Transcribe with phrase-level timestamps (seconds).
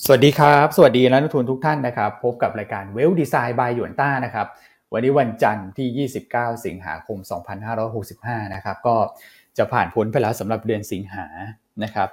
[0.00, 4.46] สวัสดีครับ สวัสดีนักลงทุนทุกท่านนะครับ พบกับรายการเวลดีไซน์บายหยวนต้านะครับ
[4.92, 7.18] วันนี้วันจันทร์ที่ 29 สิงหาคม
[7.86, 8.96] 2565 นะครับ ก็
[9.58, 11.26] จะผ่านพ้นไปแล้วสำหรับเดือนสิงหา
[11.84, 12.08] นะครับ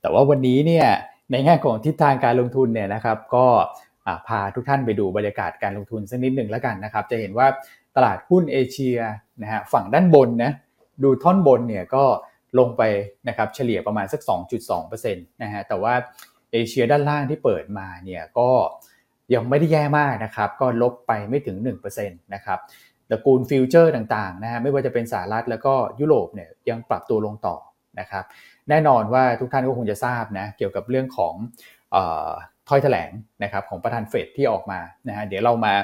[0.00, 0.86] แต่ว่าวันนี้เนี่ย
[1.30, 3.46] ในแง่ของทิศทางการลงทุนเนี่ยนะครับ ก็
[4.28, 7.46] พาทุกท่านไปดูบรรยากาศการลงทุนสักนิดหนึ่งแล้วกันนะครับ จะเห็นว่า
[7.96, 8.98] ตลาดหุ้นเอเชีย
[9.42, 10.52] นะฮะฝั่งด้านบนนะ
[11.02, 12.04] ดูท่อนบนเนี่ยก็
[12.58, 12.82] ลงไป
[13.28, 14.20] นะครับเฉลี่ยประมาณสัก
[14.66, 15.94] 2.2%นะฮะแต่ว่า
[16.52, 18.50] เอเชียด้านล่างที่เปิดมาเนี่ยก็
[19.34, 22.58] ยังไม่ได้แย่มากนะครับ ก็ลบไปไม่ถึง1%นะครับ
[23.10, 27.56] ตระกูล future ต่างๆนะฮะไม่ว่าจะเป็นสหรัฐแล้วก็ยุโรปเนี่ยยังปรับตัวลงต่อ
[28.00, 28.24] นะครับ
[28.68, 31.34] แน่นอนว่าทุกท่านก็คงจะทราบนะเกี่ยวกับเรื่องของ
[32.68, 33.10] ถ้อยแถลง
[33.42, 35.74] นะครับของประธานเฟดที่ออกมานะฮะเดี๋ยวเรามา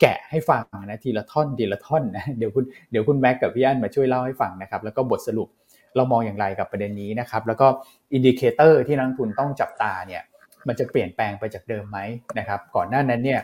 [0.00, 5.48] แกะให้ฟังนะทีละท่อนทีละท่อนนะเดี๋ยวคุณเดี๋ยวคุณแม็กกับพี่อั้นมาช่วยเล่าให้ฟังนะครับ แล้วก็บทสรุป
[5.98, 7.66] เรามองอย่างไรกับประเด็นนี้นะครับ แล้วก็
[8.12, 10.22] indicator ที่นักลงทุนต้องจับตาเนี่ย
[10.68, 11.98] มันจะเปลี่ยนแปลงไปจากเดิมไหม
[12.38, 13.40] นะครับ ก่อนหน้านั้นเนี่ย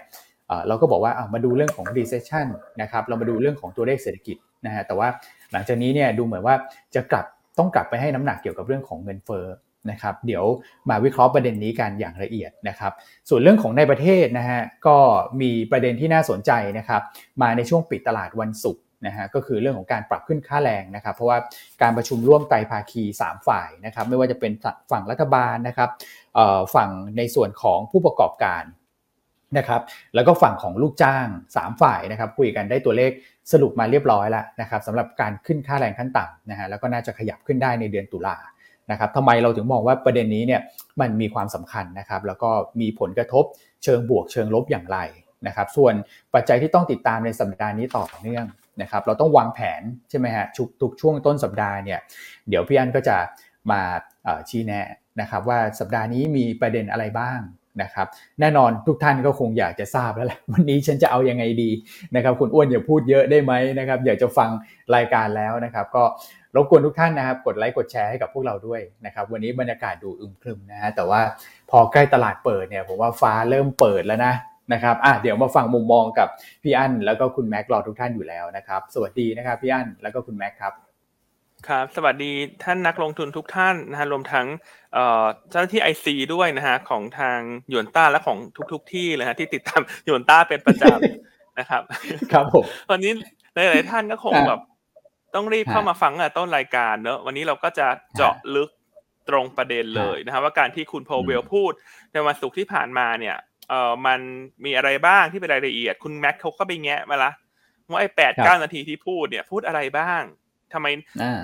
[0.68, 2.46] เราก็บอกว่ามาดูเรื่องของ recession
[2.82, 5.08] นะครับ เรามาดูเรื่องของตัวเลขเศรษฐกิจนะฮะ แต่ว่า
[5.52, 6.54] หลังจากนี้เนี่ยดูเหมือนว่า
[6.94, 7.24] จะกลับ
[7.58, 9.46] ต้องกลับไปให้น้ำหนักเกี่ยวกับเรื่องของเงินเฟ้อ
[9.90, 10.44] นะครับ เดี๋ยว
[10.88, 12.92] มาวิเคราะห์ประเด็นนี้กันอย่างละเอียดนะครับ
[13.28, 14.96] ส่วนเรื่องของในประเทศนะฮะก็
[15.40, 17.02] มีประเด็นที่น่าสนใจนะครับ
[17.42, 21.38] มาในช่วงปิดตลาดวันศุกร์ นะฮะก็คือเรื่องของการปรับขึ้นค่าแรงนะครับ เพราะว่า
[21.82, 24.52] การประชุมร่วมไตรภาคี 3 ฝ่ายนะครับไม่ว่าจะเป็น
[24.90, 25.90] ฝั่งรัฐบาลนะครับ
[26.74, 28.64] ฝั่งในส่วนของผู้ประกอบการ
[29.58, 29.82] นะครับ
[30.14, 33.10] แล้วก็ฝั่งของลูกจ้าง 3 ฝ่ายนะครับคุยกันได้ตัวเลข
[33.52, 38.36] สรุปมาเรียบร้อยแล้วนะครับสำหรับการขึ้นค่าแรงขั้นต่ำนะฮะแล้วก็น่าจะขยับขึ้นได้ในเดือนตุลา
[38.90, 40.60] นะครับทำไมเราถึงมองว่าประเด็นนี้เนี่ย
[41.00, 43.44] มันมีความสำคัญนะครับแล้วก็มีผลกระทบ
[43.84, 44.98] เชิงบวกเชิงลบอย่างไร
[45.46, 45.94] นะครับส่วน
[46.34, 48.44] ปัจจัยที่ต้องติดตามในสัปดาห์นี้ต่อเนื่อง
[48.82, 50.46] นะครับเราต้องวางแผนใช่ไหมฮะ
[50.82, 52.00] ทุกช่วงต้นสัปดาห์เนี่ย
[52.48, 53.16] เดี๋ยวพี่อันก็จะ
[53.70, 53.80] มา
[54.48, 54.88] ชี้แนะ
[55.20, 57.40] นะครับว่าสัปดาห์นี้มีประเด็นอะไรบ้าง
[57.82, 58.06] นะครับ
[58.40, 61.70] แน่นอนทุกท่านก็คงอยากจะทราบแล้วแหละวันนี้ฉันจะเอายังไงดี
[62.14, 64.50] นะครับคุณอ้วนอย่าพูดเยอะได้ไหมนะครับอยากจะฟัง
[64.94, 66.04] รายการแล้วนะครับก็
[66.56, 71.20] รบกวนทุกท่านนะครับกดไลค์กดแชร์ให้กับพวกเราด้วยนะครับวันนี้บรรยากาศดูอึมครึมนะฮะแต่ว่า
[71.70, 74.34] พอใกล้ตลาดเปิดเนี่ยผมว่าฟ้าเริ่มเปิดแล้วนะ
[74.72, 76.28] นะครับอะเดี๋ยวมาฟังมุมมองกับ
[76.62, 80.72] พี่อั้นแล้วก็คุณแม็กรอทุกท่านอยู่แล้วนะครับ สวัสดีนะครับพี่อั้นแล้วก็คุณแม็กครับ
[81.68, 82.32] ครับสวัสดี
[82.64, 84.46] ท่านนักลงทุนทุกท่านนะฮะรวมทั้ง
[85.50, 87.38] เจ้าหน้าที่ IC ด้วยนะฮะของทาง
[87.72, 88.38] ยวนต้าและของ
[88.72, 91.82] ทุกๆที่เลยฮะที่ติดตามยวนต้าเป็นประจำนะครับ
[92.32, 93.12] ครับผมวันนี้
[93.54, 94.60] หลายๆท่านก็คงแบบ
[95.34, 97.86] ต้องรีบเข้ามาฟังอะต้นรายการเนอะวันนี้เราก็จะ
[98.16, 98.70] เจาะลึก
[99.28, 101.72] ตรงประเด็นเลยนะครับว่าการที่คุณโพเวลพูด
[102.12, 103.36] ในวันศุกร์ที่ผ่านมาเนี่ย
[103.68, 104.20] เอ่อมัน
[104.64, 107.30] มีอะไรบ้างที่เป็นรายละเอียด คุณแม็กเขาก็ไปแงะมาละ
[107.90, 110.22] ว่าไอ้แปดเก้านาทีที่พูดเนี่ยพูดอะไรบ้าง
[110.72, 110.86] ทำไม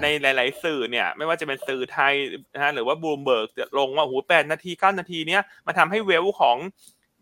[0.03, 2.15] ในหลาย ๆ สื่อเนี่ย ไม่ว่าจะเป็นสื่อไทย
[2.55, 3.49] นะฮะหรือว่าบูมเบิร์ก
[3.79, 6.57] ลงว่าโหแปดนาทีเก้านาทีเนี้ยมาทำให้เวลของ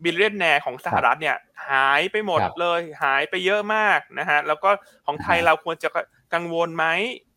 [0.05, 1.37] billionaire ของสหรัฐเนี่ย
[1.71, 4.71] หายไปหมดเลย หายไปเยอะมากนะฮะ แล้วก็
[5.07, 5.89] ของไทยเราควรจะ
[6.35, 6.87] กังวลไหม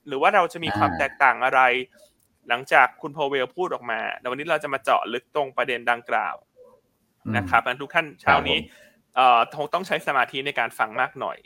[0.08, 1.62] หรือว่าเราจะมีความแตกต่างอะไร
[2.50, 6.36] หลังจากคุณโพเวลพูดออกมาแต่วันนี้เราจะมาเจาะลึกตรงประเด็นดังกล่าว
[7.36, 8.58] นะครับทุกท่านเช้านี้
[9.16, 11.38] เอ่อคงต้องใช้สมาธิในการฟังมากหน่อย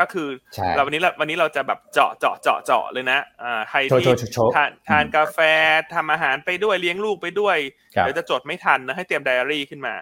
[0.00, 0.28] ก็คือ
[0.76, 4.04] เราวันนี้เราวันนี้เราจะแบบเจาะเจาะเจาะเจาะเลยนะอ่าใครที่
[4.54, 5.38] ทานทานกาแฟ
[5.94, 7.56] ทำอาหารไปด้วยเลี้ยงลูกไปด้วย
[7.90, 9.94] เดี๋ยวจะจดไม่ทันนะให้เตรียมไดอารี่ขึ้นมา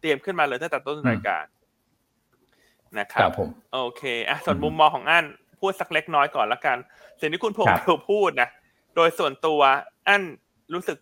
[0.00, 1.44] เตรียมขึ้นมาเลยตั้งแต่ต้นรายการ
[2.98, 5.24] นะครับผมโอเคอะส่วนมุมมองของอัน
[5.60, 6.76] พูดสักเล็กน้อยก่อนละกัน
[7.20, 8.48] สิ่งที่คุณพงศ์พูดนะ
[8.96, 9.60] โดยส่วนตัว
[10.08, 10.22] อัน
[10.74, 10.98] รู้สึก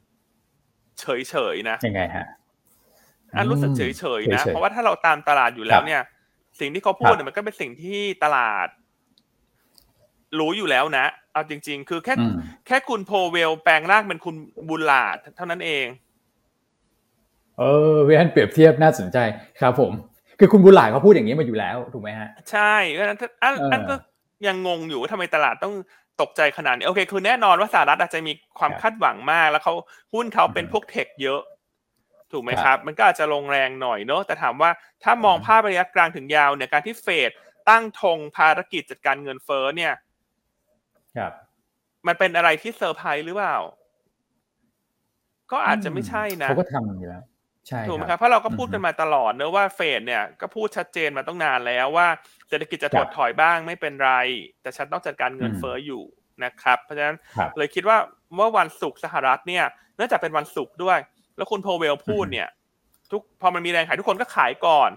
[1.01, 2.27] เฉยเฉยนะยังไงฮะ
[3.37, 3.83] อันรู้สึกเฉ
[4.19, 6.03] ยๆนะ เพราะว่าถ้าเราตามตลาดอยู่แล้วเนี่ย
[6.61, 8.69] สิ่งที่เขาพูดเนี่ยมันก็เป็นสิ่งที่ตลาด
[10.39, 12.15] รู้อยู่แล้วนะ เอาจริง ๆ คือแค่
[12.67, 14.35] แค่คุณโพเวลแปลงร่างเป็นคุณ
[14.69, 15.87] บุลาดเท่านั้นเอง
[17.59, 17.63] เอ
[17.95, 19.19] อเวนเปรียบเทียบน่าสนใจ
[19.61, 19.93] ครับผม
[20.39, 23.95] คือคุณบุลาดเขาพูดอย่างนี้มาอยู่แล้วถูกไหมฮะ ใช่ก็นั้นอันอันก็
[24.47, 25.75] ยังงงอยู่ว่าทำไมตลาดต้อง
[26.21, 29.75] ตกใจขนาดนี้โอเค คือแน่นอนว่าสหรัฐอาจจะมีความคาดหวังมาก แล้วเขา
[30.15, 31.41] หุ้นเขาเป็นพวกเทคเยอะ
[32.33, 34.71] ถูกไหมครับ มันก็อาจจะลงแรงหน่อยเนอะแต่ถามว่า
[35.03, 37.31] ถ้ามองภาพระยะกลางถึงยาวเนี่ยการที่เฟด
[37.69, 39.93] ตั้งธงภารกิจจัดการเงินเฟ้อเนี่ย
[41.17, 41.33] ครับ
[42.07, 43.59] มันเป็นอะไรที่เซอร์ไพรส์หรือเปล่า
[45.53, 47.23] ก็อาจจะไม่ใช่นะเขาก็ทำอยู่แล้ว
[47.67, 52.09] ใช่ถูกไหมครับเพราะเราก็พูดกันมาตลอดเนอะว่าเฟดเนี่ยก็พูดชัดเจนมาต้องนานแล้วว่า
[52.49, 54.13] เศรษฐกิจจะถดถอยบ้างไม่เป็นไร
[54.63, 56.03] แต่ฉันต้องจัดการเงินเฟ้ออยู่
[56.45, 57.17] นะครับ เพราะฉะนั้น
[57.57, 57.97] เลยคิดว่า
[58.35, 59.65] เมื่อวันศุกร์สหรัฐเนี่ย
[59.97, 60.99] เนื่องจากเป็นวันศุกร์ด้วย
[61.41, 62.49] แล้วคุณโพเวลพูดเนี่ย
[63.11, 64.91] ทุกพอมันมีแรงขายทุกคนก็ขายก่อน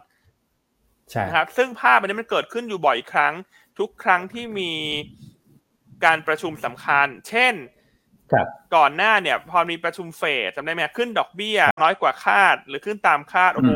[1.09, 3.33] ใช่นะครับ ซึ่งภาพอันนี้มันเกิดขึ้นอยู่บ่อยครั้ง
[3.79, 4.71] ทุกครั้งที่มี
[6.05, 7.53] การประชุมสำคัญ เช่น
[8.31, 13.71] ครับก่อนหน้าเนี่ย พอมีประชุมเฟดจำได้ไหมขึ้นดอกเบี้ย น้อยกว่าคาดหรือขึ้นตามคาดโอ้โห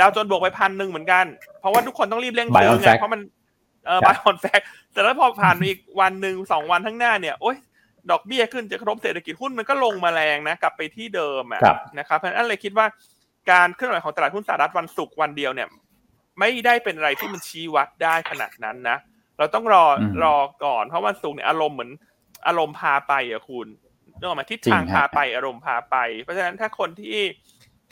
[0.00, 1.24] ดาวโจนส์บวกไปพันหนึ่งเหมือนกัน
[1.60, 3.20] เพราะว่าทุกคนต้องรีบเร่ง Buy ซื้ on อไง fact เพราะมัน
[3.86, 4.60] เออครับบายออนแฟก
[4.92, 7.56] แต่แล้วพอผ่านมาอีกวันหนึ่งสองวันข้างหน้าเนี่ยโอ้ย
[8.10, 12.86] ดอกเบี้ยขึ้นจะกระทบเศรษฐกิจหุ้นมันก็ลงมาแรงนะกลับไปที่เดิมอะครับนะครับเพราะฉะนั้นเลยคิดว่า
[13.50, 15.68] การเคลื่อนไหวของตลาดหุ้นสหรัฐวันศุกร์วันเดียวเนี่ย
[16.38, 18.96] ไม่ได้เป็นอะไรที่มันชี้วัดได้ขนาดนั้นนะ
[19.38, 21.90] เราต้องรออืมรอก่อนเพราะวันศุกร์เนี่ยอารมณ์เหมือน
[22.46, 23.66] อารมณ์พาไปอะคุณ
[24.18, 27.18] นึกออกไหมทิศจริงทางฮะพาไปอารมณ์พาไป เพราะฉะนั้นถ้าคนที่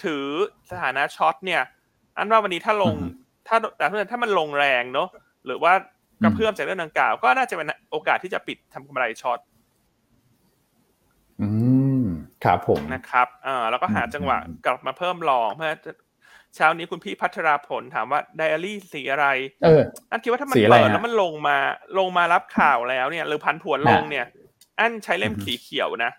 [0.04, 0.24] ถือ
[0.70, 1.62] สถานะช็อตเนี่ย
[2.16, 3.12] อันว่าวันนี้ถ้าลงอืม
[3.48, 5.08] ถ้าแต่เพื่อนถ้ามันลงแรงเนาะ
[5.46, 5.72] หรือว่า
[6.22, 9.49] กระเพื่อมจากเรื่องดังกล่าว ก็น่าจะเป็นโอกาสที่จะปิดทำกำไรช็อตอืม
[12.44, 15.80] ครับผมนะครับเอ่าแล้วก็หาอืมจังหวะอืมกลับมาเพิ่มรองเพราะฉะนั้น
[16.56, 19.26] เช้านี้คุณพี่พัทราผลถามว่าไดอารี่สีอะไร
[19.64, 21.58] เอออันคิดว่าถ้ามันสีอะไรเปิดฮะแล้วมันลงมา
[21.98, 24.26] ลงมารับข่าวแล้วเนี่ย หรือพันผวนลงเนี่ย
[24.78, 26.12] อันใช้เล่มอือฮึสีเขียวนะ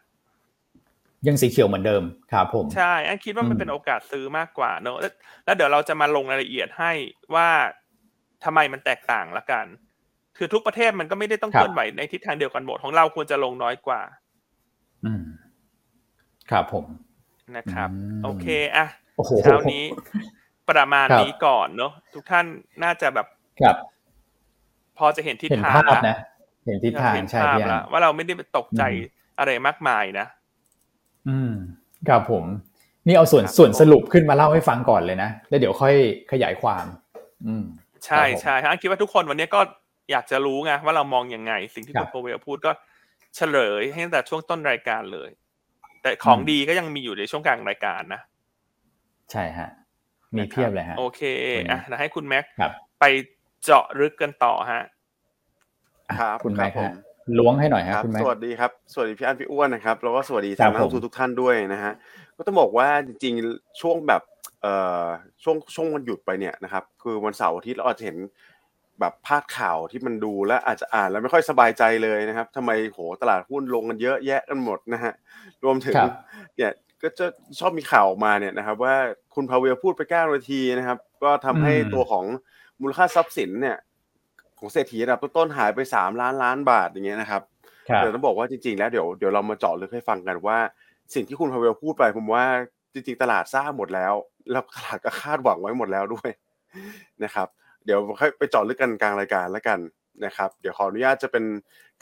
[1.27, 5.13] ยังสีเขียวเหมือนเดิมครับผม ใช่ อันคิดว่ามันอืมเป็นโอกาสซื้อมากกว่าเนอะแล้ว
[5.45, 6.91] แล้วเดี๋ยวเราจะมาลงรายละเอียดให้
[7.35, 7.49] ว่า
[8.43, 9.65] ทำไมมันแตกต่างละกัน
[10.37, 14.01] คือทุกประเทศมันก็ไม่ได้ต้องครับเคลื่อนไหวในทิศทางเดียวกันหมดของเราควรจะลงน้อยกว่า
[15.03, 15.21] อืม
[16.49, 16.85] ครับผม
[17.57, 18.45] นะครับอืมโอเค
[18.75, 18.85] อะ
[19.15, 19.83] โอ้โหเช้านี้
[20.69, 22.45] ประมาณครับนี้ก่อนเนอะทุกท่าน
[22.83, 23.27] น่าจะแบบ
[23.61, 23.75] ครับ
[24.97, 26.15] พอจะเห็นทิศเห็นทางภาพละนะ
[26.65, 28.95] เห็นทิศทางเห็นใช่ภาพพี่อัแล้วนว่าเราไม่ได้ไปตกใจอืม
[29.39, 30.27] อะไรมากมายนะ
[31.27, 31.51] อืม
[32.07, 32.45] ครับผม
[33.07, 35.95] นี่เอาส่วนครับส่วนผมสรุปขึ้นมาเล่าให้ฟังก่อนเลยนะ แล้วเดี๋ยวค่อย
[36.31, 36.85] ขยายความ
[37.47, 37.63] อืม
[38.05, 39.61] ใช่ครับผมใช่อันคิดว่าทุกคนวันนี้ก็
[40.11, 42.71] อยากจะรู้ไงว่าเรามองยังไง สิ่งที่ครัคุบณโปรเวลพูดก็
[43.35, 45.29] เฉลยให้ตั้งแต่ช่วงต้นรายการเลย
[46.01, 48.21] แต่ของอืมดีก็ยังมีอยู่ในช่วงกลางรายการนะ
[49.31, 49.69] ใช่ฮะ
[50.37, 51.21] มีเพียบเลยฮะ โอเค
[51.55, 53.03] วันนี้อะเดี๋ยวให้คุณแม็กครับไป
[53.63, 54.83] เจาะลึกกันต่อฮะ
[56.09, 56.93] อะครับคุณคแม็รักบผมฮะ
[57.39, 61.93] ล้วงให้หน่อยคฮะรับคุณแม็กสวัสดีครับสวัสดีพี่อันพี่อ้วนนะครับแล้วก็สวัสดีครัทาบงนักลงทุนทุกท่านด้วยนะฮะ
[62.37, 64.21] ก็ต้องบอกว่าจริงๆช่วงแบบ
[64.61, 65.05] เอ่อ
[65.43, 68.17] ช่วงช่วงวันหยุดไปเนี่ยนะครับคือวันเสาร์อาทิตย์เราอาจจะเห็น
[69.01, 75.13] แบบพาดข่าวที่มันดูแล้วอาจจะอ่านแล้วไม่ค่อยสบายใจเลยนะครับทำไมโหตลาดหุ้นลงกันเยอะแยะกันหมดนะฮะ
[75.63, 76.11] รวมถึงครับ
[76.57, 76.71] เนี่ย
[77.01, 77.25] ก็จะ
[77.59, 78.95] ชอบมีข่าวออกมาเนี่ยนะครับ ว่า
[79.35, 82.25] คุณพาเวลพูดไปเก้านาทีนะครับ ก็ทำให้อืมตัวของ
[82.81, 83.77] มูลค่าทรัพย์สินเนี่ย
[84.59, 87.41] ของเศรษฐีระดับต้นๆหายไปสามล้านล้านบาทอย่างเงี้ยนะครับ
[87.89, 90.57] ครับเดี๋ยวต้องบอกว่าจริงๆ แล้วเดี๋ยวเดี๋ยวเรามาเจาะลึกให้ฟังกันว่า
[91.13, 92.45] สิ่งที่คุณพาเวลพูดไปผมว่า
[92.93, 94.13] จริง ๆ ตลาดทราบหมดแล้ว
[94.51, 96.29] แล้วตลาดก็คาดหวังไว้หมดแล้วด้วย
[97.23, 97.47] นะครับ
[97.85, 99.79] เดี๋ยวค่อยไปเจาะลึกกันกลางรายการแล้วกัน
[100.25, 101.45] นะครับ เดี๋ยวขออนุญาตจะเป็น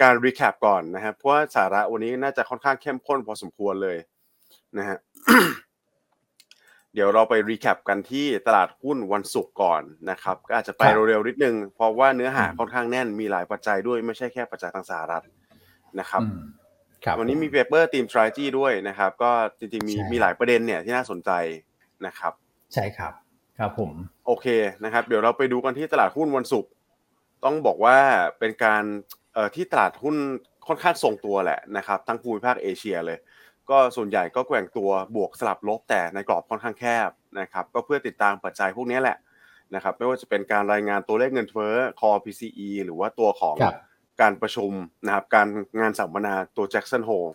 [0.01, 3.97] การรีแคปก่อนนะครับเพราะว่าสาระวันนี้น่าจะค่อนข้างเข้มข้นพอสมควรเลย
[4.77, 4.97] นะฮะ
[6.93, 15.23] เดี๋ยวเราไปรีแคปกันที่ตลาดหุ้นวันศุกร์ก่อนนะครับ ก็อาจจะไปครับเร็วๆนิดนึง เพราะว่าเนื้อหาอืมค่อนข้างแน่นมีหลายปัจจัยด้วยไม่ใช่แค่ปัจจัยทางสหรัฐ
[15.99, 16.39] นะครับอืม
[17.03, 21.31] ครับวันนี้มี paper ทีม strategy ด้วยนะครับ ก็จริงๆมีใช่มีหลายประเด็นเนี่ยที่น่าสนใจ
[22.05, 22.33] นะครับ
[22.73, 23.13] ใช่ครับ
[23.59, 23.91] ครับผม
[24.27, 24.47] โอเค
[24.83, 26.71] นะครับ เดี๋ยวเราไปดูกันที่ตลาดหุ้นวันศุกร์
[27.43, 27.97] ต้องบอกว่า
[28.39, 28.83] เป็นการ
[29.33, 30.15] เอ่อที่ตลาดหุ้น
[30.67, 33.17] ค่อนข้างทรงตัวแหละนะครับ ทั้งภูมิภาคเอเชียเลย
[33.69, 37.09] ก็ส่วนใหญ่ก็แกว่งตัวบวกสลับลบแต่ในกรอบค่อนข้างแคบ
[37.39, 39.17] นะครับ ก็เพื่อติดตามปัจจัยพวกนี้แหละ
[39.75, 43.75] นะครับ ไม่ว่าจะเป็นการรายงานตัวเลขเงินเฟ้อ core PCE หรือว่าตัวของครับ
[44.21, 44.71] การประชุม
[45.05, 45.47] นะครับ การ
[45.79, 47.31] งานสัมมนาตัว Jackson Hole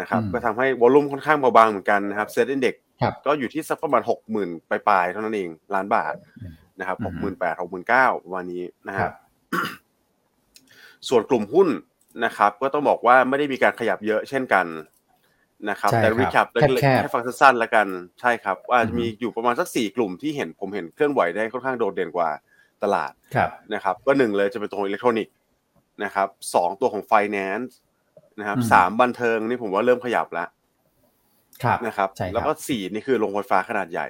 [0.00, 2.87] นะครับอืมก็ทำให้ volume ค่อนข้างเบาบางเหมือนกันนะครับ SET Index ครับ
[3.26, 6.14] ก็อยู่ที่สักประมาณหกหมื่นปลายๆเท่านั้นเองล้านบาท
[6.80, 9.12] นะครับอืมหกหมื่นแปดหกหมื่นเก้าวันนี้นะครับครับ
[11.08, 11.68] ส่วนกลุ่มหุ้น
[12.24, 14.66] นะครับ ก็ต้องบอกว่าไม่ได้มีการขยับเยอะเช่นกัน
[15.70, 17.86] นะครับใช่แต่ครับ recap เล็กแคบๆๆให้ฟังสั้นๆแล้วกัน
[18.20, 22.30] ใช่ครับว่าอือฮึมีอยู่ประมาณสักสี่กลุ่มที่เห็นผมเห็นเคลื่อนไหวได้ค่อนข้างโดดเด่นกว่า
[22.82, 25.34] ตลาดครับนะครับ ก็หนึ่งเลยจะเป็นตัวของอิเล็กทรอนิกส์
[26.04, 27.70] นะครับสองตัวของ finance
[28.38, 30.52] นะครับอืมสามบันเทิงนี่ผมว่าเริ่มขยับแล้วครับ
[31.86, 34.08] นะครับใช่ครับแล้วก็สี่นี่คือโรงไฟฟ้าขนาดใหญ่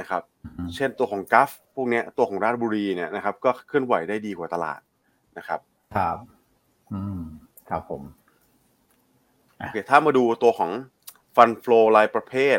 [0.00, 4.80] นะครับอืมเช่นตัวของกัฟพวกเนี้ยตัวของราชบุรีเนี่ยนะครับ ก็เคลื่อนไหวได้ดีกว่าตลาด
[5.38, 5.60] นะครับ
[5.96, 6.16] ครับ
[6.92, 7.20] อืม
[7.68, 8.02] ครับผม
[9.58, 10.70] โอเคถ้ามาดูตัวของ
[11.36, 12.58] ฟันฟลูรายประเภท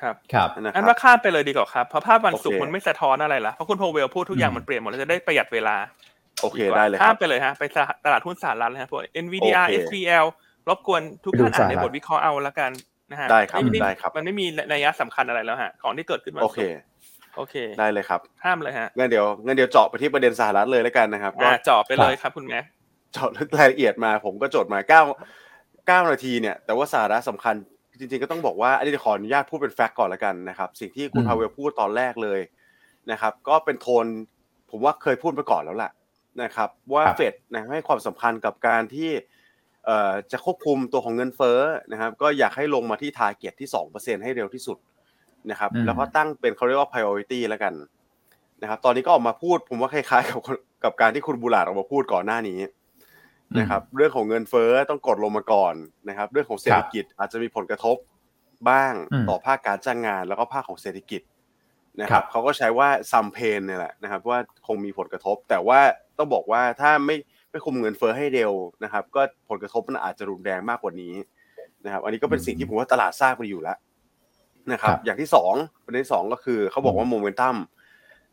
[0.00, 5.76] ครับครับนะคอันรับว่าข้ามไปเลยดีกว่าครับเพราะภาพวันศุกร์โอเคมันไม่สะท้อนอะไรละเพราะคุณโพเวลพูดทุกอย่างอืมมันเปลี่ยนหมดแล้วจะได้ประหยัดเวลา
[6.40, 7.62] โอเคกว่าได้เลยคข้ารัมบไปเลยฮะไป
[8.04, 10.26] ตลาดหุ้นสหรัฐเลยฮะพวก NVDR โอเค SPL
[10.68, 12.70] รบกวนทุกไปดูท่านอ่านในสหรัฐบทวิเคราะห์เอาละกัน
[13.14, 16.80] นะฮะได้ครับม่ม่ได้ครับ มันไม่มีนัยยะสำคัญอะไรแล้วฮะของที่เกิดขึ้นวันโอศุเคกร์
[17.36, 22.60] โอเค ได้เลยครับข้ามเลยฮะงั้นเดี๋ยวงั้นเดี๋ยวเจาะไปที่ประเด็นสหรัฐเลยแล้วกันนะครับก็อ่าเจาะไปเลยครับคุณแม่
[23.12, 25.02] เจาะลึกรายละเอียดมา ผมก็จดมาเก้า
[25.86, 27.54] เก้านาทีเนี่ย แต่ว่าสาระสำคัญ
[27.98, 32.40] จริงๆก็ต้องบอกว่าอันนี้ขออนุญาตพูดเป็นแฟกต์ก่อนแล้วกันนะครับ สิ่งที่คุณอืมพาเวลพูดตอนแรกเลย
[33.10, 34.06] นะครับ ก็เป็นโทน
[34.70, 35.92] ผมว่าเคยพูดไปก่อนแล้วแหละ
[36.42, 39.22] นะครับ ว่าครับเฟดนะให้ความสำคัญกับการที่เอ่อ
[40.32, 41.58] จะควบคุมตัวของเงินเฟ้อ
[41.92, 44.78] นะครับ ก็อยากให้ลงมาที่ target ที่2%ให้เร็วที่สุด
[45.50, 47.74] นะครับอืมแล้วก็ตั้งเป็นเขาเรียกว่า priority แล้วกัน
[48.62, 50.40] นะครับ ตอนนี้ก็ออกมาพูดผมว่าคล้ายๆ กับ
[50.84, 52.60] กับการที่คุณบูลาดออกมาพูดก่อนหน้านี้
[53.58, 55.74] นะครับ เรื่องของเงินเฟ้อต้องกดลงมาก่อน
[56.08, 57.96] นะครับ เรื่องของเศรษฐกิจอาจจะมีผลกระทบ
[58.68, 61.22] บ้างอืมต่อภาคการจ้างงานแล้วก็ภาคของเศรษฐกิจ
[62.00, 65.80] นะคครัรับบเขาก็ใช้ว่าซัมเพนเนี่ยแหละนะครับ ว่าคงมีผลกระทบ แต่ว่า
[66.18, 67.16] ต้องบอกว่าถ้าไม่
[67.54, 68.52] ไม่คุมเงินเฟ้อให้เร็ว
[68.84, 71.14] นะครับ ก็ผลกระทบมันอาจจะรุนแรงมากกว่านี้
[71.84, 73.76] นะครับ อันนี้ก็เป็นสิ่งที่ผมว่าตลาดทราบไปอยู่แล้ว
[74.72, 75.52] นะครับครับ อย่างที่สอง
[75.84, 77.56] ประเด็นที่สองก็คือเขาบอกว่าโมเมนตัม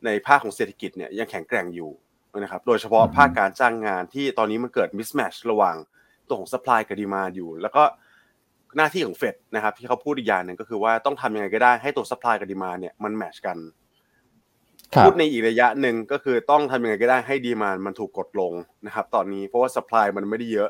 [0.06, 1.92] ในภาคของเศรษฐกิจเนี่ยยังแข็งแกร่งอยู่
[2.40, 5.75] นะครับ โดยเฉพาะอืมภาคการจ้างงานที่ตอนนี้มันเกิด mismatch ระหว่าง
[6.28, 7.84] ตัวของ supply กับ demand อยู่ แล้วก็
[8.78, 13.81] หน้าที่ของเฟดนะครับที่เขาพูดอีกอย่างหนึ่งก็คือว่าต้องทำยังไงก็ได้ให้ตัว supply กับ demand เนี่ยมัน match กันครับ
[15.00, 18.53] พูดในอีกระยะหนึ่งก็คือต้องทำยังไงก็ได้ให้ demand มันถูกกดลง
[18.86, 20.69] นะครับ ตอนนี้เพราะว่า supply มันไม่ได้เยอะ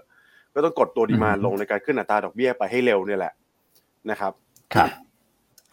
[0.53, 3.33] ก็ต้องกดตัว demand อืมลงในการขึ้นอัตราดอกเบี้ยไปให้เร็วเนี่ยแหละ
[4.09, 4.33] นะครับ
[4.75, 4.89] ครับ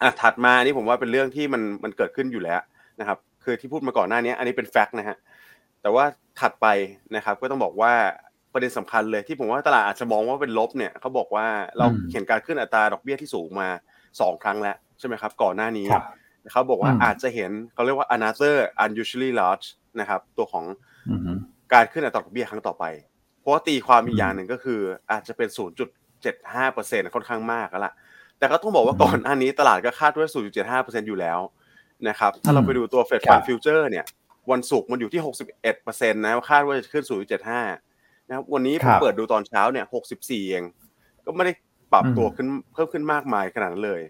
[0.01, 2.61] อะถัดมานี่ผมว่าเป็นเรื่องที่มันมันเกิดขึ้นอยู่แล้ว
[2.99, 5.17] นะครับ คือที่พูดมาก่อนหน้านี้ อันนี้เป็นแฟกต์นะฮะ
[5.81, 6.05] แต่ว่า
[6.39, 6.67] ถัดไป
[7.15, 7.93] นะครับ ก็ต้องบอกว่า
[8.53, 11.45] ประเด็นสำคัญเลยที่ผมว่าตลาดอาจจะมองว่าเป็นลบเนี่ยเขาบอกว่า
[11.77, 13.67] เราอืมเห็นการขึ้นอัตราดอกเบี้ยที่สูงมา
[14.21, 16.03] สองครั้งแล้วใช่ไหมครับ ก่อนหน้านี้ครับ
[16.51, 19.65] เขาบอกว่าอืมอาจจะเห็นเขาเรียกว่า another unusually large
[19.99, 20.65] นะครับตัวของ
[21.09, 21.37] อืม
[21.73, 22.85] การขึ้นอัตราดอกเบี้ยครั้งต่อไป
[23.39, 24.79] เพราะว่าตีความอีอืกมอย่างหนึ่งก็คือ
[25.11, 25.49] อาจจะเป็น
[26.25, 27.93] 0.75%ค่อนข้างมากแล้วล่ะ
[28.37, 30.27] แต่ก็ต้องบอกว่าอืมก่อนอันนี้ตลาดก็คาดว่า
[30.67, 31.39] 0.75%อยู่แล้ว
[32.07, 34.05] นะครับถ้าเราอืมไปดูตัว Fed ครั Fund บ Future เนี่ย
[34.51, 35.21] วันศุกร์มันอยู่ที่
[35.67, 37.05] 61%นะคาดว่าจะขึ้น
[37.67, 39.85] 0.75นะครับวันนี้คผรัมบเปิดดูตอนเช้าเนี่ย
[40.17, 40.63] 64 เอง
[41.25, 41.53] ก็ไม่ได้
[41.93, 44.01] ปรับอืมตัวขึ้นเพิ่มขึ้นมากมายขนาดนั้นเลย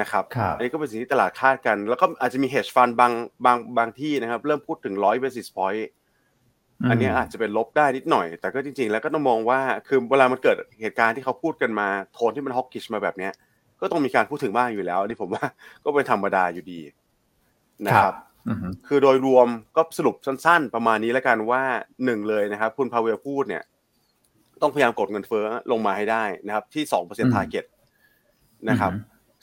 [0.00, 3.12] นะครับครับอันนี้ก็เป็นสิ่งที่ตลาดคาดกัน แล้วก็อาจจะมี hedge fund บาง
[3.44, 5.84] บางบางที่นะครับ เริ่มพูดถึง100 basis point
[6.90, 13.32] อันเนี้ยอาจจะเป็นลบได้นิดหน่อย แต่ก็จริง ๆ แล้วก็ต้องมองว่าคือเวลามันเกิดเหตุการณ์ที่เขาพูดกันมาโทนที่มันฮอกกิชมาแบบเนี้ย
[13.80, 15.44] ก็ต้องมีการพูดถึงบ้างอยู่แล้วอันนี่ผมว่า
[15.84, 16.80] ก็เป็นธรรมดาอยู่ดี
[17.86, 18.14] นะครับ
[18.48, 21.62] อืมคือโดยรวมก็สรุปสั้น ๆ ประมาณนี้แล้วกันว่า
[22.04, 23.62] หนึ่งเลยนะครับ คุณพาเวลพูดเนี่ย
[24.62, 27.64] ต้องพยายามกดเงินเฟ้อลงมาให้ได้นะครับ ที่สองเปอร์เซ็นต์อืมทาร์เก็ต
[28.68, 28.92] นะครับ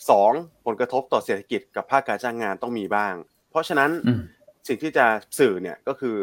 [0.10, 0.32] สอง
[0.66, 3.14] ผลกระทบต่อเศรษฐกิจกับภาคการจ้างงานต้องมีบ้าง
[3.50, 4.22] เพราะฉะนั้นอืม
[4.68, 5.06] สิ่งที่จะ
[5.40, 6.18] สื่อเนี่ยก็คือ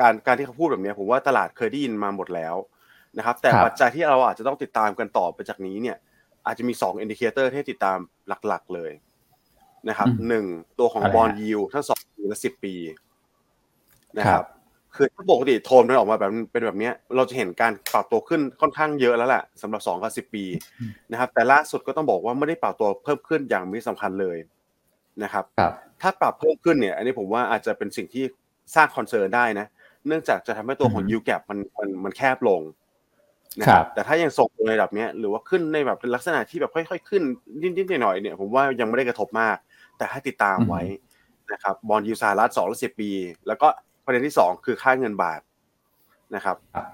[0.00, 2.54] การการที่เขาพูดแบบเนี้ยผมว่าตลาดเคยได้ยินมาหมดแล้ว
[3.18, 5.96] นะครับ แต่ครับปัจจัยที่เราอาจจะต้องติดตามกันต่อไปจากนี้เนี่ย
[6.46, 7.98] อาจจะมีสอง indicator ที่ติดตาม
[8.46, 8.92] หลักๆเลย
[9.88, 10.46] นะครับอืมหนึ่ง
[10.78, 12.74] ตัวของอะไรบอลฮะ yield ทั้งสองปีและสิบปี
[14.18, 14.44] นะครับครับ
[14.98, 20.44] คือถ้าปกติโทนมันออกมาแบบเป็นแบบเนี้ยเราจะเห็นการปรับตัวขึ้นค่อนข้างเยอะแล้วแหละสำหรับสองกับสิบปี
[21.10, 24.36] นะครับแต่ล่าสุดก็ต้องบอกว่าไม่ได้ปรับตัวเพิ่มขึ้นอย่างมีนัยสำคัญเลย
[25.22, 28.24] นะครับครับถ้าปรับเพิ่มขึ้นเนี่ย อันนี้ผมว่าอาจจะเป็นสิ่งที่
[28.74, 29.66] สร้าง concern ได้นะ
[30.06, 32.60] เนื่องจากจะทำให้ตัวของอือฮึ yield gap มันมันมันแคบลง
[33.60, 37.22] นะคครับแต่ถ้ายังทรงในระดับเนี้ยหรือว่าขึ้นในแบบเป็นลักษณะที่แบบค่อย ๆ ขึ้น
[37.62, 39.56] นิดๆหน่อยๆเนี่ยผมว่ายังไม่ได้กระทบมาก
[39.98, 40.82] แต่ให้ติดตามไว้
[41.52, 43.10] นะครับ bond yield สหรัฐสองและสิบปี
[43.46, 43.68] แล้วก็
[44.08, 45.40] ประเด็นที่สองคือค่าเงินบาท
[46.34, 46.86] นะครับครับ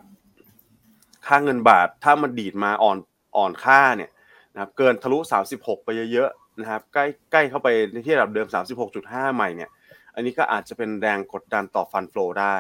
[1.27, 2.99] ค่าเงินบาทถ้ามันดีดมาอ่อน
[3.37, 4.11] อ่อนค่าเนี่ย
[4.55, 5.19] นะครับเกินทะลุ
[5.53, 8.49] 36 ไปเยอะๆนะครับใกล้ใกล้เข้าไปในที่ระดับเดิม
[8.93, 9.71] 36.5 ใหม่เนี่ย
[10.15, 12.57] อันนี้ก็อาจจะเป็นแรงกดดันต่อ fund flow ได้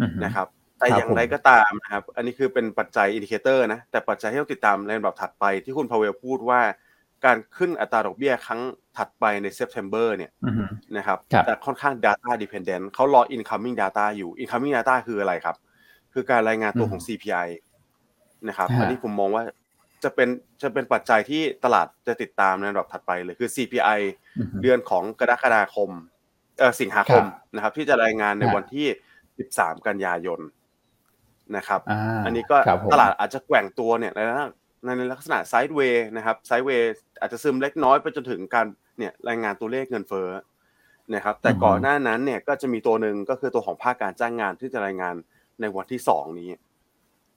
[0.00, 0.46] อืมนะครับ
[0.78, 6.60] แต่ครับอย่างไรก็ตามนะครับ อันนี้คือเป็นปัจจัย indicator นะ แต่ปัจจัยที่ต้องติดตามในลำดับถัดไปที่คุณพาเวลพูดว่า
[7.24, 8.60] การขึ้นอัตราดอกเบี้ยครั้ง
[8.96, 15.56] ถัดไปใน September เนี่ยอืมนะครับครับแต่ค่อนข้าง data dependent เขารอ incoming data อยู่ incoming data คืออะไรครับ
[16.12, 17.48] คือการรายงานตัวของ CPI
[18.48, 19.44] นะครับฮะอันนี้ผมมองว่า
[20.04, 20.28] จะเป็น
[20.62, 24.00] จะเป็นปัจจัยที่ตลาดจะติดตามในระดับถัดไปเลยคือ CPI
[24.38, 25.90] อืมเดือนของกรกฎาคม
[26.58, 28.86] เออสิงหาคมครับนะครับ ที่จะรายงานในฮะวันที่
[29.36, 30.40] 13 กันยายน
[31.56, 34.48] นะครับอ่าอันนี้ก็ครับผมตลาดอาจจะแกว่งตัวเนี่ยในลักษณะ
[34.98, 38.66] ในลักษณะไซด์เวย์นะครับไซด์เวย์อาจจะซึมเล็กน้อยไปจนถึงการ
[38.98, 40.28] เนี่ยรายงานตัวเลขเงินเฟ้อ
[41.14, 45.14] นะครับแต่อือฮึก่อนหน้านั้นเนี่ยก็จะมีตัวหนึ่งก็คือตัวของภาคการจ้างงานที่จะรายงาน
[45.60, 46.50] ในวันที่สองนี้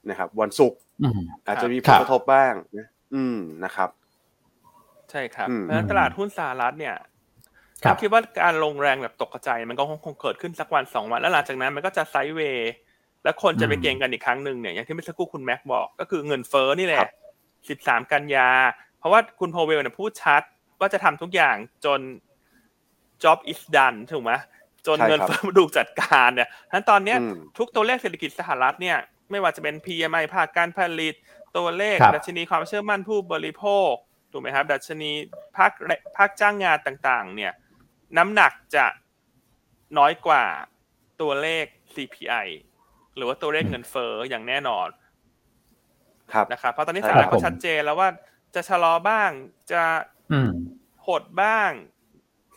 [0.10, 3.90] นะครับวันศุกร์อืมอาจจะมีผครัลบกระทบบ้างนะอืมนะครับ
[5.12, 6.96] ใช่ครับอืมเพราะฉะนั้นตลาดหุ้นสหรัฐเนี่ย
[7.84, 12.72] ครับคิดว่าการลงแรงแบบตกกระจายมันก็คงคงเกิดขึ้นสักวันสองวันแล้วหลังจากนั้นมันก็จะไซด์เวย์
[13.24, 17.10] แล้วคนจะไปอืมเก็งกันอีกครั้งหนึ่งเนี่ยอย่างที่เมื่อสักครู่คุณแม็กบอกก็คือเงินเฟ้อนี่แหครัละ
[17.62, 18.50] บสิบสามกันยา
[19.00, 20.42] เพราะว่าคุณโพเวลเนี่ยพูดชัด
[20.80, 22.02] ว่าจะทำทุกอย่างจน
[23.24, 24.34] job is done ถูกไหม
[24.88, 28.98] จนใช่ครับเงินเฟ้อมันถูกจัดการเนี่ยฉะนั้นตอนเนี้ยอืมทุกตัวเลขเศรษฐกิจสหรัฐเนี่ย
[29.32, 31.16] ไม่ว่าจะเป็น PMI ภาคการผลิต
[31.58, 33.92] ตัวเลขครับดัชนีความเชื่อมั่นผู้บริโภค
[34.32, 35.12] ถูกไหมครับ ดัชนี
[35.58, 35.72] ภาค
[36.18, 37.54] ภาคจ้างงานต่าง ๆ เนี่ย
[38.18, 38.86] น้ำหนักจะ
[39.98, 40.44] น้อยกว่า
[41.22, 42.48] ตัวเลข CPI
[43.16, 45.09] หรือว่าตัวเลขเงินเฟ้ออย่างแน่นอนครับ
[46.52, 48.10] นะครับเพราะตอนนี้ใช่สคถารับนก็ชัดเจนแล้วว่า
[48.56, 49.32] จะชะลอบ้าง
[49.72, 49.84] จะ
[50.32, 50.52] อืม
[51.08, 51.72] หดบ้าง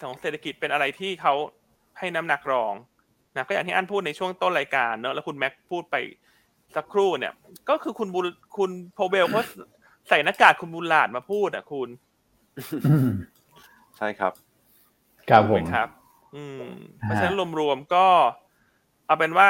[0.00, 1.34] ของเศรษฐกิจเป็นอะไรที่เขา
[1.98, 2.74] ให้น้ำหนักรอง
[3.34, 5.96] นะก็อย่างที่อันพูดในช่วงต้นรายการเนอะแล้วคุณแม็กพูดไป
[6.76, 7.32] สักครู่เนี่ย
[7.68, 8.26] ก็คือคุณบุล
[8.56, 9.40] คุณโพเบลเขา
[10.08, 11.88] ใส่หน้ากากคุณบุลลาดมาพูดอะคุณ
[12.86, 13.08] อืม
[13.96, 14.32] ใช่ครับ
[15.30, 15.88] ครับผมถูกไหครับ
[16.36, 16.62] อืม
[17.02, 18.06] ฮะเพราะฉะนั้นรวมๆก็
[19.06, 19.48] เอาเป็นว่า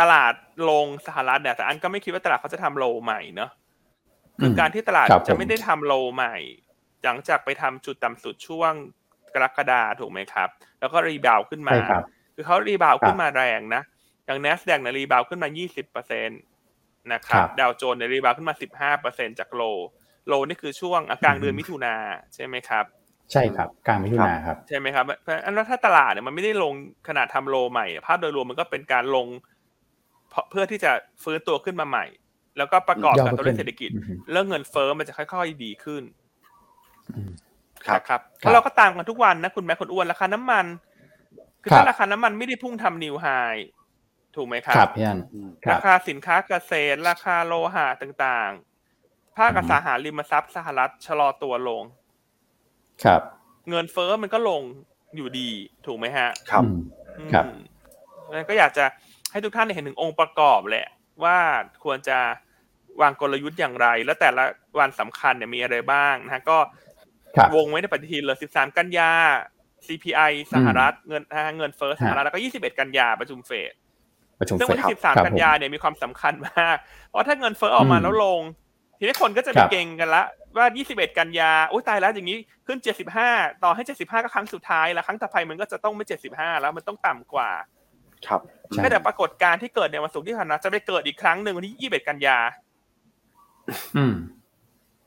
[0.00, 0.34] ตลาด
[0.70, 3.50] ลงสหรัฐเนี่ยแต่อันก็ไม่คิดว่าตลาดเขาจะทำ low ใหม่เนอะ
[4.40, 6.36] คือการที่ตลาดครับผมจะไม่ได้ทำ low ใหม่
[7.04, 8.72] หลังจากไปทำจุดต่ำสุดช่วง
[9.34, 10.48] กรกฎาถูกไหมครับ
[10.80, 13.82] แล้วก็ rebound ขึ้นมาใช่ครับคือเขา rebound ครับขึ้นมาแรงนะ
[14.26, 16.34] อย่าง n a s d a q เนี่ย rebound ขึ้นมา 20เปอร์เซ็นต
[17.12, 19.62] นะครับครับดาวโจนส์เนี่ย rebound ขึ้นมา 15เปอร์เซ็นจาก low
[20.26, 21.94] low นี่คือช่วงกลางเดือนมิถุนา
[22.34, 22.84] ใช่ไหมครับ
[23.32, 26.74] ใช่ครับกลางมิถุนาครับใช่ไหมครับเพราะฉะนั้นถ้าตลาดเนี่ยมันไม่ได้ลง
[27.08, 29.26] ขนาดทำโลใหม่ ภาพโดยรวมมันก็เป็นการลง
[30.32, 32.04] เพราะเพื่อที่จะฟื้นตัวขึ้นมาใหม่
[32.58, 36.02] แล้วก็ประกอบย่อกับตัวเลขขึ้นเศรษฐกิจอือฮึเรื่องเงินเฟ้อมันจะค่อยๆดีขึ้น
[37.86, 40.66] ครับนะครับครับแล้วเราก็ตามกันทุกวันนะคุณแม่คุณอ้วนราคาน้ำมัน
[41.62, 43.26] คือครับถ้าราคาน้ำมันไม่ได้พุ่งทำนิวไฮ
[44.36, 51.84] ถูกไหมครัครับพี่อันอืมครัราบคาสินค้าเกษตร ราคาโลหะต่างๆ ภาคอสังหาริมทรัพย์สหรัฐชะลอตัวลง
[53.04, 53.20] ครับ
[53.68, 54.62] เงินเฟ้อมันก็ลง
[55.16, 55.50] อยู่ดี
[55.86, 56.78] ถูกไหมฮะ ครับอืม
[57.18, 57.44] อืมครับ
[58.30, 58.84] แล้วก็อยากจะ
[59.32, 60.86] ให้ทุกท่านได้เห็นถึงองค์ประกอบแหละ
[61.24, 61.38] ว่า
[61.84, 62.18] ควรจะ
[63.00, 64.44] วางกลยุทธ์อย่างไร และแต่ละ
[64.78, 66.58] วันสำคัญเนี่ยมีอะไรบ้างนะฮะก็
[67.36, 69.10] ครับวงไว้ในปฏิทินเลย 13 กันยา
[69.86, 73.72] CPI สหรัฐเงินนะฮะเงินเฟ้อสหรัฐแล้วก็ 21 กันยาประชุมเฟด
[74.40, 76.76] ประชุมซึ่งเฟวันดที่ครั13บกันยาเนี่ยมีความสำคัญมาก
[77.08, 78.40] เพราะถ้าเงินเฟ้อออกมาอืมแล้วลง
[78.98, 80.22] ทีนี้คนก็จะคไปรับเก่งกันละ
[80.56, 82.78] ว่า 21 กันยาโอ้ยตายแล้วอย่างนี้ขึ้น
[83.20, 87.50] 75 ต่อให้ 75 ก็ครั้งสุดท้ายแล้ว ครั้งต่อไปมันก็จะต้องไม่ 75 แล้วมันต้องต่ำกว่า
[88.28, 92.38] ครับใช่ไม่แต่ปรากฏการณ์ที่เกิดในวันศุกร์ที่ผ่านมาจะไปเกิดอีกครั้งหนึ่งวันที่ 21 กันยา
[93.96, 94.14] อืม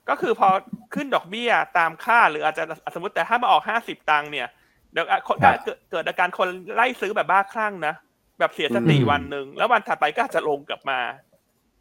[0.09, 0.49] ก็คือพอ
[0.95, 4.47] ขึ้นดอกเบี้ยตามค่าหรืออาจจะสมมติแต่ถ้ามาออก 50 ตังค์เนี่ย
[4.91, 7.93] เดี๋ยวอะคนครับเกิดเกิดอาการคนไล่ซื้อแบบบ้าคลั่งนะ
[8.39, 10.99] แบบเสียสติอืมวันหนึ่งแล้ววันถัดไปก็อาจจะลงกลับมา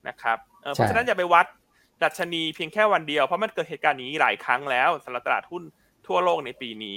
[0.08, 1.46] นะครับเออเพราะใช่ ฉะนั้นอย่าไปวัด
[2.02, 5.62] ดัชนีเพียงแค่วันเดียวเพราะมันเกิดเหตุการณ์อย่างนี้หลายครั้งแล้วสำหรับตลาดหุ้น
[6.06, 6.96] ทั่วโลกในปีนี้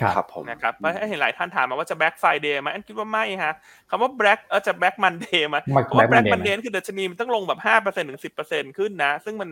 [0.00, 3.54] ครับครับผมนะครับเพราะเห็นหลายท่านถามมาว่าจะ Black Friday ไหมอันคิดว่าไม่ฮะ
[3.90, 9.50] คำว่า Black เออจะ Black Monday ไหม Black เพราะว่า Black Monday Monday คือดัชนีมันต้องลงแบบห้าเปอร์เซ็นถึงสิบเปอร์เซ็นขึ้นนะ ซึ่งมัน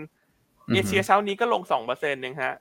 [0.69, 2.55] อือฮึเอเชียเช้านี้ก็ลงสองเปอร์เซ็นต์เองฮะ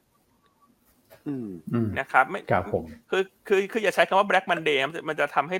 [1.28, 5.58] อืมอืมนะครับไม่ครับผมคือคือคืออย่าใช้คำว่า Black Monday มันจะมันจะทำให้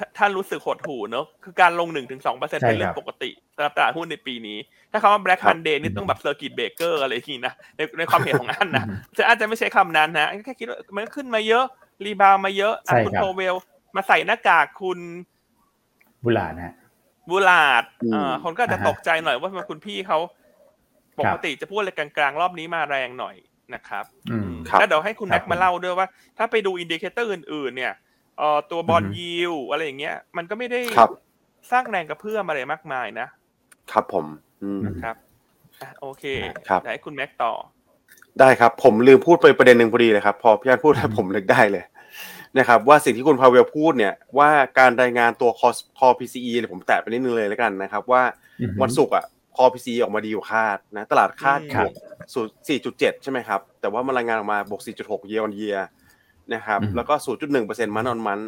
[0.00, 4.58] ท่าท่านรู้สึกหดหู่เนอะคือการลงหนึ่งถึงสองเปอร์เซ็นต์ใช่เป็นเรื่อครังบปกติสำหรับตลาดหุ้นในปีนี้
[4.92, 11.64] ถ้าคำว่า Black ครับ Monday นี่ต้องแบบเซอร์กิตเบเกอร์อะไรอย่างนี้นะในในความเห็นของอันนะอืมจะอาจจะไม่ใช้คำนั้นนะแค่คิดว่ามันขึ้นมาเยอะ
[12.04, 13.54] รีบาวมาเยอะอะใช่คุณครับโทเวล
[13.96, 14.98] มาใส่หน้ากากคุณ
[16.24, 16.74] บุหลานะฮะ
[17.28, 20.18] บูลาดอืมเอ่อคนก็อาจจะอ่าฮะตกใจหน่อยว่าทำไมคุณพี่เขา
[21.18, 23.36] ปครักบติจะพูดอะไรกลางๆ รอบนี้มาแรงหน่อย
[23.74, 26.06] นะครับอืมครับแล้วเดี๋ยวให้คุณครัแม็บกมาเล่าด้วยว่า
[26.38, 27.92] ถ้าไปดู indicator อื่นๆเนี่ย
[28.40, 31.10] เอ่อตัว bond อือฮึ yield อะไรอย่างเงี้ย มันก็ไม่ได้ครับ
[31.70, 33.26] สร้างแรงกระเพื่อมอะไรมากมายนะ
[33.92, 34.26] ครับผม
[34.62, 35.16] อืมครับ
[35.82, 36.24] อะโอเค
[36.68, 37.52] ครับเดี๋ยวให้คุณแม็กต่อ
[38.40, 41.84] ได้ครับ ผมลืมพูดไปประเด็นหนึ่งพอดีเลยครับ พอพี่อันพูดแล้วผมนึกได้เลย
[42.58, 48.22] นะครับ ว่าสิ่งที่คุณพาเวลพูดเนี่ย ว่าการรายงานตัวคอคอ PCE เนี่ยผมแตะไปนิดนึงเลยแล้วกันนะครับ ว่า
[48.60, 49.24] อือฮึวันศุกร์อะ
[49.56, 51.92] คอ PCE ออกมาดีกว่าคาดนะ ตลาดคาดอืมบวก
[52.32, 52.40] สู
[52.78, 57.14] 4.7ใช่ไหมครับ แต่ว่ามันรายงานออกมาบวก4.6 year on year นะครับอืมแล้วก็
[57.54, 58.40] 0.1%มันออนมัน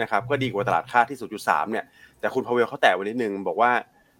[0.00, 1.84] นะครับก็ดีกว่าตลาดคาดที่ 0.3 เนี่ย
[2.20, 3.72] แต่คุณพาเวลเขาแตะไว้นิดนึง บอกว่า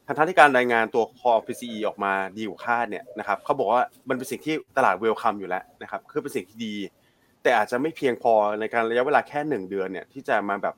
[0.06, 6.74] ทั้งๆที่การรายงานตัว core PCE ออกมาดีกว่าคาดเนี่ยนะครับเขาบอกว่ามันเป็นสิ่งที่ตลาดเวลคัมอยู่แล้วนะครับคือเป็นสิ่งที่ดี
[7.42, 10.74] แต่อาจจะไม่เพียงพอในการระยะเวลาแค่หนึ่งเดือนเนี่ยที่จะมาแบบ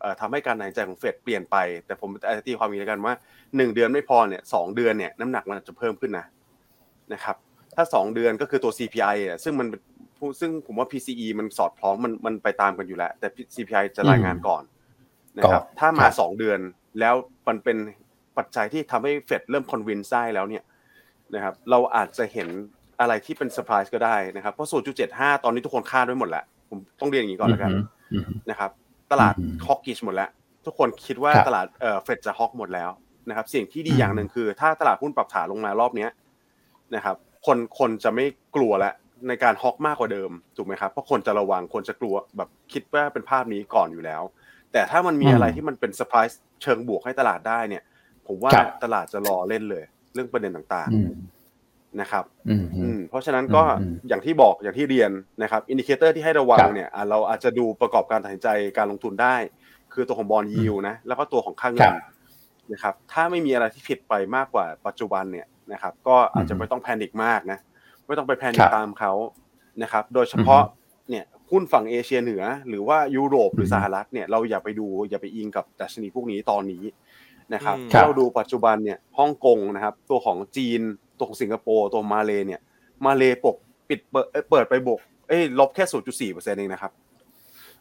[0.00, 3.14] เอ่อทำให้การตัดสินใจของเฟดเปลี่ยนไป แต่ผมอาจจะตีความอย่างนี้แล้วกันว่า
[3.56, 6.26] หนึ่งเดือนไม่พอเนี่ยสองเดือนเนี่ยน้ำหนักมันอาจจะเพิ่มขึ้นนะ
[7.12, 7.36] นะครับ
[7.74, 9.80] ถ้าสองเดือนก็คือตัว CPI อะซึ่งมันเป็น
[10.40, 14.62] ซึ่งผมว่า PCE มันสอดคล้องมันมันไปตามกันอยู่แล้ว แต่ CPI จะรายงานก่อน
[15.38, 16.58] นะครับก่อนครับถ้ามาสองเดือน
[17.00, 17.14] แล้ว
[17.48, 17.76] มันเป็น
[18.36, 20.64] ปัจจัยที่ทำให้เฟดเริ่ม convince ได้แล้วเนี่ย
[21.34, 22.48] นะครับ เราอาจจะเห็น
[23.00, 24.70] อะไรที่เป็นเซอร์ไพรส์ก็ได้นะครับ เพราะ
[25.06, 27.72] 0.75 ตอนนี้ทุกคนคาดไว้หมดแล้ว ผมต้องเรียนอย่างนี้ก่อนแล้วกัน
[28.12, 28.70] อืมนะครับ
[29.12, 30.30] ตลาดอืม hawkish หมดแล้ว
[30.66, 32.90] ทุกคนคิดว่าครับตลาดเอ่อเฟดจะ hawk หมดแล้ว
[33.28, 36.10] นะครับสิ่งที่ดีอืมอย่างหนึ่งคือ ถ้าตลาดหุ้นปรับฐานลงมารอบเนี้ย
[36.94, 38.24] นะครับ คนคนจะไม่
[38.56, 38.94] กลัวแล้ว
[39.28, 44.22] ในการ hawk มากกว่าเดิมถูกไหมครับเพราะคนจะระวังคนจะกลัวแบบคิดว่าเป็นภาพนี้ก่อนอยู่แล้ว
[44.72, 47.82] แต่ถ้ามันมีอืมอะไรที่มันเป็นเซอร์ไพรส์เชิงบวกให้ตลาดได้เนี่ย
[48.26, 55.10] ผมว่าครับตลาดจะรอเล่นเลย เรื่องประเด็นต่างอืมๆนะครับอืมอืมอืมเพราะฉะนั้นก็อืมอย่างที่บอกอย่างที่เรียน
[55.42, 58.48] นะครับ indicator ที่ให้ระวังครับเนี่ยอะเราอาจจะดูประกอบการตัดสินใจ
[58.78, 59.36] การลงทุนได้
[59.92, 61.94] คือตัวของ bond yield นะแล้วก็ตัวของค่าเงิรับ
[62.72, 67.58] นะครับถ้าไม่มีอะไรที่ผิดไปมากกว่าปัจจุบันเนี่ยนะครับก็อาจจะไม่ต้อง panic มากนะ
[68.06, 69.12] ไม่ต้องไป panic ครับตามเขา
[69.82, 70.62] นะครับ โดยเฉพาะ
[71.10, 76.84] เนี่ยหุ้นฝั่งเอเชียเหนือ หรือว่ายุโรปหรือสหรัฐเนี่ยเราอย่าไปดูอย่าไปอิงกับดัชนีพวกนี้ตอนนี้
[77.54, 80.80] นะครับอืมถ้าเราดูปัจจุบันเนี่ยฮ่องกงนะครับ ตัวของจีน
[81.18, 82.60] ตัวของสิงคโปร์ตัวมาเลเนี่ย
[83.04, 83.56] มาเลปก
[83.88, 86.92] ปิดเปิดเอ้ยเปิดไปบวกเอ้ยลบแค่0.4เปอร์เซ็นต์เองนะครับ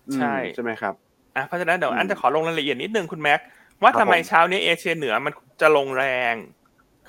[0.08, 0.94] อืมใช่ใช่ไหมครับ
[1.36, 3.40] อะเพราะฉะนั้นเดี๋ยวอืมอันจะขอลงรายละเอียดนิดนึงคุณแม็ก
[3.82, 6.36] ว่าครับทำไมผมเช้านี้เอเชียเหนือมันจะลงแรง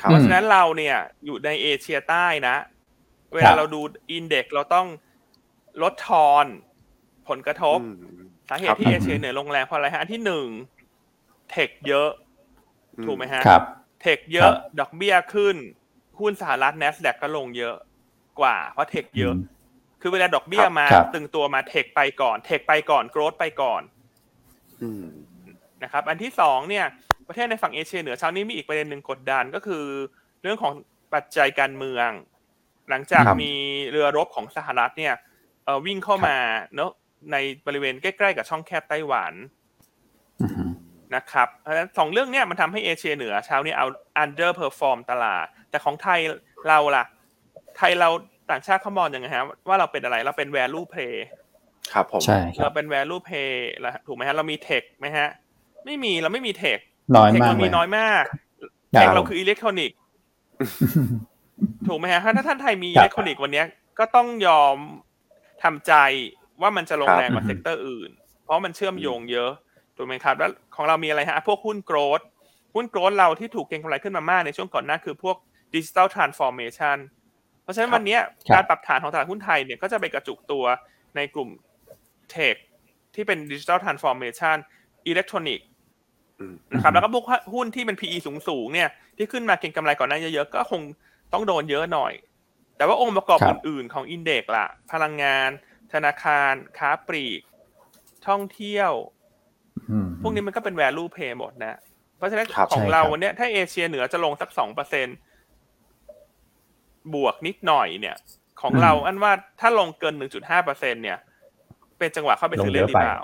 [0.01, 2.57] ครับเพราะฉะนั้นเราเนี่ยอยู่ในเอเชียใต้นะ
[3.35, 4.87] เวลาเราดูอินเด็กซ์เราต้อง
[5.83, 6.47] ลดทอน
[7.29, 8.17] ผลกระทบอืม
[8.51, 10.47] สาเหครัตุบที่เอเชียเหนือลงแรงเพราะอะไรฮะ อันที่หนึ่ง
[11.51, 12.11] เทคเยอะ
[13.05, 13.63] ถูกไหมฮะครับ
[14.01, 15.57] เทคเยอะดอกเบี้ยขึ้น
[16.19, 17.77] หุ้นสหรัฐ n a s d a q ก็ลงเยอะ
[18.41, 19.35] กว่า เพราะเทคเยอะ
[20.01, 23.83] คือเวลาดอกเบี้ยมาครับตึงตัวมาเทคไปก่อนเทคไปก่อนโกรดไปก่อน
[24.83, 25.07] อืม
[25.83, 26.87] นะครับ อันที่สองเนี่ย
[27.29, 29.85] ประเทศในฝั่งเอเชียเหนือเช้านี้มีอีกประเด็นหนึ่งกดดันก็คือ
[30.43, 30.73] เรื่องของ
[31.15, 32.09] ปัจจัยการเมือง
[32.91, 33.53] หลังจากครับมี
[33.91, 35.15] เรือรบของสหรัฐเนี่ย
[35.65, 36.37] เอ่อวิ่งเข้ามา
[36.75, 36.91] เนอะ
[37.33, 39.33] ในบริเวณใกล้ๆกับช่องแคบไต้หวัน
[40.43, 40.71] อืม
[41.15, 43.87] นะครับเพราะฉะนั้นสองเรื่องเนี้ยมันทำให้เอเชียเหนือเช้านี้เอา
[44.25, 46.21] underperform ตลาด แต่ของไทย
[46.69, 47.05] เราล่ะ
[47.77, 48.09] ไทยเรา
[48.51, 51.15] ต่างชาติเขามองยังไงฮะว่าเราเป็นอะไรเราเป็น value play
[51.93, 55.29] ครับผมใช่ครัเราบเป็น value play แล้วถูกไหมฮะเรามี tech ไหมฮะ
[55.85, 56.81] ไม่มีเราไม่มี tech
[57.17, 58.39] น้อยเทคมากเราเลมียน้อยมากครับ
[58.93, 59.99] เทคเราคืออิเล็กทรอนิกส์
[61.89, 63.67] ถูกไหมฮะถ้าถ้าท่านไทยมีครัอิบเล็กทรอนิกส์วันเนี้ย
[63.99, 64.77] ก็ต้องยอม
[65.63, 65.93] ทำใจ
[66.61, 68.11] ว่ามันจะลงครับแรงกว่าอือฮึเซกเตอร์อื่น
[68.45, 69.51] เพราะมันเชื่อมโยงเยอะ
[69.97, 72.21] ถูกไหมครับแล้วของเรามีอะไรฮะพวกหุ้น growth
[72.75, 75.37] หุ้น growth เราที่ถูกเก็งกำไรขึ้นมามากในช่วงก่อนหน้าคือพวก
[75.75, 76.97] ดิจิ t a ลทรานส์ฟอร์เมชัน
[77.63, 80.65] เพราะฉะนั้นวันเนี้ยครับการปรับฐานของตลาดหุ้นไทยเนี่ยก็จะไปกระจุกตัว
[81.17, 81.49] ในกลุ่ม
[82.31, 82.57] tech
[83.15, 84.57] ที่เป็นดิจิ t a ลทรานส์ฟอร์เมชัน
[85.07, 85.61] อิเล็กทรอนิก
[86.39, 90.81] อืมนะครับแล้วก็พวกหุ้นที่เป็น PE สูงสูงๆเนี่ยที่ขึ้นมาเก็งกำไรก่อนหน้าเยอะๆก็คง
[91.33, 92.13] ต้องโดนเยอะหน่อย
[92.77, 95.51] แต่ว่าองค์ประกอบครับอื่นๆ ของอินเด็กซ์ล่ะ พลังงาน
[95.93, 97.41] ธนาคาร ค้าปลีก
[98.29, 98.93] ท่องเที่ยว
[99.91, 101.75] อืมพวกนี้มันก็เป็น value play หมดนะ
[102.17, 105.09] เพราะฉะนั้นครับของใช่เราครับวันเนี้ยถ้าเอเชียเหนือจะลงสักสองเปอร์เซ็น
[107.15, 108.17] บวกนิดหน่อยเนี่ย
[108.63, 111.19] ของเราอันว่าถ้าลงเกินหนึ่งจุดห้าเปอร์เซ็นเนี่ย
[111.99, 113.19] เป็นจังหวะเข้าไปซื้อเล่นดีเปล่า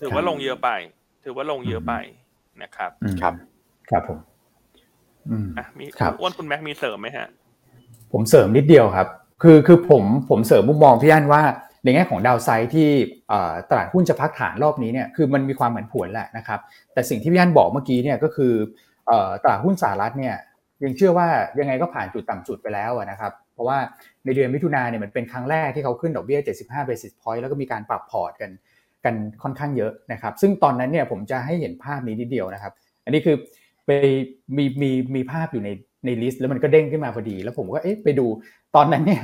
[0.00, 0.68] ถือว่าลงเยอะไป
[1.24, 1.92] ถือว่าลงเยอะไป
[2.62, 3.34] นะครับอืมครับ
[3.90, 4.27] ครับผมอื
[5.44, 7.28] มอะมีครับอ้วนคุณแม็กมีเสริมไหมฮะ
[8.12, 9.08] ผมเสริมนิดเดียวครับ
[9.42, 11.42] คือคือผมผมเสริมมุมมองพี่อันว่า
[11.84, 12.88] ในแง่ของดาวไซด์ที่
[13.28, 16.60] เอ่อตลาดหุ้นจะพักฐานรอบนี้เนี่ยคือมันมีความเหมือนผวนแหละนะครับ
[16.92, 18.52] แต่สิ่งที่พี่อันบอกเมื่อกี้เนี่ยก็คือ
[19.08, 20.34] เอ่อตลาดหุ้นสหรัฐเนี่ย
[20.84, 23.78] ยังเชื่อว่ายังไงก็ผ่านจุดต่ำสุดไปแล้วอะนะครับ เพราะว่า
[24.24, 28.50] ในเดือนมิถุนาเนี่ยมันเป็นครั้งแรกที่เขาขึ้นดอกเบี้ย 75 basis point แล้วก็มีการปรับพอร์ตกัน
[29.04, 32.72] กันค่อนข้างเยอะนะครับ ซึ่งตอนนั้นเนี่ยผมจะให้เห็นภาพนี้นิดเดียวนะครับ
[33.04, 33.36] อันนี้คือ
[33.88, 33.92] ไป
[34.56, 35.70] มีมีมีภาพอยู่ใน
[36.04, 38.26] ในลิสต์แล้วมันก็เด้งขึ้นมาพอดี แล้วผมก็เอ๊ะไปดู
[38.76, 39.22] ตอนนั้นเนี่ย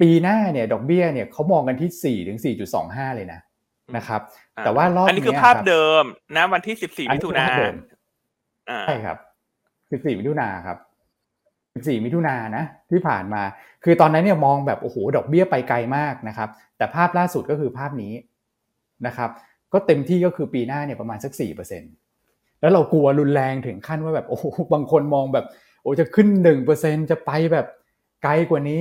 [0.00, 2.38] ปีหน้าเนี่ยดอกเบี้ยเนี่ยเขามองกันที่4ถึง
[2.78, 3.40] 4.25เลยนะ
[3.96, 4.20] นะครับ
[4.56, 6.04] อ่าแต่ว่ารอบอันนี้คือเยภาพรับเดิม
[6.36, 7.74] นะวันที่สิบสี่อันมินี้ถุคือนาภาพเดิม
[8.70, 9.16] อ่าใช่ครับ
[10.02, 10.78] 14มิถุนาครับ
[11.42, 13.42] 14มิถุนานะที่ผ่านมา
[13.84, 18.12] คือตอนนั้นเนี่ยมองแบบโอ้โหดอกเบี้ยไปไกลมากนะครับ แต่ภาพล่าสุดก็คือภาพนี้
[19.06, 19.30] นะครับ
[19.72, 22.01] ก็เต็มที่ก็คือปีหน้าเนี่ยประมาณสัก4%
[22.62, 25.46] แล้วเรากลัวรุนแรงถึงขั้นว่าแบบโอ้โหบางคนมองแบบ
[25.82, 26.28] โอ้จะขึ้น
[26.68, 27.66] 1%จะไปแบบ
[28.22, 28.80] ไกลกว่านี้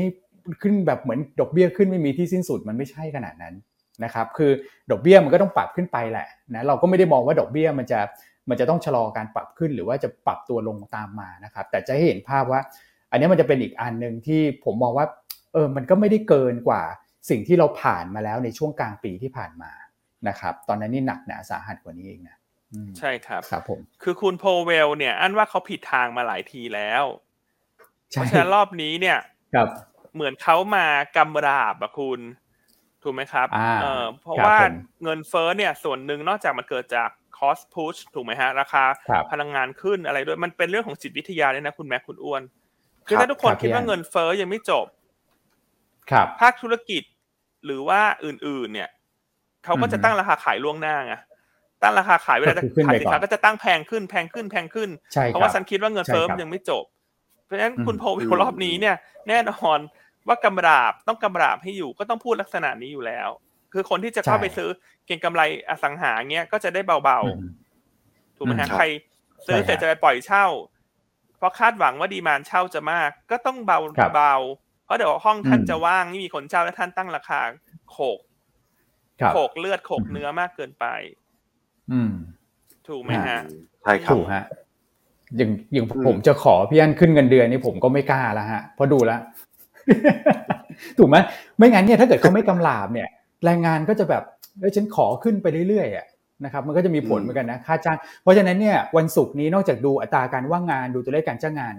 [0.61, 3.55] ขึ้นแบบเหมือนดอกเบี้ยขึ้นไม่มีที่สิ้นสุดมันไม่ใช่ขนาดนั้น
[4.03, 4.51] นะครับคือ
[4.91, 7.99] ดอกเบี้ยมันก็ต้องปรับขึ้นไปแหละนะเราก็ไม่ได้มองว่าดอกเบี้ยมันจะ
[8.49, 12.61] มันจะต้องชะลอการปรับขึ้นหรือว่าจะปรับตัวลงตามมานะครับ แต่จะให้เห็นภาพว่า
[13.11, 15.05] อันนี้มันจะเป็นอีกอันหนึ่งที่ผมมองว่า
[15.53, 16.81] เออมันก็ไม่ได้เกินกว่า
[17.29, 19.71] สิ่งที่เราผ่านมาแล้วในช่วงกลางปีที่ผ่านมา
[20.27, 22.37] นะครับ ตอนนั้นนี่หนักหนาสาหัสกว่านี้เองนะ
[22.99, 27.03] ใช่ครับครับผมคือคุณโพเวลเนี่ย อันว่าเขาผิดทางมาหลายทีแล้ว
[28.11, 29.17] เพใช่ราะฉะนั้นรอบนี้เนี่ย
[29.53, 29.69] ครับ
[30.13, 32.19] เหมือนเขามากำราบอะคุณ
[33.03, 42.41] ถูกไหมครับอ่าเออเพราะครับว่าผมเงินเฟ้อเนี่ย ส่วนหนึ่งนอกจากมันเกิดจาก cost push ถูกไหมฮะ ราคาครับพลังงานขึ้นอะไรด้วย มันเป็นเรื่องของจิตวิทยาเลยนะคุณแม็กคุณอ้วน
[43.07, 44.85] คือครับถ้าทุกคนครับคิดว่าพี่อันเงินเฟ้อยังไม่จบ
[46.11, 47.03] ครับ ภาคธุรกิจ
[47.65, 48.89] หรือว่าอื่น ๆ เนี่ย
[49.65, 51.15] เขาก็จะอือฮึตั้งราคาขายล่วงหน้าไง
[51.81, 56.83] ตั้งราคาขายเวลาจะก็คือขึ้นขายไปสินก่ค้าอนก็จะตั้งแพงขึ้นแพงขึ้นแพงขึ้นใช่เพคราะรับว่าฉันคิดว่าเงินเฟ้อใช่ครับมันยังไม่จบ
[57.45, 58.95] เพราะฉะนั้นอืมคุณโพวิอืลมรอบนี้เนี่ย
[59.27, 59.79] แน่นอน
[60.27, 63.29] ว่ากำราบต้องกำราบให้อยู่ก็ต้องพูดลักษณะนี้อยู่แล้ว
[63.73, 64.69] คือคนที่จะเข้าใช่ไปซื้อ
[65.05, 68.83] เก็งกำไรอสังหาเงี้ยก็จะได้เบาอืมๆถูกไหมฮะครับใคร
[69.45, 70.45] ซื้อใช่เสร็จครับจะไปปล่อยเช่า
[71.37, 74.33] เพราะคาดหวังว่าดีมานเช่าจะมาก ก็ต้องเบาครับเบา
[74.85, 77.41] เพราะเดี๋ยวห้องท่านอืมจะว่างไม่มีคนเช่าแล้วท่านตั้งราคา
[77.91, 78.19] โขก
[79.21, 80.85] ครับโขกเลือดโขกอืมเนื้อมากเกินไป
[81.91, 82.11] อืม
[82.89, 83.39] ถูกไหมฮะ
[83.83, 84.43] ใช่ครับถูกฮะ
[85.37, 89.19] อย่างอย่างอืมผมจะขอพี่อันขึ้นเงินเดือนนี่ผมก็ไม่กล้าแล้วฮะเพราะดูแล้ว
[90.97, 91.17] ถูกไหม
[91.57, 93.07] ไม่งั้นเนี่ยถ้าเกิดเขาไม่กำลาบเนี่ย
[93.45, 94.23] แรงงานก็จะแบบ
[94.59, 96.05] เอ้ยฉันขอขึ้นไปเรื่อยๆอะ
[96.45, 101.73] นะครับมันก็จะมีผลเหมือนกันนะค่าจ้าง เพราะฉะนั้นเนี่ยวันศุกร์นี้นอกจากดูอัตราการว่างงานดูตัวเลขการจ้างงาน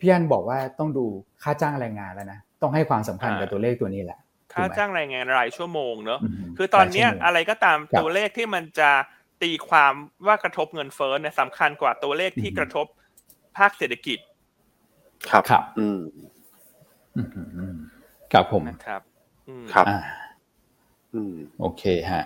[0.00, 1.06] พี่อันบอกว่าต้องดู
[1.42, 4.18] ค่าจ้างแรงงานแล้วนะต้องให้ความสำคัญกับตัวเลขตัวนี้แหละ
[4.54, 8.90] ค่าจ้างแรงงานรายชั่วโมงเนอะมคือตอนเนี้ยรายชั่วโมงอะไรก็ตามครับตัวเลขที่มันจะ
[9.42, 9.92] ตีความ
[10.26, 12.86] ว่ากระทบเงินเฟ้อเนี่ยสำคัญกว่าตัวเลขที่อืมกระทบ
[13.56, 14.18] ภาคเศรษฐกิจ
[15.30, 16.00] ครับครับ อืม
[17.16, 17.76] อืมอืมอืม
[18.32, 19.02] ครับผมนะครับ
[19.48, 19.98] อืมครับอ่า
[21.14, 22.24] อืมโอเคฮะ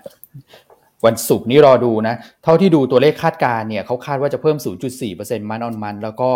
[1.07, 4.57] วันศุกร์นี้รอดูนะ เท่าที่ดูตัวเลขคาดการณ์เนี่ยเขาคาดว่าจะเพิ่ม
[5.05, 6.31] 0.4%มันออนมัน แล้วก็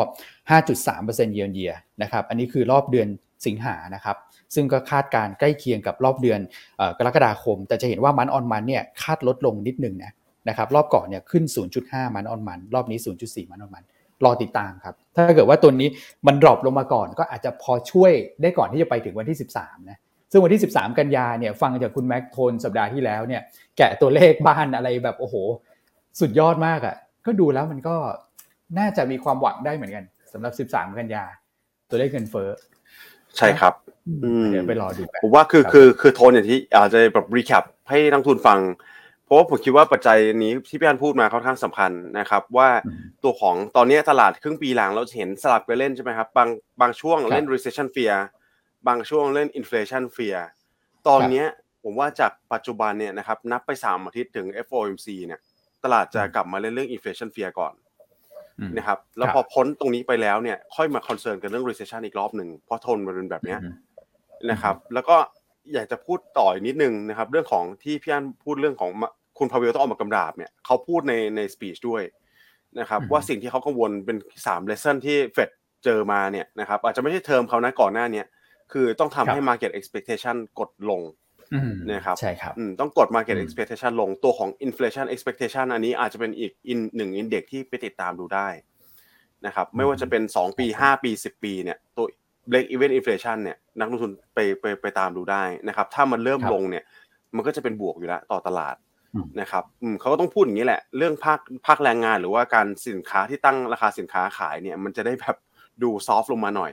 [0.59, 3.09] 5.3%เยียร์เยียนะครับ อันนี้คือรอบเดือน
[3.47, 4.17] สิงหานะครับ
[4.55, 6.41] ซึ่งก็คาดการณ์ใกล้เคียงกับรอบเดือน
[6.77, 10.13] เอ่อกรกฎาคม แต่จะเห็นว่ามันออนมันเนี่ยคาดลดลงนิดนึงนะ
[10.49, 11.45] นะครับรอบก่อนเนี่ยขึ้น
[11.81, 13.85] 0.5 month on month รอบนี้ 0.4 month on month
[14.25, 15.89] รอติดตามครับ ถ้าเกิดว่าตัวนี้
[16.27, 19.99] มัน drop ลงมาก่อนก็อาจจะพอช่วยได้ก่อนที่จะไปถึงวันที่ 13นะ
[20.31, 23.43] ซึ่งวันที่ 13 กันยาเนี่ยฟังจากคุณแม็กโทนสัปดาห์ที่แล้วเนี่ย
[23.79, 25.35] แกะตัวเลขบ้านอะไรแบบโอ้โห
[26.21, 27.97] สุดยอดมากอะ่ะก็ดูแล้วมันก็
[28.79, 31.25] น่าจะมีความหวังได้เหมือนกันสำหรับ 13 กันยา
[31.91, 32.49] ตัวเลขเงินเฟ้อ
[33.37, 33.75] ใช่ครับ
[34.25, 38.59] อืมเดี๋ยวไปรอดูกันผมว่าคือครับคือคือโทนอย่างที่อาจจะแบบ recap ให้นักลงทุนฟัง
[39.25, 46.49] เพราะว่าผมคิดว่าปัจจัยนี้ที่พี่อันพูดมาค่อนข้างสำคัญนะครับ ว่าอืมตัวของตอนนี้ตลาดครึ่งปีหลังเราจะเห็นสลับกันเล่นใช่ไหมครับบาง
[46.81, 48.17] บางช่วงเล่น recession fear
[48.87, 50.39] บางช่วงเล่น inflation fear
[51.09, 51.47] ตอนเนี้ย
[51.85, 55.41] ผมว่าจากปัจจุบันเนี่ยนะครับนับไป3อาทิตย์ถึง FOMC เนี่ย
[55.85, 57.75] ตลาดจะกลับมาเล่นเรื่อง inflation fear ก่อน
[58.61, 63.75] อืมนะครับแล้วครับพอพ้นตรงนี้ไปแล้วเนี่ยค่อยมาคอนเซิร์นกันเรื่อง recession อีกรอบหนึ่งเพราะทนมันเป็นแบบเนี้ยอืม
[64.51, 65.17] นะครับ แล้วก็
[65.73, 72.03] อยากจะพูดต่ออีกนิดนึงนะครับ เรื่องของที่พี่อันพูดเรื่องของมาคุณพาเวลต้องออกมากำราบเนี่ยเขาพูดในในสปีชด้วย
[72.81, 75.51] นะครับอืมว่าสิ่งที่เขากังวลเป็น3 lesson ที่เฟด
[75.85, 78.27] เจอมาเนี่ยนะครับ อาจจะไม่ใช่เทอมเขานะก่อนหน้าเนี้ย
[78.73, 81.03] คือต้องทำให้ market expectation กดลง
[81.55, 88.49] อืมนะครับใช่ครับอืมต้องกด market อืม expectation ลงตัวของ inflation expectation อันนี้อาจจะเป็นอีกอินหนึ่งอินเด็กที่ไปติดตามดูได้
[89.47, 92.07] นะครับ ไม่ว่าจะเป็น 2 ปี 5 ปี 10 ปีเนี่ยตัว
[92.51, 96.85] break even inflation เนี่ยนักลงทุนไปไปไปตามดูได้นะครับ ถ้ามันเริ่มครับลงเนี่ย
[97.37, 98.77] มันก็จะเป็นบวกอยู่แล้วต่อตลาด
[99.15, 105.37] อืมนะครับอืมเขาก็ต้องพูดอย่างนี้แหละ เรื่องภาคภาคแรงงานหรือว่าการสินค้าที่ตั้งราคาสินค้าขายเนี่ย มันจะได้แบบ
[105.83, 106.73] ดูซอฟลงมาหน่อย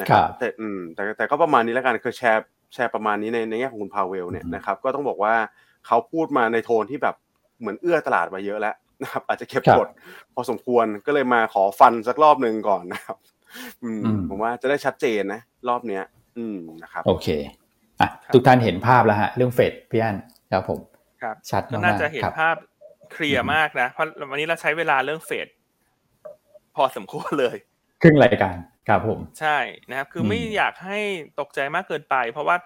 [0.00, 5.34] นะครับครับแต่อืมแต่แต่ก็ประมาณนี้แล้วกันคือแชร์แชร์ประมาณนี้ในในแง่ของคุณพาเวลเนี่ยอือฮึนะครับ ก็ต้องบอกว่า
[5.86, 7.14] เขาพูดมาในโทนที่แบบ
[7.60, 9.88] เหมือนเอื้อตลาดมาเยอะแล้วนะครับ อาจจะเก็บครับกด
[10.34, 13.39] พอสมควรก็เลยมาขอฟันสักรอบหนึ่งก่อนนะครับอืมอืม
[14.28, 16.04] ผมว่าจะได้ชัดเจนนะ รอบเนี้ย
[16.38, 17.28] อืมนะครับ โอเค
[18.00, 20.16] อะทุกท่านเห็นภาพแล้วฮะ เรื่องเฟดพี่อัน
[20.52, 20.80] ครับผม
[21.22, 22.56] ครับชัดก็มากๆน่าจะเห็นครับภาพ
[23.12, 25.48] เคลียอืร์มมากนะ เพราะวันนี้เราใช้เวลาเรื่องเฟด
[26.76, 27.56] พอสมควรเลย
[28.02, 28.56] ครึ่งรายการ
[28.88, 29.58] ครับผม ใช่
[29.90, 30.98] นะครับ คืออมไม่อยากให้
[31.40, 32.56] ตกใจมากเกินไป เพราะว่า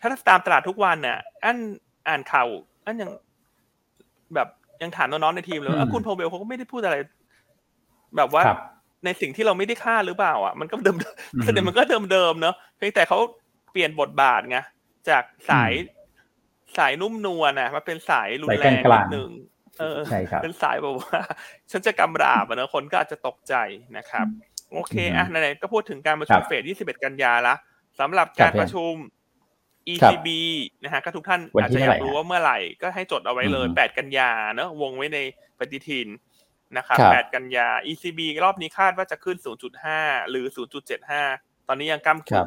[0.00, 1.56] ถ้าตามตลาดทุกวันเนี่ยอัน
[2.08, 2.48] อ่านข่าว
[2.84, 3.10] อันยัง
[4.34, 4.48] แบบ
[4.82, 6.96] ยังถามน้องๆในทีมเลยว่าเอ้าคุณโพเวลเขาก็ไม่ได้พูดอะไร
[8.16, 8.58] แบบว่าครับ
[9.04, 10.96] ในสิ่งที่เราไม่ได้คาดหรือเปล่า อะ มันก็เดิม
[11.34, 11.82] อืมๆเดี๋ยวมันก็
[12.12, 13.18] เดิมๆเนอะเพียงแต่เขา
[13.72, 14.58] เปลี่ยนบทบาทไง
[15.08, 15.72] จากสาย
[16.76, 19.30] สายนุ่มนวลนะมาเป็นสายรุนแรงสายกนิลางดๆหนึ่ง
[19.78, 21.20] เออใช่ครับเป็นสายแบบว่า
[21.70, 23.54] ฉันจะกำราบอะเนอะคนก็อาจจะตกใจ
[23.96, 24.26] นะครับ
[24.72, 27.54] โอเคอะอืมไหนๆก็พูดถึงการประชุคมรับเฟด21 กันยาละ
[28.00, 28.94] สำหรับการครับประชุม
[30.02, 30.28] ครับ ECB
[30.84, 35.18] นะฮะก็ทุกท่านวันอาจที่จะอยากเท่าไหร่รู้ฮะว่าเมื่อไหร่ก็ให้จดเอาไว้เลยอืม8กันยาเนอะวงไว้ใน
[35.58, 36.08] ปฏิทิน
[36.76, 39.36] นะครับครับ8กันยา ECB รอบนี้คาดว่าจะขึ้น
[39.84, 40.46] 0.5 หรือ
[41.06, 42.46] 0.75 ตอนนี้ยังก้ามครักึ่บ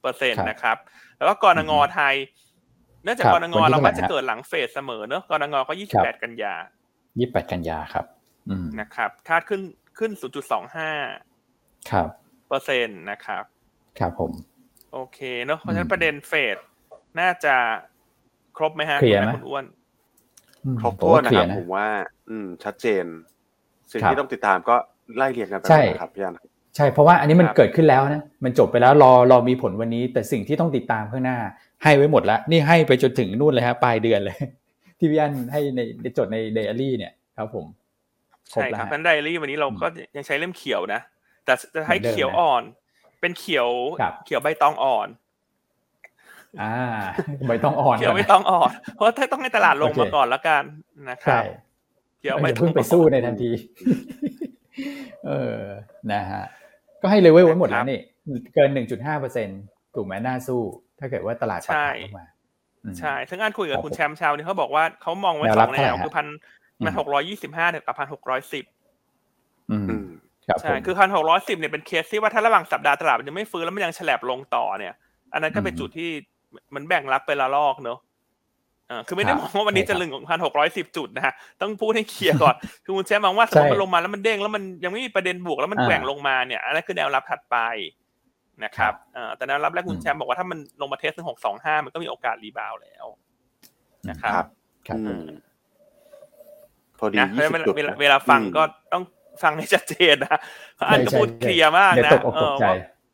[0.00, 0.76] เปอร์เซ็นต์ครับนะครับ
[1.16, 2.14] แล้วก็กรงงไทย
[3.04, 6.54] เนื่องจากครับกรงงวันที่เราเท่าไหร่มักจะฮะเกิดหลังเฟสเสมอเนอะกรงงก็ครับ28 กันยา
[7.18, 8.04] ยี่สิบแปดกันยาครับ
[8.48, 9.60] อืมนะครับ คาดขึ้น
[9.98, 10.12] ขึ้น
[10.96, 12.08] 0.25 ครับ
[12.48, 13.44] เปอร์เซ็นต์นะครับ
[13.98, 14.32] ครับผม
[14.92, 16.56] โอเคเนอะเพราะฉะนั้อืนมประเด็นเฟด
[17.20, 17.54] น่าจะ
[18.56, 19.64] ครบไหมฮะเคลียร์ไหมคุณอ้วน
[20.64, 21.86] อืมครบผมถ้วนว่านะเคลีคยรับร์นะผมว่า
[22.28, 23.04] อืม ชัดเจน
[23.92, 24.76] สิ่งครับที่ต้องติดตามก็
[25.16, 26.38] ไล่เรียงกันไปใช่นะครับพี่อัน
[26.76, 31.38] ใช่เพราะว่าอันนี้มันครับเกิดขึ้นแล้วนะมันจบไปแล้วรอรอมีผลวันนี้ แต่สิ่งที่ต้องติดตามข้างหน้า
[31.82, 34.36] ให้ไว้หมดแล้วนี่ให้ไปจนถึงนู่นเลยฮะปลายเดือนเลย
[34.98, 37.66] ที่พี่อันให้ในในจดในเดลี่เนี่ยครับผม
[38.52, 41.00] ใช่ครับครบแล้วฮะพันไดอารี่วันนี้เราก็ยังใช้เล่มเขียวนะ
[41.44, 42.62] แต่จะใช้เหมือนเดิมนะเขียวอ่อน
[43.20, 43.68] เป็นเขียว
[44.00, 45.08] ครับเขียวใบตองอ่อน
[46.60, 46.74] อ่า
[47.46, 50.62] ใบต้องอ่อนเขียวก่ใบนนะตองอ่อน เพราะถ้าต้องให้ตลาดลงโอเคมาก่อนละกัน
[51.10, 51.44] นะครัใช่บ
[52.18, 53.50] เขียวเออใบอย่าตอเพิ่งงไปสู้ในทันที
[55.26, 55.62] เออ
[56.12, 56.44] นะฮะ
[57.02, 58.00] ก็ให้เลเวลไว้หมดแล้วนี่
[58.54, 59.48] เกินหนึ่งจุดห้าเปอร์เซ็น
[59.94, 60.60] ถูกไหมน่าสู้
[60.98, 62.26] ถ้าเกิดว่าตลาดปรับฐานลงมา
[62.84, 66.26] อืมใช่ ซึ่งอ่านคุยกัครับบคุณผมแชมป์ชาวนี่เขาบอกว่าเขามองไว้แนวสรัอบงแนเท่าไหร่วฮะคือพัน
[66.80, 68.64] อืมมันหกร้อยยี่สิบห้าถึงกับพันหกร้อยสิบ
[69.70, 70.06] อืมอืม
[70.62, 74.94] ใช่ คือพันหกร้อยสิบเนี่ยเป็นเคสที่ว่าถ้าระหว่างสัปดาห์ตลาดมันยังไม่ฟื้นแล้วมันยังแฉลบลงต่อเนี่ย
[75.32, 76.10] อันนั้นก็เป็นจุดที่
[76.74, 77.98] มันแบ่งรับไปละลอกเนอะ
[78.90, 87.56] อ่าคือไม่ได้มองว่าวันนี้จะลึงของพันหกร้อยสิบจุดนะฮะต้องพูดให้เคลียร์ก่อนคือคุณแชมป์มองว่าสมมติมันลงมาแล้วมันเด้งแล้วมันยังไม่มีประเด็นบวกแล้วมันแกว่งลงมาเนี่ยอันนั้นคือแนวรับถัดไป
[88.64, 93.06] นะครับอ่าแต่แนวรับแรกคุณแชมป์บอกว่าถ้ามันลงมาเทสถึงหกสองห้ามันก็มีโอกาสรีบาวแล้ว
[94.10, 94.32] นะครับ
[94.88, 95.26] ครับอืม
[96.98, 99.02] พอดีนะยี่สิบจุดเวลาเวลาฟังก็ต้อง
[99.42, 100.38] ฟังให้ชัดเจนนะ
[100.90, 102.60] อันก็พูดเคลียร์มากเดี๋ยวนะตกอกตก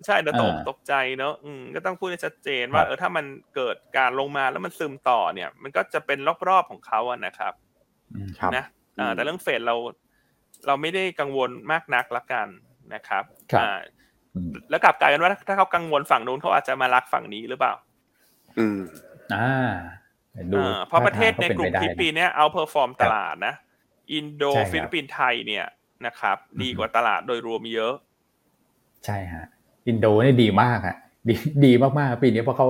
[0.04, 7.52] ใจใช่เดี๋ยวตกอ่าตกใจเนอะอืมก็ต้องพูดให้ชัดเจนว่าครับเออถ้ามันเกิดการลงมาแล้วมันซึมต่อเนี่ย มันก็จะเป็นรอบๆของเขาอะนะครับ
[8.14, 8.64] อืมครับนะ
[8.98, 9.76] อ่าอืมแต่เรื่องเฟดเรา
[10.66, 12.48] เราไม่ได้กังวลมากนักละกัน
[12.94, 13.78] นะครับครับอ่า
[14.34, 17.74] อืมแล้วกลับกลายเป็นว่าถ้าเขากังวลฝั่งนู้นเขาอาจจะมารักฝั่งนี้หรือเปล่า
[18.58, 18.78] อืม
[19.34, 19.70] อ่า
[20.52, 23.54] ดูอ่าเพราะประเทศในกลุ่มท่าทางที่ก็ปีเป็นไปได้นะเนี้ย outperform ตลาดนะ
[24.12, 25.66] อินโดใช่ครับฟิลิปปินส์ไทยเนี่ย
[26.06, 27.94] นะครับอืมดีกว่าตลาดโดยรวมเยอะ
[29.04, 29.46] ใช่ฮะ
[29.86, 30.96] อินโดนี่ดีมากฮะ
[31.28, 32.66] ดีดีมากๆปีนี้เพราะเขา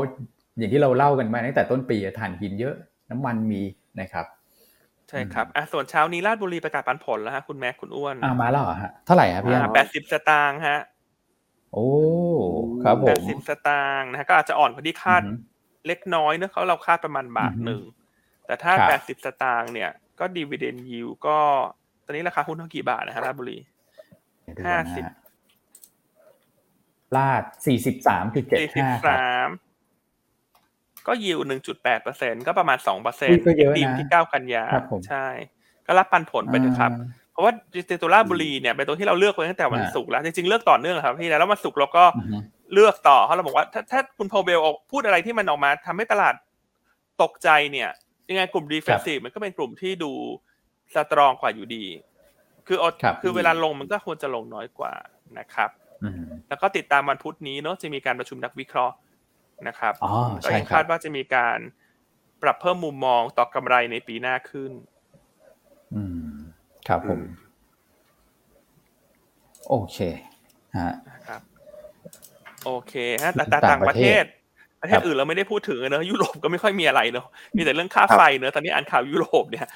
[0.59, 2.75] อย่างที่เราเล่ากันมาตั้งแต่ต้นปีอะถ่านหินเยอะ
[3.11, 3.63] น้ำมันมี
[4.01, 4.27] นะครับ
[5.09, 10.79] ใช่ครับอะส่วนเช้านี้ราชบุรีประกาศปันผลแล้วฮะคุณแม็กคุณอ้วนอ่ามาแล้วเหรอฮะเท่าไหร่ฮะพี่อันแปดสิบสตางค์ฮะ
[11.73, 11.87] โอ้
[12.85, 15.31] ครับผแปมดสิบสตางค์นะฮะก็อาจจะอ่อนกว่าที่คาดอือฮึ
[15.87, 17.83] เล็กน้อยเนอะเขาเราคาดประมาณบาทอือฮึหนึ่ง
[18.47, 21.39] แต่ถ้าครับแปดสิบสตางค์เนี่ยก็ดีเวเดนยิวก็
[22.05, 23.59] ตอนนี้ราคาหุ้นเท่ากี่บาทนะฮะราชบุรี
[24.43, 25.15] เดี๋ยวดูห้าก่อนนะสิบฮะ
[27.17, 29.49] ลาดสี่สิบสามจุดเจ็ดสี่สิบห้าครับสาม
[31.07, 35.27] ก็ยิวหนึ่งจุดแปดเปอร์เซ็นก็ประมาณสองเปอร์เซ็นอุ๊ต์ยก็เยอะนะดีมที่เก้ากันยาครับผมใช่
[35.87, 42.37] ก็รับปันผลไปเถอะครับอ่าเพราะว่าดิจิตัวราชบุรีเนี่ยเป็นตัวที่เราเลือกไว้ตั้งแต่วันอ่าศุกร์แล้ว จริงๆ เลือกต่อเนื่องครับพี่แล้ววันศุกร์เราก็อือฮึ
[42.73, 46.35] เลือกต่อเพราะเราบอกว่าถ้าถ้าคุณโพเวลออกพูดอะไรที่มันออกมาทำให้ตลาด
[47.23, 47.91] ตกใจเนี่ย
[48.29, 50.13] ยังไงกลุ่ม defensive มันก็เป็นกลุ่มที่ดู
[50.95, 51.85] strong กว่าอยู่ดี
[52.67, 54.93] คือเอาครับคือเวลาลงมันก็ควรจะลงน้อยกว่า
[55.39, 55.84] นะครับอืม
[56.49, 58.95] แล้วก็ติดตามวันพุธนี้เนาะจะมีการประชุมนักวิเคราะห์
[59.69, 60.13] นะครับอ๋อ
[60.45, 61.59] ก็ใช่ยังคารับว่าจะมีการ
[62.43, 64.73] ปรับเพิ่มมุมมองต่อกำไรในปีหน้าขึ้น
[65.95, 66.35] อืม
[66.89, 67.45] ครับผมอืม
[69.69, 69.99] โอเค
[70.79, 71.41] ฮะนะครับ
[72.65, 74.25] โอเคฮะแต่ต่างต่างประเทศ
[74.81, 79.69] ประเทศครับอื่นเราไม่ได้พูดถึงอะเนอะยุโรปก็ไม่ค่อยมีอะไรเนอะมีแต่เรื่องค่าไฟเนอะตอนนี้อ่านข่าวยุโรปเนี่ย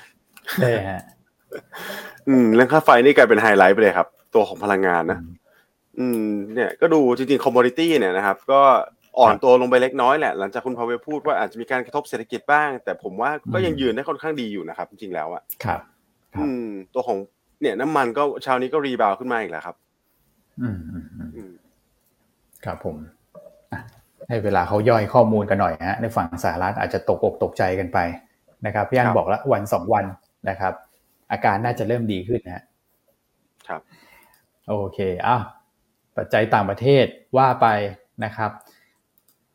[0.61, 1.03] ใช่ฮะ
[2.29, 5.19] อืม เรื่องค่าไฟนี่กลายเป็นไฮไลท์ไปเลยครับ ตัวของพลังงานนะ
[5.99, 8.61] อืมเนี่ยก็ดูจริงๆคอมม o ดิตี้เนี่ยนะครับ ก็
[9.19, 15.81] อ่อนตัวลงไปเล็กน้อยแหละ หลังจากคุณพาเวลพูดว่าอาจจะมีการกระทบเศรษฐกิจบ้าง แต่ผมว่าก็ยังอืมยืนได้ค่อนข้างดีอยู่นะครับ จริงๆแล้วอะครับ
[16.35, 17.19] ครับอืม ตัวของ
[17.61, 19.77] เนี่ยน้ำมันก็เช้านี้ก็รีบาวขึ้นมาอีกแล้วครับ
[20.61, 21.53] อืมอืมอืมอืม
[22.65, 22.97] ครับผม
[23.73, 23.81] อะ
[24.29, 27.99] ให้เวลาเขาย่อยข้อมูลกันหน่อยฮะในฝั่งสหรัฐอาจจะตกอกตกใจกันไป
[28.67, 30.05] นะครับพี่อัคนรับบอกแล้ววันสองวัน
[30.49, 30.73] นะครับ
[31.33, 32.65] อาการน่าจะเริ่มดีขึ้นนะฮะ
[33.69, 33.81] ครับ
[34.69, 35.43] โอเคอ้าว
[36.19, 37.67] ปัจจัยต่างประเทศว่าไป
[38.25, 38.51] นะครับ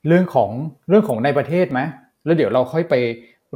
[0.07, 0.51] เรื่องของ
[0.89, 1.79] เรื่องของในประเทศไหม
[2.25, 2.95] แล้วเดี๋ยวเราค่อยไป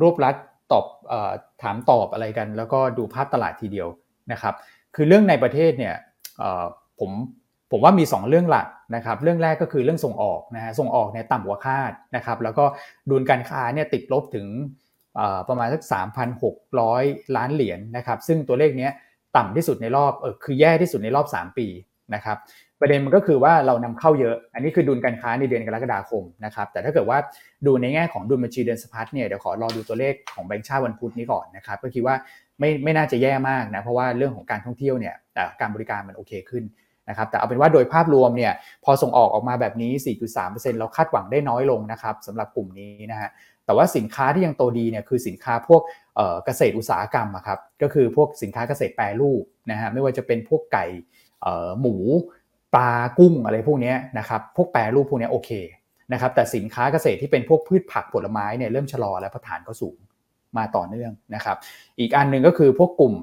[0.01, 0.35] รวบรัด
[0.71, 1.13] ตอบอ
[1.61, 3.87] ถามตอบอะไรกัน แล้วก็ดูภาพตลาดทีเดียว
[4.31, 4.53] นะครับ
[4.95, 5.95] คือเรื่องในประเทศเนี่ย
[6.99, 7.11] ผม
[7.71, 12.65] ผมว่ามี 2 เรื่องหลักนะครับ เรื่องแรกก็คือเรื่องส่งออกนะฮะส่งออกเนี่ยต่ำกว่าคาดนะครับ แล้วก็
[13.09, 14.47] ดุลการค้าเนี่ยติดลบถึง
[15.49, 15.81] ประมาณสัก
[16.59, 18.91] 3,600 ล้านเหรียญนะครับ ซึ่งตัวเลขเนี้ย
[19.37, 21.67] ต่ำที่สุดในรอบเออคือแย่ที่สุดในรอบ 3 ปี
[22.15, 22.37] นะครับ
[22.81, 27.17] ประเด็นมันก็คือว่าเรานำเข้าเยอะ อันนี้คือดุลการค้าในเดือนกรกฎาคมนะครับแต่ถ้าเกิดว่า
[27.65, 32.15] ดูในแง่ของดุลบัญชีเดินสะพัดเนี่ยเดี๋ยวขอรอดูตัวเลขของแบงก์ชาติวันพุธนี้ก่อนนะครับก็คิดว่า
[32.59, 35.15] ไม่ไม่น่าจะแย่มากนะเพราะว่าเรื่องของการท่องเที่ยวเนี่ย
[35.59, 36.63] การบริการมันโอเคขึ้น
[37.09, 38.53] นะครับแต่เอาเป็นว่าโดยภาพรวมเนี่ย
[38.85, 39.91] พอส่งออกออกมาแบบนี้
[40.35, 43.29] 4.3%เราคาดหวังได้น้อยลงนะครับสำหรับกลุ่มนี้นะฮะ
[43.65, 45.81] แต่ว่าสินค้าที่ยังโตดีเนี่ยคือสินค้าพวก
[46.45, 50.85] เกษตรอุตสาหกรรมครับก็คือพวกสินค้าเกษตรแปรรูปนะฮะไม่ว่าจะเป็นพวกไก่
[51.81, 51.95] หมู
[52.75, 55.49] ปลากุ้งอะไรพวกนี้นะครับพวกแปรรูปพวกนี้โอเค
[56.13, 59.97] นะครับแต่สินค้าเกษตรที่เป็นพวกพืชผักผลไม้เนี่ยเริ่มชะลอแล้วเพราะฐานก็สูง
[60.58, 61.58] มาต่อเนื่องนะครับ
[61.99, 63.13] อีกอันหนึ่งก็คือพวกกลุ่ม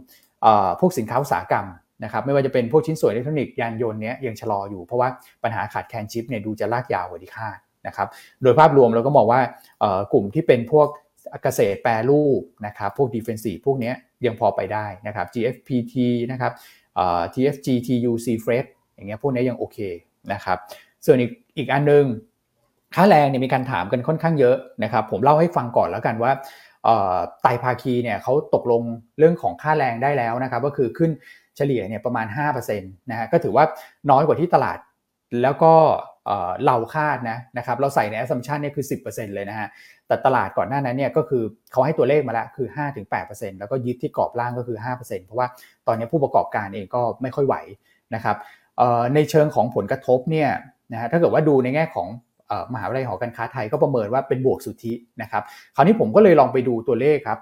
[0.80, 1.66] พวกสินค้าอุตสาหกรรม
[2.04, 5.08] นะครับไม่ว่าจะเป็นพวกชิ้นส่วนอิเล็กทรอนิกส์ยานยนต์เนี้ยยังชะลออยู่เพราะว่า
[5.42, 8.08] ปัญหาขาดแคลนชิปเนี่ยดูจะลากยาวกว่าที่คาดนะครับ
[8.42, 9.40] โดยภาพรวมเราก็มองว่า
[10.12, 10.88] กลุ่มที่เป็นพวก
[11.42, 13.92] เกษตรแปรรูปนะครับพวก defensive พวกนี้
[14.26, 15.94] ยังพอไปได้นะครับ GFPT
[16.30, 16.52] นะครับ
[17.34, 19.78] TFG TU C Freight อย่างเงี้ยพวกนี้ยังโอเค
[20.32, 20.58] นะครับ
[21.06, 22.04] ส่วนอีกอีกอันนึง
[22.94, 26.32] ค่าแรงเนี่ยมีการถามกันค่อนข้างเยอะนะครับ ผมเล่าให้ฟังก่อนแล้วกันว่า
[27.42, 28.82] ไตภาคีเนี่ยเขาตกลง
[29.18, 31.10] เรื่องของค่าแรงได้แล้วนะครับ ก็คือขึ้น
[31.56, 33.64] เฉลี่ยเนี่ยประมาณ5%นะฮะก็ถือว่า
[34.10, 34.78] น้อยกว่าที่ตลาด
[35.42, 35.72] แล้วก็
[36.26, 39.68] เอ่อเราคาดนะนะครับเราใส่ใน assumption เนี่ยคือ 10%เลยนะฮะ
[40.06, 41.42] แต่ตลาดก่อนหน้านั้นเนี่ยก็คือ
[41.72, 42.68] เขาให้ตัวเลขมาแล้วคือ
[43.12, 45.46] 5-8%แล้วก็ยึดที่กรอบล่างก็คือ 5%เพราะว่า
[45.86, 47.56] ตอนนี้ผู้ประกอบการเองก็ไม่ค่อยไหว
[48.14, 48.36] นะครับ
[49.14, 50.50] ในเชิงของผลกระทบเนี่ย
[50.92, 52.08] นะฮะถ้าเกิดว่าดูในแง่ของ
[52.74, 55.42] มหาวิทยาลัยหอการค้าไทยก็ประเมินว่าเป็นบวกสุทธินะครับ
[55.76, 57.38] คราวนี้ผมก็เลยลองไปดูตัวเลขครับ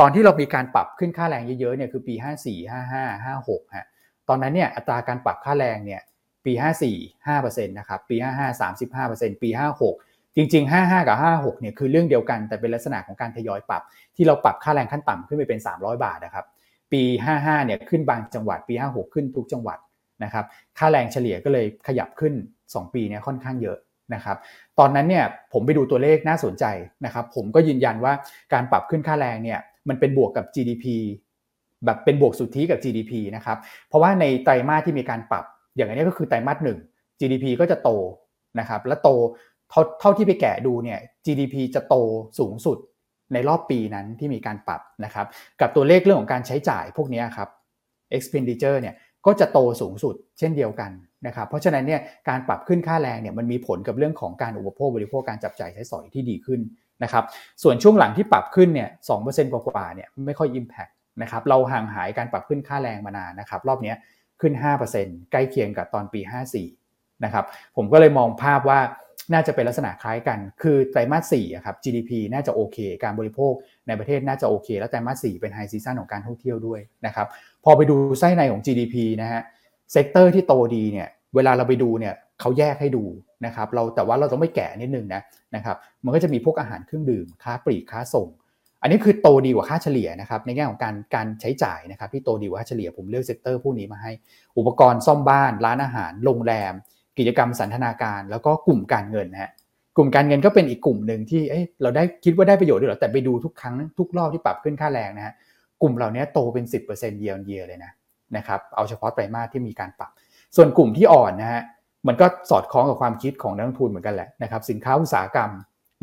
[0.00, 3.86] ตอนที่เรามีการปรับขึ้นค่าแรงเยอะๆเนี่ยคือปี 54 55 56ฮะ
[4.28, 6.00] ตอนนั้นเนี่ยอัตราการปรับค่าแรงเนี่ย
[6.44, 6.52] ปี
[6.90, 8.60] 54 5%นะครับปี 55
[9.00, 9.48] 35%ปี
[9.92, 13.82] 56 จริง ๆ 55 กับ 56เนี่ยคือเรื่องเดียวกันแต่เป็นลักษณะของการทยอยปรับ
[14.16, 16.44] ที่เราปรับค่าแรงขั้นต่ำขึ้นไปเป็น 300 บาทนะครับ
[16.92, 17.02] ปี
[17.36, 19.78] 55เนี่ยขึ้นบางจังหวัดปี 56 ขึ้นทุกจังหวัด
[20.24, 20.44] นะครับ
[20.78, 22.34] ค่าแรงเฉลี่ยก็เลยขยับขึ้น
[22.64, 23.78] 2 ปีเนี่ยค่อนข้างเยอะ
[24.14, 24.36] นะครับ
[24.78, 26.64] ตอนนั้นเนี่ยผมไปดูตัวเลขน่าสนใจ
[27.04, 28.12] นะครับผมก็ยืนยันว่า
[28.52, 30.84] การปรับขึ้นค่าแรงเนี่ยมันเป็นบวกกับ GDP
[31.84, 33.58] แบบเป็นบวกสุทธิกับ GDP นะครับ
[33.88, 35.44] เพราะว่าในไตรมาสที่มีการปรับ
[35.76, 36.78] อย่างนี้ก็คือไตรมาสหนึ่ง
[37.20, 37.90] GDP ก็จะโต
[38.60, 39.10] นะครับและโต
[39.70, 41.94] เท่าเท่าที่ไปแกะดูเนี่ย GDP จะโต
[42.38, 42.78] สูงสุด
[43.32, 45.26] ในรอบปีนั้นที่มีการปรับนะครับ
[45.60, 47.48] กับตัวเลขเรื่องของการใช้จ่ายพวกนี้ครับ
[48.16, 48.94] expenditure เนี่ย
[49.26, 50.90] ก็จะโตสูงสุดเช่นเดียวกัน
[51.26, 56.60] นะครับเพราะฉะนั้นเนี่ยการปรับขึ้นค่าแรงเนี่ยมันมีผลกับเรื่องของการอุปโภคบริโภคการจับจ่ายใช้สอยที่ดีขึ้น
[57.02, 57.24] นะครับ
[57.62, 63.94] ส่วนช่วงหลังที่ปรับขึ้นเนี่ยสองเปอร์เซ็นต์กว่าเนี่ยไม่ค่อย impact นะครับเราห่างหายการปรับขึ้นค่าแรงมานานนะครับรอบนี้
[64.40, 64.52] ขึ้น
[64.92, 66.20] 5%ใกล้เคียงกับตอนปี
[66.70, 67.44] 54นะครับ
[67.76, 68.80] ผมก็เลยมองภาพว่า
[69.32, 73.52] น่าจะเป็นลักษณะคล้ายกัน คือไตรมาส4ครับ GDP น่าจะโอเค การบริโภค
[73.86, 77.26] ในประเทศน่าจะโอเค แล้วไตรมาส4เป็น high season ของการท่องเที่ยวด้วยนะครับ
[77.64, 79.42] พอไปดูไส้ในของ GDP นะฮะ
[79.92, 83.04] sector ที่โตดีเนี่ยเวลาเราไปดูเนี่ยเขาแยกให้ดู
[83.46, 85.22] นะครับเราแต่ว่าเราต้องไม่แก่นิดนึงนะ
[85.54, 88.28] นะครับมันก็จะมีพวกอาหารเครื่องดื่มค้าปลีกค้าส่ง
[88.82, 94.12] อันนี้คือโตดีกว่าค่าเฉลี่ยนะครับในแง่ของการการใช้จ่ายนะครับที่โตดีกว่าค่าเฉลี่ยผมเลือก sector พวกนี้มาให้
[94.58, 96.72] อุปกรณ์ซ่อมบ้าน ร้านอาหาร โรงแรม
[97.18, 99.50] กิจกรรมสันทนาการ แล้วก็กลุ่มการเงินฮะ
[99.96, 105.34] กลุ่มการเงินก็เป็นอีกกลุ่มหนึ่งที่เเราได้คิดว่าได้ประโยชน์ด้วยหรอแต่ไปดูทุกครั้งทุกรอบที่ปรับขึ้นค่าแรงนะฮะ
[105.82, 107.92] กลุ่มเหล่านี้โตเป็น 10%เยียร์เยียเลยนะ
[108.36, 110.10] นะครับเอาเฉพาะไตรมาสที่มีการปรับ
[110.56, 111.62] ส่วนกลุ่มที่อ่อนนะฮะ
[112.08, 115.50] มันก็สอดคล้องกับความคิดของนักลงทุนเหมือนกันแหละนะครับสินค้าอุตสาหกรรม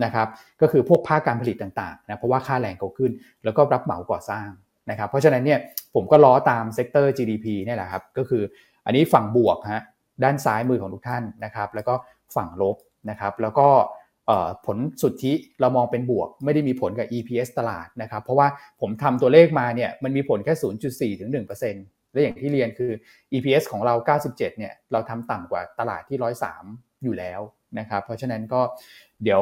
[0.04, 0.28] นะครับ
[0.62, 3.12] ก็คือพวกภาคการผลิตต่างๆนะเพราะว่าค่าแรงเขาขึ้น
[3.44, 4.48] แล้วก็รับเหมาก่อสร้าง
[4.90, 5.60] นะครับเพราะฉะนั้นเนี่ย
[5.96, 8.44] ผมก็ล้อตามเซกเตอร์ GDP นี่แหละครับก็คือ
[8.86, 9.84] อันนี้ฝั่งบวกฮะ
[10.24, 11.94] ด้านซ้ายมือของทุกท่านนะครับแล้วก็
[12.36, 12.76] ฝั่งลบ
[13.10, 13.68] นะครับแล้วก็
[14.66, 18.48] ผลสุทธิเรามองเป็นบวก ไม่ได้มีผลกับ EPS ตลาดนะครับเพราะว่า
[18.82, 20.54] ผมทำตัวเลขมาเนี่ยมันมีผลแค่
[21.12, 21.30] 0.4ถึง
[21.74, 22.92] 1%และอย่างที่เรียนคือ
[23.34, 26.18] EPS ของเรา 97เนี่ยเราทำต่ำกว่าตลาดที่
[26.62, 27.42] 103 อยู่แล้ว
[27.80, 28.62] นะครับเพราะฉะนั้นก็
[29.24, 29.42] เดี๋ยว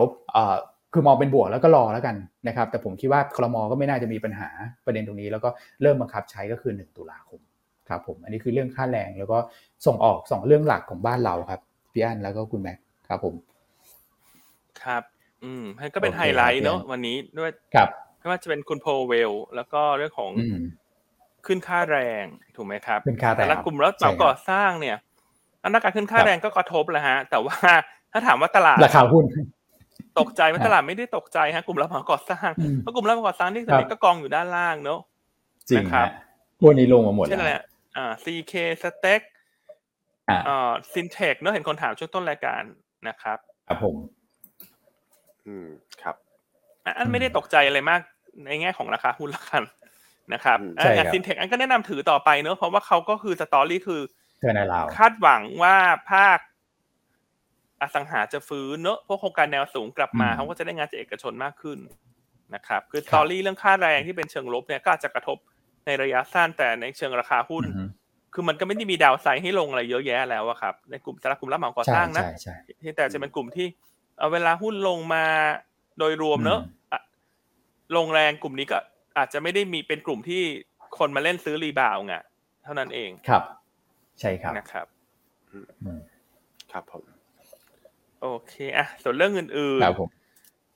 [0.93, 2.15] คือมองเป็นบวกแล้วก็รอแล้วกัน
[2.47, 4.49] นะครับแต่ผมคิดว่าคลมอก็ไม่น่าจะมีปัญหา
[4.85, 5.49] ประเด็นตรงนี้ แล้วก็
[5.81, 7.39] เริ่มบังคับใช้ก็คือ 1 ตุลาคม
[7.89, 9.37] ครับผมอันนี้คือเรื่องค่าแรงแล้วก็
[9.85, 11.61] ส่งออก 2 เรื่องหลักของบ้านเราครับ
[11.93, 12.77] พี่อันแล้วก็คุณแม็ก
[13.09, 13.35] ครับผม
[14.85, 15.01] ครับ
[15.43, 15.63] อืม
[15.93, 20.31] ก็เป็นไฮไลท์เนาะวันนี้ด้วยครับไม่ว่าจะเป็นคุณโพเวล แล้วก็เรื่องของ
[21.45, 22.23] ขึ้นค่าแรง
[22.55, 24.97] ถูกไหมครับขึ้นค่าแรงแต่ละกลุ่มแล้วเราก่อสร้างเนี่ย
[25.63, 27.57] อันนั้นการขึ้นค่าแรงก็กระทบแหละฮะ แต่ว่า
[28.11, 29.25] ถ้าถามว่าตลาดราคาหุ้น
[30.19, 32.49] ตกใจไหมตลาดไม่ได้ตกใจฮะกลุ่มรับเหมาก่อสร้าง
[32.81, 34.99] เพราะกลุ่มรับเหมาก่อสร้างที่ตอนนี้ก็กองอยู่ด้านล่างเนาะ
[35.69, 36.07] จริงครับ
[36.59, 37.61] พวกนี้ลงมาหมดใช่แหละ
[37.97, 38.53] อ่า CK
[38.83, 39.21] สเต็ก
[40.47, 42.61] อ่าซินเทคเนาะเห็นคนถามช่วงต้นรายการ
[43.07, 43.95] นะครับครับผม
[45.49, 45.67] อืม
[46.01, 46.15] ครับ
[46.97, 48.01] อันไม่ได้ตกใจอะไรมาก
[48.45, 49.63] ในแง่ของราคาหุ้นละกัน
[50.33, 54.01] นะครับอ่าซินเทคอันก็แนะนำถือต่อไปเนอะเพราะว่าเขาก็คือ story คือ
[54.97, 55.75] คาดหวังว่า
[56.11, 56.39] ภาค
[57.81, 61.79] อสังหาจะฟื้นเนอะพวกโครงการแนวสูงกลับมาเขาก็จะได้งานจากเอกชนมากขึ้น
[62.55, 65.37] นะครับ คือ story เรื่องค่าแรงที่เป็นเชิงลบเนี่ยก็อาจจะกระทบ
[65.85, 67.63] ในระยะสั้นแต่ในเชิงราคาหุ้น
[68.33, 72.23] คือมันก็ไม่ได้มีดาวไซด์ให้ลงอะไรเยอะแยะแล้วอะครับ ในกลุ่มสารกลุ่มรับเหมาก่อสร้างนะ
[72.81, 73.67] ที่แต่จะเป็นกลุ่มที่
[74.19, 75.25] เอาเวลาหุ้นลงมา
[75.99, 76.61] โดยรวมเนอะ
[77.97, 78.77] ลงแรงกลุ่มนี้ก็
[79.17, 80.41] อาจจะไม่ได้มีเป็นกลุ่มที่
[80.97, 82.15] คนมาเล่นซื้อรีบาวไง
[82.63, 83.43] เท่านั้นเองครับ
[84.19, 84.87] ใช่ครับนะครับ
[86.71, 87.03] ครับผม
[88.21, 90.09] โอเคอะส่วนเรื่องอื่นๆครับผม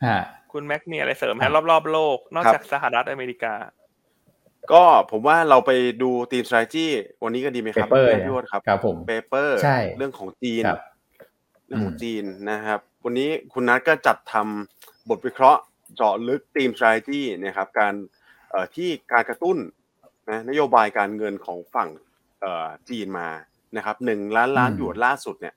[0.06, 0.20] ฮะ
[0.52, 3.54] คุณแม็กมีอะไรเสริมไหมรอบๆโลก นอกจากสหรัฐอเมริกา
[4.72, 5.72] ก็ผมว่าเราไป
[6.02, 6.88] ดูทีม strategy
[7.24, 9.58] วันนี้ก็ดีไหมครับ paper พี่ครับครับผม paper
[9.98, 10.93] เรื่องของจีนเรื่อง
[11.82, 15.62] ของจีนนะครับ วันนี้คุณนัทก็จัดทำบทวิเคราะห์
[15.96, 17.94] เจาะลึกทีม strategy นะครับ การ
[18.76, 19.58] ที่การกระตุ้น
[20.30, 21.90] นะนโยบายการเงินของฝั่ง
[22.90, 23.30] จีนมา
[23.78, 25.56] นะครับหนึ่งล้านล้านหยวนล่าสุดเนี่ย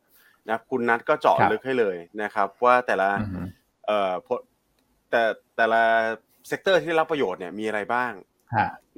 [0.48, 3.08] นะคุณนัทก็เจาะลึกให้เลยนะครับ ว่าแต่ละ
[3.86, 4.14] เอ่อ
[5.10, 5.22] แต่
[5.56, 5.82] แต่ละ
[6.48, 8.12] sector ที่รับประโยชน์เนี่ยมีอะไรบ้าง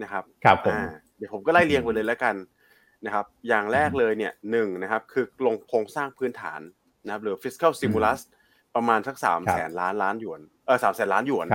[0.02, 0.78] นะครับครับผม
[1.16, 2.34] เดี๋ยวผมก็ไล่เรียงไปเลยแล้วกัน
[3.04, 6.60] นะครับ อย่างแรกเลยเนี่ยหนึ่งนะครับ คือลงโครงสร้างพื้นฐาน
[7.04, 8.20] นะครับหรือ fiscal stimulus
[8.76, 11.46] ประมาณสักสามแสนล้านล้านหยวนเออสามแสนล้านหยวน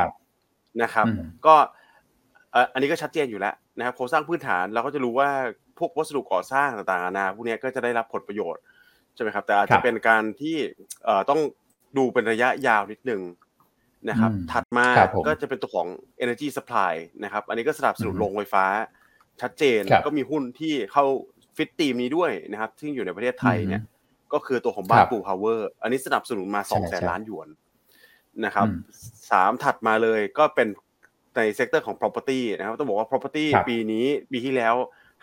[0.82, 1.06] นะครับ
[1.46, 1.56] ก็
[2.74, 5.30] อันนี้ก็ชัดเจนอยู่แล้วนะครับโครงสร้างพื้นฐานเราก็จะรู้ว่า
[5.80, 8.62] พวกวัสดุก่อสร้างต่างๆนานาพวกเนี้ยก็จะได้รับผลประโยชน์
[9.16, 10.58] ใช่ไหมครับแต่อาจจะครับเป็นการที่
[11.06, 11.40] เอ่อต้อง
[11.98, 13.22] ดูเป็นระยะยาวนิดนึง
[14.10, 15.88] นะครับอืมถัดมาครับผมก็จะเป็นตัวของ
[16.24, 18.66] energy supply นะครับ อันนี้ก็สนับสนุนอืมโรงไฟฟ้า
[19.42, 21.06] ชัดเจนครับก็มีหุ้นที่เข้า
[21.58, 23.93] fit theme นี้ด้วยนะครับ ซึ่งอยู่ในประเทศไทยเนี่ยอืม
[24.34, 27.48] ก็คือตัวของบ้านปูครับพาวเวอร์อันนี้สนับสนุนมาใช่สองแสนใช่ล้านหยวน
[28.46, 28.80] นะครับอืม
[29.32, 30.68] สามถัดมาเลยก็เป็น
[31.36, 34.76] ใน sector ของ property นะครับต้องบอกว่า property ครับปีนี้ปีที่แล้ว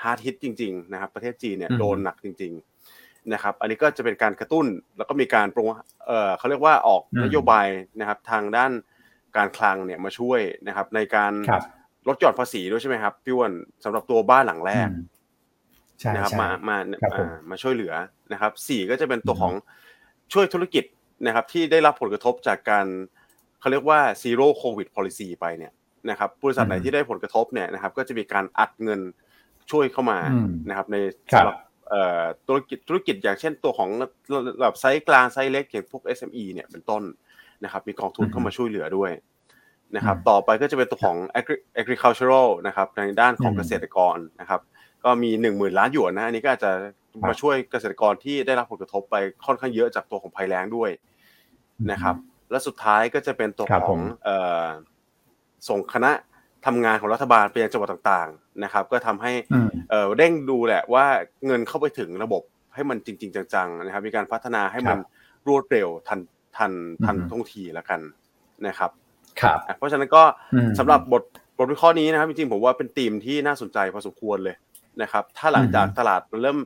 [0.02, 2.52] hard hit จริงๆนะครับประเทศจีนเนี่ยอืมโดนหนักจริง
[2.92, 5.60] ๆนะครับ อันนี้ก็จะเป็นการกระตุ้นแล้วก็มีการโปร
[6.06, 7.66] เอ่อเขาเรียกว่าออกนโยบาย
[8.00, 8.72] นะครับทางด้าน
[9.36, 11.62] การคลังเนี่ยมาช่วยนะครับในการครับ
[12.08, 13.52] ลดหย่อนภาษีด้วยใช่ไหมครับพี่อ้วน
[13.84, 15.19] สำหรับตัวบ้านหลังแรกอืมใช่
[16.14, 17.94] นะครับใช่มามาครับผมอ่ามาช่วยเหลือ
[18.32, 19.52] นะครับสี่ก็จะเป็นตัวอืมของ
[20.32, 20.84] ช่วยธุรกิจ
[21.26, 22.86] นะครับที่ได้รับผลกระทบจากการ
[23.60, 25.72] เขาเรียกว่า zero covid policy ไปเนี่ย
[26.10, 29.00] นะครับบริษัทไหนที่ได้ผลกระทบเนี่ยนะครับก็จะมีการอัดเงิน
[29.70, 30.96] ช่วยเข้ามาอืมนะครับใน
[31.32, 31.56] ครับสำหรับ
[31.88, 34.08] เอ่อธุรกิจธุรกิจอย่างเช่นตัวของระ
[34.64, 37.02] ดับไซส์กลางไซส์เล็กอย่างพวก SME เนี่ยเป็นต้น
[37.64, 39.10] นะครับมีกองทุนเข้ามาช่วยเหลือด้วย
[39.96, 44.60] นะครับอืมต่อไปก็จะเป็นตัวของ agri- agricultural นะครับในด้านของอืมเกษตรกรนะครับ
[45.04, 46.70] ก็มีหนึ่งหมื่นล้านหยวนนะอันนี้ก็อาจจะ
[47.28, 50.90] มาช่วยเกษตรกรที่ได้รับผลกระทบไปค่อนข้างเยอะจากตัวของภัยแล้งด้วย
[51.90, 52.14] นะครับ
[52.50, 54.66] และสุดท้ายก็จะเป็นตัวครับขผองมเอ่อ
[55.68, 56.10] ส่งคณะ
[56.66, 61.04] ทำงานของรัฐบาลไปยังจังหวัดต่างๆนะครับ ก็ทำให้อืมเอ่อเร่งดูแหละว่า
[61.46, 62.42] เงินเข้าไปถึงระบบ
[62.74, 66.20] ให้มันจริง ๆ จังๆนะครับ มีการพัฒนาให้มันครับรวดเร็วทัน
[66.56, 66.72] ทัน
[67.04, 68.00] ทันอืมท่วงทีแล้วกัน
[68.66, 68.90] นะครับ
[69.40, 70.22] ครับอะเพราะฉะนั้นก็
[70.54, 71.22] อืมสำหรับบท
[71.58, 74.56] บทวิเคราะห์นี้นะครับจริงๆผมว่าเป็นธีมที่น่าสนใจพอสมควรเลย
[75.02, 76.58] นะครับ ถ้าหลังจากอืมตลาดมันเริ่ม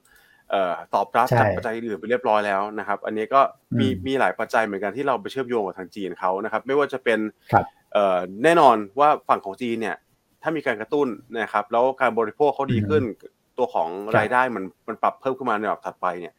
[0.50, 3.40] เอ่อตอบรับใช่จากปัจจัยอื่นไปเรียบร้อยแล้วนะครับ อันนี้ก็
[3.78, 7.18] มีอืมมีหลายปัจจัยเหมือนกันที่เราไปเชื่อมโยงกับทางจีนเขานะครับ ไม่ว่าจะเป็น
[7.52, 9.96] ครับเอ่อแน่นอนว่าฝั่งของจีนเนี่ย
[10.42, 11.08] ถ้ามีการกระตุ้น
[11.40, 13.02] นะครับ แล้วการบริโภคเขาดีขึ้น
[13.58, 16.34] ตัวของครับรายได้มันมันปรับเพิ่มขึ้นมาในระดับถัดไปเนี่ย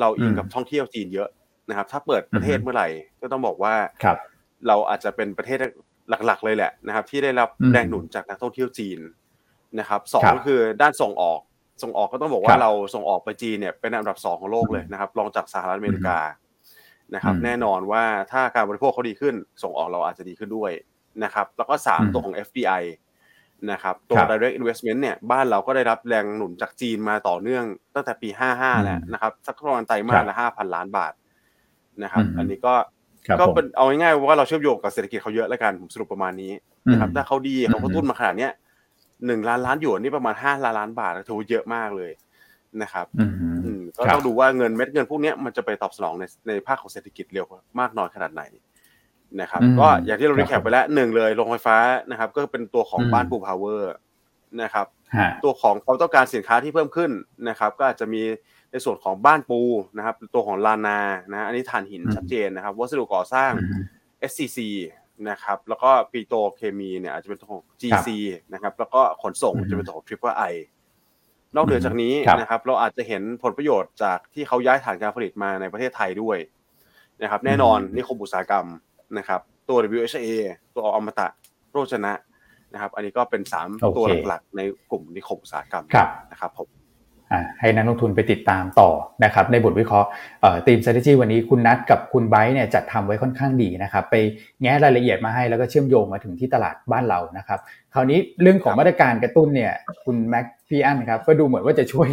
[0.00, 1.28] เราอิงอืมกับท่องเที่ยวจีนเยอะ
[1.68, 2.88] นะครับ ถ้าเปิดประเทศอือฮึเมื่อไหร่
[3.20, 4.16] ก็ต้องบอกว่าครับ
[4.66, 5.58] เราอาจจะเป็นประเทศ
[6.26, 8.98] หลักๆ เลยแหละนะครับ ที่ได้รับอืมแรงหนุนจากนักท่องเที่ยวจีน
[9.78, 11.40] นะครับสองครับก็คือด้านส่งออก
[11.82, 16.18] ส่งออกก็ต้องบอกคว่ารับเราส่งออกไปจีนเนี่ยเป็นอันดับสองของโลกเลยนะครับรองจากสหรัฐอเมริกา
[17.14, 20.72] นะครับอืมแน่นอนว่าถ้าการบริโภคเขาดีขึ้น ส่งออกเราอาจจะดีขึ้นด้วย
[21.24, 22.82] นะครับแล้วก็สามอืมตัวของ FDI
[23.70, 27.64] นะครับตัวครับ direct investment เนี่ยบ้านเราก็ได้รับแรงหนุนจากจีนมาต่อเนื่อง
[27.94, 31.12] ตั้งแต่ปี 55 แล้วนะครับ สักประมาณไตรมาครัสบละ5,000 ล้านบาท
[32.02, 32.74] นะครับอืมอันนี้ก็
[33.26, 36.52] ครับก็ผมเป็นเอาง่ายๆว่าเราเชื่อมโยงกับเศรษฐกิจเขาเยอะแล้วกันผมสรุปประมาณนี้
[36.92, 38.52] นะครับอืมถ้าเขาดีอืมเขากระตุ้นมาขนาดเนี้ย
[39.26, 42.12] หนึ่งล้านล้านหยวนนี่ประมาณห้าล้านล้านบาทถือว่าเยอะมากเลย
[42.82, 43.32] นะครับอืม
[43.64, 47.46] อืมก็ครับต้องดูว่าเงินเม็ดเงินพวกเนี้ยมันจะไปตอบสนองในในภาคของเศรษฐกิจเร็ว
[47.80, 48.42] มากน้อยขนาดไหน
[49.40, 51.76] นะครับอืมก็อย่างที่เราครับ recap ไปแล้วหนึ่งเลยโรงไฟฟ้า
[52.10, 53.92] นะครับ ก็เป็นตัวของอืมบ้านปูพาวเวอร์
[54.62, 54.86] นะครับ
[55.16, 57.10] ฮะตัวของความต้องการสินค้าที่เพิ่มขึ้น
[57.48, 58.22] นะครับ ก็อาจจะมี
[58.70, 59.60] ในส่วนของบ้านปู
[59.96, 61.00] นะครับ ตัวของลานา
[61.32, 63.82] นะอันนี้ถ่านหินอืมชัดเจนนะครับ วัสดุก่อสร้างอืม
[64.30, 64.58] SCC
[65.30, 68.08] นะครับแล้วก็ปิโตรเคมีเนี่ยอาจจะเป็นตัวของ GC
[68.52, 70.54] นะครับแล้วก็ขนส่งอืมจะเป็นตัวของ Triple I
[71.54, 76.38] นอกเหนือจากนี้ครับนะครับ เราอาจจะเห็นผลประโยชน์จากที่เขาย้ายฐานการผลิตมาในประเทศไทยด้วย
[77.22, 78.66] นะครับ แน่นอนอืมนิคมอุตสาหกรรม
[79.18, 80.28] นะครับ ตัว WHA
[80.74, 81.28] ตัวอมตะ
[81.70, 82.12] โรจนะ
[82.72, 84.60] นะครับ อันนี้ก็เป็นสามโอเคตัวหลักๆใน
[84.90, 86.75] กลุ่มนิคมอุตสาหกรรมครับนะครับผมอ่า
[87.60, 88.90] ให้นักลงทุนไปติดตามต่อ
[89.24, 90.08] นะครับในบทวิเคราะห์
[90.42, 94.14] เอ่อทีม strategy วันนี้คุณนัทกับคุณไบร์ทเนี่ยจัดทำไว้ค่อนข้างดีนะครับไป
[94.62, 97.58] แง้รายละเอียดมาให้แล้วก็เชื่อมโยงมาถึงที่ตลาดบ้านเรานะครับ
[97.94, 99.72] คราวนี้เรื่องของมาตรการกระตุ้นเนี่ย
[100.04, 102.08] คุณแม็กพี่อันครับก็ดูเหมือนว่าจะช่วย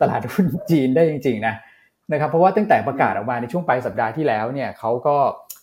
[0.00, 1.54] ตลาดหุ้นจีนได้จริงๆนะ
[2.12, 5.16] นะครับเพราะว่าตั้งแต่ประกาศออกมาในช่วงปลายสัปดาห์ที่แล้วเนี่ยเขาก็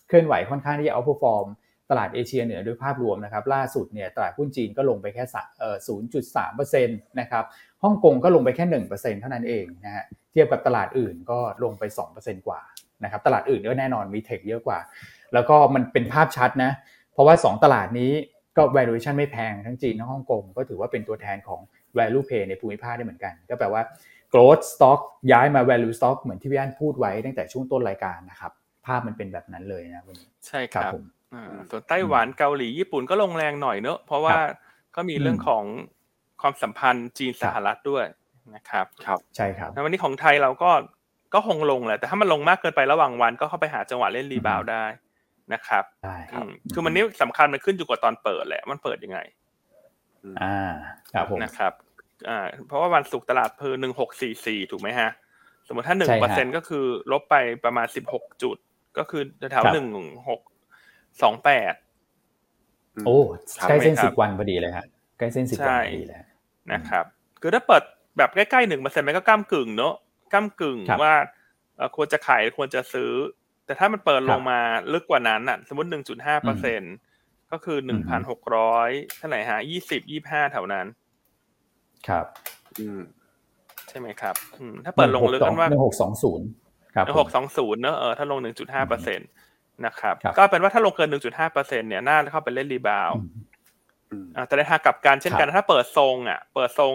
[0.07, 1.47] เคลื่อนไหวค่อนข้างที่จะเอาพฟอร์ม
[1.89, 5.77] ตลาดเอเชียเหนือโดยภาพรวมนะครับล่าสุดเนี่ยตลาดหุ้นจีนก็ลงไปแค่สะเอ่อ
[6.27, 7.43] 0.3%นะครับ
[7.84, 11.84] ฮ่องกงก็ลงไปแค่1%เท่านั้นเองนะฮะเทียบกับตลาดอื่นก็ลงไป
[12.15, 12.61] 2%กว่า
[13.03, 14.80] นะครับตลาดอื่นก็แน่นอนมีเทคเยอะกว่า
[15.34, 16.71] แล้วก็มันเป็นภาพชัดนะ
[17.13, 18.11] เพราะว่า2ตลาดนี้
[18.57, 21.61] ก็ valuation ไม่แพงทั้งจีนทั้งฮ่องกงก็ถือว่าเป็นตัวแทนของ
[21.97, 23.82] value play ในภูมิภาคได้เหมือนกัน ก็แปลว่า
[24.34, 24.99] growth stock
[25.32, 28.51] ย้ายมา value stock เหมือนที่พี่อันพูดไว้ตั้งแต่ช่วงต้นรายการนะครับ
[28.86, 31.03] ภาพมันเป็นแบบนั้นเลยนะวันนี้ใช่คครัรับบผม
[31.34, 34.36] อ่าส่วนไต้หวันเกาหลีญี่ปุ่นก็ลงแรงหน่อยเนอะเพราะว่า
[34.95, 35.65] ก็มีเรื่องอืมของ
[36.41, 38.05] ความสัมพันธ์จีนครับสหรัฐด้วย
[38.55, 40.71] นะครับ ครับใช่ครับแล้ววันนี้ของไทยเราก็
[41.33, 44.85] ก็คงลงแหละแต่ถ้ามันลงมากเกินไประหว่างวันก็เข้าไปหาจังหวะเล่น rebound ได้
[45.53, 49.19] นะครับได้ครับอืมคือมันนี้สำคัญมันขึ้นอยู่กับตอนเปิดแหละ มันเปิดยังไง
[50.41, 50.57] อ่า
[51.13, 51.73] ครับผมนะครับ
[52.29, 55.09] อ่า เพราะว่าวันศุกร์ตลาดเพอหนึ่งหกสี่สี่ถูกไหมฮะ
[55.67, 57.35] สมมติถ้าหนึ่งใช่ฮะเปอร์เซ็นต์ก็คือลบไป
[57.65, 58.57] ประมาณสิบหกจุด
[58.97, 59.21] ก็คือ
[59.51, 59.87] แถวครับหนึ่ง
[60.29, 60.41] หก
[61.21, 61.73] สองแปด
[63.05, 63.17] โอ้
[63.59, 64.85] ครับใกล้เส้นใช่ไหมครับสิบวันพอดีเลยฮะ
[65.17, 66.27] ใกล้เส้นสิบวันใช่พอดีเลยฮะ
[66.74, 67.05] นะครับ
[67.41, 67.84] คือถ้าเปิด
[68.17, 69.93] แบบใกล้ๆหนึ่งเปอร์เซ็นต์มันก็ก้ามกึ่งเนอะ
[70.34, 71.15] ก้ามกึ่งครับว่า
[71.78, 73.11] เอ่อควรจะขายหรือควรจะซื้อ
[73.65, 74.59] แต่ถ้ามันเปิดคลรับงมา
[74.93, 76.82] ลึกกว่านั้นอะ สมมติหนึ่งจุดห้าเปอร์เซ็น
[77.51, 80.86] ก็คือหนึ่งพันหกร้อยเท่าไหร่ฮะยี่สิบยี่ห้าแถวนั้น
[82.07, 82.26] ครับ
[82.80, 82.99] อืม
[83.89, 86.47] ใช่ไหมครับอืมถ้าเปิดลงลึกกันว่าหนึ่งหกสองศูนย์
[86.93, 89.24] ครับหนึ่งหกสองศูนย์เนอะเออถ้าลงหนึ่งจุดห้าเปอร์เซ็นต
[89.86, 93.11] นะครับครับ ก็เป็นว่าถ้าลงเกินหนึ่งจุดห้าเปอร์เซ็นเนี่ยน่าจะเข้าไปเล่นรีบาว
[94.12, 96.93] อืมอืมอ่าแต่ในทางกลับกันเช่นกันถ้าเปิดทรงอะ เปิดทรง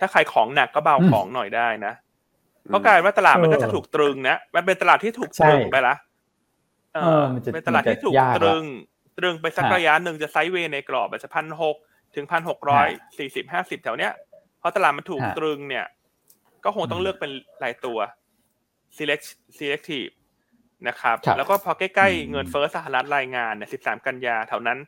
[0.00, 1.94] ถ้าใครของหนักก็เบาอืมของหน่อยได้นะ
[2.66, 5.94] เพราะกลายเป็นว่าตลาดมันก็จะถูกตรึงนะมันเป็นตลาดที่ถูกตรึงใช่ไปละ
[6.94, 8.64] เอเอออมันจะเป็นตลาดที่ถูกมันจะยากตรึง
[9.18, 11.76] ตรึงไปสักฮะระยะหนึ่งจะไซด์เวย์ในกรอบอาจจะพันหก
[12.14, 12.88] ถึงพันหกร้อย
[13.18, 14.12] สี่สิบห้าสิบแถวเนี้ย
[14.58, 15.86] เพราะตลาดมันถูกฮะตรึงเนี่ย
[16.64, 17.30] ก็คงต้องอืมเลือกเป็น
[17.62, 17.98] รายตัว
[18.96, 19.24] select
[19.58, 20.12] selective
[20.88, 24.78] นะครับครับแล้วก็พอใกล้อืมๆเงินเฟ้อสหรัฐรายงานเนี่ย13กันยาแถวนั้น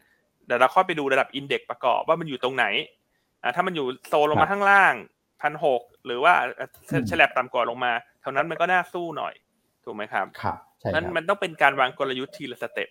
[0.46, 2.66] เดี๋ยวเราค่อยไปดูระดับอินเด็กประกอบว่ามันอยู่ตรงไหน
[3.42, 4.94] อ่าถ้ามันอยู่โซนลงครัมาบข้างล่าง
[5.42, 9.34] พันหกหรือว่าเอ่ออืมฉลับต่ำกว่าลงมาแถวนั้นมันก็น่าสู้หน่อย
[9.84, 12.88] ถูกไหมครับครับใช่คนั้รันบมันต้องเป็นการวางกลยุทธ์ทีละสเต็ป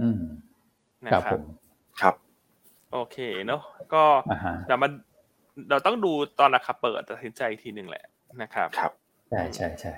[0.00, 0.20] อืม
[1.06, 1.42] นะครับผม
[2.00, 2.14] ครับ
[2.92, 3.16] โอเค
[3.46, 3.62] เนาะ
[3.94, 4.90] ก็อ่าฮะเดี๋ยวมัน
[5.70, 8.04] เราต้องดูตอนราคาเปิดตัดสินใจอีกทีหนึ่งแหละ
[8.42, 8.92] นะครับ ครับ
[9.30, 9.92] ใช่ใช่ใช่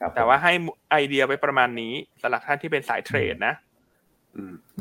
[0.00, 0.52] ครับผมแต่ว่าให้
[0.90, 3.71] ไอเดียไปประมาณนี้สำหรับท่านที่เป็นสาย trade นะอืม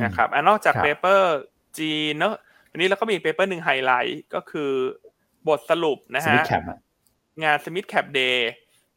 [0.04, 1.38] นะครับอะนอกจากครับ paper
[1.80, 2.36] จีนเนอะ
[2.72, 4.72] อันนี้เราก็มี paper หนึ่งไฮไลท์ก็คือ
[5.47, 6.80] บทสรุปนะสวิตฮะแคปอะ
[7.43, 8.38] งาน Smith Cap Day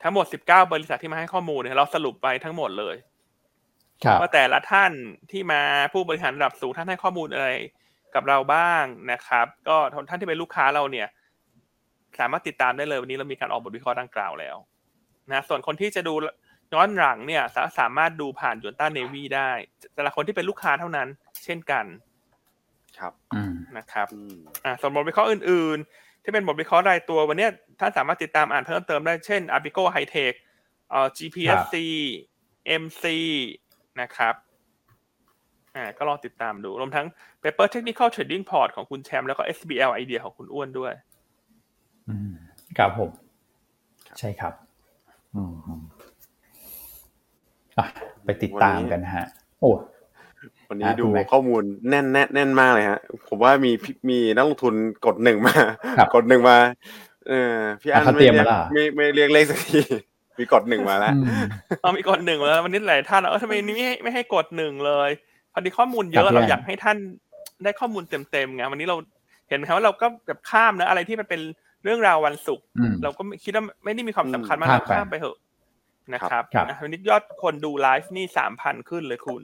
[0.02, 2.96] ทั้งหมด 19 บริษัทที่มาให้ข้อมูลเนี่ยเราสรุปไปทั้งหมดเลย
[4.04, 4.92] ครับว่าแต่ละท่าน
[5.30, 5.60] ที่มา
[5.92, 7.48] ผู้บริหารระดับสูงท่านให้ข้อมูลอะไร
[8.14, 9.76] กับเราบ้างนะครับ ก็
[10.08, 11.08] ท่านที่เป็นลูกค้าเราเนี่ย
[12.18, 14.56] สามารถติดตามได้เลยวันนี้เรามีการออกบทวิเคราะห์ดังกล่าวแล้ว
[15.30, 16.14] นะ ส่วนคนที่จะดู
[16.74, 19.50] ย้อนหลังเนี่ยสาสามารถดูผ่านยูนต้าเนวีได้
[19.94, 21.08] แต่ละคนที่เป็นลูกค้าเท่านั้น
[21.44, 21.84] เช่นกัน
[22.98, 27.50] ครับอืมนะครับอืมอ่าส่วนบทวิเคราะห์อื่น ๆ ที่เป็นบทวิเคราะห์รายตัววันเนี้ย
[27.80, 30.34] ท่านสามารถติดตามอ่านเพิ่มเติมได้เช่น Apico High Tech
[30.90, 31.74] เอ่อ GPSC
[32.82, 33.04] MC
[34.00, 34.34] นะครับ
[35.76, 37.06] อ่าก็ลองติดตามดู รวมทั้ง
[37.42, 40.92] Paper Technical Trading Port ของคุณแชมป์แล้วก็ SBL Idea ของคุณอ้วนด้วย
[42.08, 42.32] อืม
[42.78, 43.10] ครับผม
[44.18, 44.54] ใช่ครับ
[45.34, 45.93] อืมอืมอะ
[48.24, 49.26] ไปติดตามกันนะฮะ
[49.60, 49.70] โอ้
[50.68, 54.74] วันนี้อะดูคุณแม็กข้อมูลแน่นแน่นแน่นมากเลยฮะ ผมว่ามีพี่มีนักลงทุน
[55.06, 55.54] กดหนึ่งมา
[55.98, 56.58] ครับกดหนึ่งมา
[57.28, 59.80] เออพี่อันอะเขาไม่เตรียมเรียมากล่ะไม่ไม่เรียกเลขสักที
[60.38, 61.42] มีกดหนึ่งมาแล้วอืม
[61.80, 65.10] เอามีกดหนึ่งแล้ววันนี้หลายท่านเออทำไมนี่ไม่ให้ไม่ให้กดหนึ่งเลย
[65.52, 66.96] พอดีข้อมูลเยครัอะบเราพี่อยากให้ท่าน
[67.64, 68.96] ได้ข้อมูลเต็มๆไงวันนี้เรา
[69.48, 71.40] เห็นไหมครับว่าเราก็แบบข้ามนะอะไรที่มันเป็น
[71.84, 75.36] เรื่องราววันศุกร์อืมเราก็ไม่คิดว่าไม่ได้มีความสำคัญมากข้ามเราไปข้ามไปเถอะ
[76.12, 79.42] นะครับครับอะวันนี้ยอดคนดูไลฟ์นี่สามพันขึ้นเลยคุณ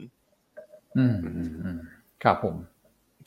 [0.97, 1.79] อืมอืมอืม
[2.23, 2.55] ครับผม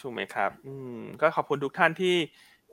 [0.02, 2.14] ถูกไหมครับ อืม ก็ขอบคุณทุกท่านที่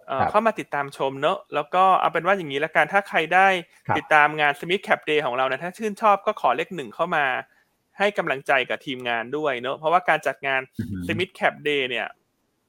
[0.08, 3.48] เอ่อครับเข้ามาติดตามชมเนอะแล้วก็เอาเป็นว่าอย่างนี้ละกันถ้าใครได้
[3.88, 7.26] ครับติดตามงาน Smith Cap Day ของเรานะถ้าชื่นชอบก็ขอเลขหนึ่งเข้ามา
[7.98, 12.08] ให้กำลังใจกับทีมงานด้วยเนอะเพราะว่าการจัดงานอืม Smith Cap Day เนี่ย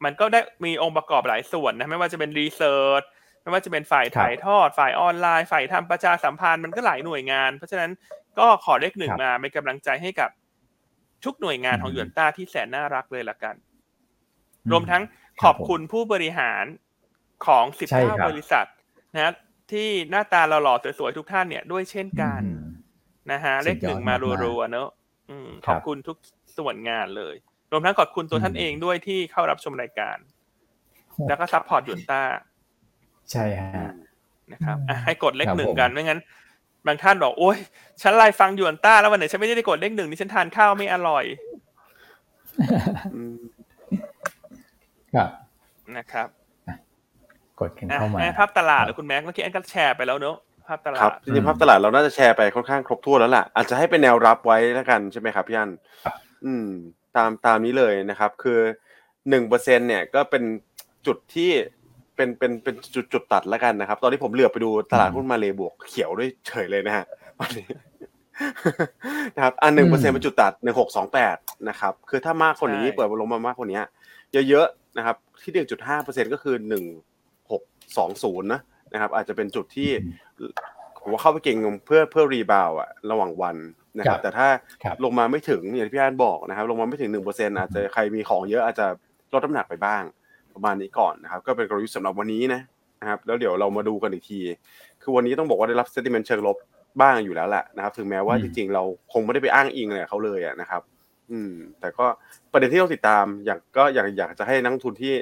[0.04, 3.02] มันก็ได้มีองค์ประกอบหลายส่วนนะไม่ว่าจะเป็นรีเสิร์ช
[3.42, 7.90] ไม่ว่าจะเป็นฝ่ายครับถ่ายทอดฝ่ายออนไลน์ ฝ่ายทำประชาสัมพันธ์มันก็หลายหน่วยงาน เพราะฉะนั้น
[8.38, 10.30] ก็ขอเลขหนึ่งครับมาเป็นกำลังใจให้กับ
[11.24, 13.54] ทุกหน่วยงานของอืมหยวนต้าที่แสนน่ารักเลยละกัน
[14.66, 15.02] อืรวมทั้ง
[15.40, 16.64] ครับขอบคุณผู้บริหาร
[17.46, 18.66] ของใช่ครับ19บริษัท
[19.14, 19.32] นะ
[19.72, 22.62] ที่หน้าตาหล่อๆสวยๆทุกท่านเนี่ยด้วยเช่นกันอืม
[23.32, 24.88] นะฮะสุเลดขยอดหนึ่งมาากๆรัวๆเนอะ
[25.30, 26.16] อืมคขรับอบคุณทุก
[26.58, 27.34] ส่วนงานเลย
[27.72, 30.18] รวมทั้งขอบคุณตัวท่านอืมเองด้วยที่เข้ารับชมรายการ
[31.28, 32.22] แล้วก็ซัพพอร์ตหยวนต้า
[33.30, 33.92] ใช่ฮะ
[34.52, 36.20] นะครับอะอืมให้กดเลขครับหนึ่งผมกันไม่งั้น
[36.86, 37.58] บางท่านบอกโอ้ย
[38.02, 41.24] ฉันไล่ฟังหยวนต้าแล้ววันไหนฉันไม่ได้กดเลขหนึ่งนี่ฉันทานข้าวไม่อร่อย
[43.14, 43.36] อืม
[45.14, 45.30] ครับ
[45.96, 46.28] นะครับ
[47.60, 50.36] กดกันอะเข้ามาให้ภาพตลาดแล้วคุณแม็กซ์เมื่อกี้อันก็แชร์ไปแล้วเนอะ
[50.68, 55.70] ภาพตลาครับดจริงๆภาพตลาดเราน่าจะแชร์ไปค่อนข้างครบถ้วนแล้วล่ะ อาจจะให้เป็นแนวรับไว้แล้วกันใช่ไหมครับพี่อัน
[56.04, 56.14] ครับ
[56.44, 56.66] อืม
[57.16, 58.58] ตามตามนี้เลยนะครับ คือ
[59.28, 60.42] หนึ่งเปอร์เซ็นเนี่ยก็เป็น
[61.06, 61.50] จุดที่
[62.16, 67.04] เป็นเป็นเป็นจุดจุดตัดแล้วกันนะครับ ตอนที่ผมเหลือบไปดูตลาดหุ้นมาเลยบวกเขียวด้วยเฉยเลยนะฮะ
[67.40, 67.66] วันนี้
[69.34, 71.36] นะครับอันหนึ่งเปอร์เซ็นต์เป็นจุดตัดหนึ่งหกสองแปด
[71.68, 73.80] นะครับคือถ้ามากกว่านี้ใช่เปิดมาลงมามากกว่านี้
[74.48, 76.84] เยอะๆนะครับ ที่หนึ่งจุดห้าเปอร์เซ็นต์ก็คือหนึ่ง
[77.50, 77.62] หก
[77.98, 78.60] สองศูนย์นะ
[78.92, 79.90] นะครับ อาจจะเป็นจุดที่
[81.00, 81.56] ผมว่าเข้าไปเก็ง
[81.86, 83.56] เพื่อเพื่อ rebound อะระหว่างวัน
[83.98, 84.48] นะครัครับแต่ถ้า
[84.84, 88.86] ครับลงมาไม่ถึงอย่างที่พี่อันบอกนะครับ ลงมาไม่ถึงหนึ่งเปอร์เซ็นต์อาจจะใครมีของเยอะอาจจะ
[89.32, 90.02] ลดน้ำหนักไปบ้าง
[90.54, 92.60] ประมาณนี้ก่อนนะครับ ก็เป็นกลยุทธ์สำหรับวันนี้นะ
[93.00, 94.38] นะครับ แล้วเดี๋ยวเรามาดูกันอีกที
[95.02, 96.56] คือวันนี้ต้องบอกว่าได้รับ sentiment เชิงลบ
[97.00, 98.82] บ้างอยู่แล้วแหละนะครับ ถึงแม้ว่าอืมจริงๆเรา
[99.12, 100.82] คงไม่ได้ไปอ้างอิงอะไรกับเขาเลยอะนะครับ
[101.30, 102.06] อืม แต่ก็
[102.52, 105.12] ประเด็นที่ต้องติดตามอย่างก็อยากอยากจะให้นักลงทุนที่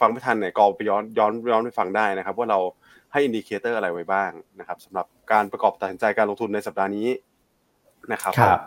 [0.00, 2.58] ฟังไม่ทันเนี่ยก็ไปย้อนย้อนย้อนไปฟังได้นะครับ ว่าเรา
[3.12, 7.08] ให้ indicator อะไรไว้บ้างนะครับสำหรับการประกอบตัดสินใจการลงทุนในสัปดาห์นี้
[8.12, 8.60] นะครับครับ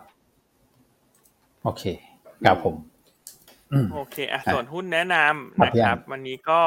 [1.63, 1.83] โอเค
[2.45, 2.90] ครับผมอืม
[3.93, 6.61] โอเคอะส่วนหุ้นแนะนำครับนะพี่คอั้รับนวันนี้ก็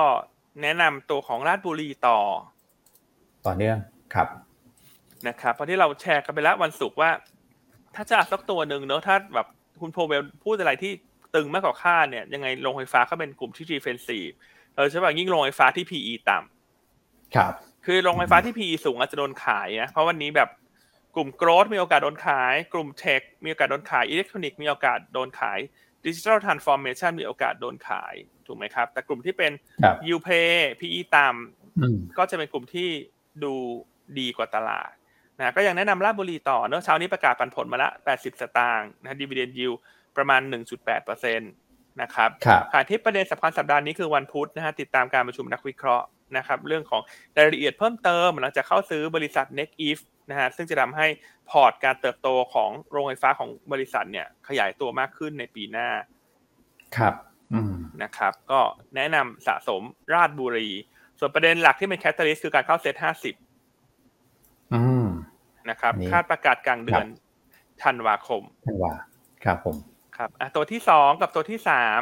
[0.63, 2.19] แนะนำตัวของราชบุรีต่อ
[3.47, 3.79] ต่อเนื่อง
[4.15, 4.29] ครับ
[5.29, 7.11] นะครับเพราะที่เราแชร์กันไปแล้ววันศุกร์ว่า
[7.95, 9.47] ถ้าจะเอาสักตัวหนึ่งเนอะถ้าแบบ
[9.81, 10.93] คุณโพเวลพูดอะไรที่
[11.35, 14.35] ตึงมากกว่าคาดเนี่ยยังไงโรงไฟฟ้าก็เป็นกลุ่มที่ defensive
[14.75, 17.53] เออใช่ป่ะยิ่งโรงไฟฟ้าที่ PE ต่ำครับ
[17.87, 20.49] คือโรงไฟฟ้าที่ PE สูงอาจจะโดนขายนะเพราะวันนี้แบบ
[21.15, 25.59] กลุ่ม growth มีโอกาสโดนขาย กลุ่ม tech มีโอกาสโดนขายอิเล็กทรอนิกส์มีโอกาสโดนขาย
[26.07, 28.15] digital transformation มีโอกาสโดนขาย
[28.47, 29.53] ถูกไหมครับ แต่กลุ่มที่เป็น
[29.85, 32.89] ครับยูเพย์ PE ต่ำอืมก็จะเป็นกลุ่มที่
[33.45, 33.55] ดู
[34.19, 34.91] ดีกว่าตลาด
[35.39, 39.73] นะก็ยังแนะนำราชบุรีต่อเนอะเช้านี้ประกาศปันผลมาละ 80 สตางค์นะดีเวเดนยิว
[40.17, 40.41] ประมาณ
[40.91, 47.03] 1.8%นะครับครับขายที่ประเด็นสำคัญสัปดาห์นี้คือวันพุธนะฮะติดตามการประชุมนักวิเคราะห์นะครับเรื่องของ
[47.37, 49.99] รายละเอียดเพิ่มเติมหลังจากเข้าซื้อบริษัท Nexif
[50.31, 51.07] นะฮะซึ่งจะทำให้
[51.51, 55.89] port การเติบโตของโรงไฟฟ้าของบริษัทเนี่ยขยายตัวมากขึ้นในปีหน้า
[56.97, 57.15] ครับ
[57.55, 58.61] อืมนะครับ ก็
[58.97, 59.83] แนะนำสะสม
[60.15, 60.69] ราชบุรี
[61.19, 62.95] ส่วนประเด็นหลักที่เป็น catalyst คือการเข้าเซ็ต
[64.05, 65.07] 50อืม
[65.71, 67.07] นะครับอันนี้คาดประกาศกลางเดือน
[67.83, 68.95] ธันวาคมท่านว่า
[69.45, 69.77] ครับผม
[70.17, 72.01] ครับอะตัวที่สองกับตัวที่สาม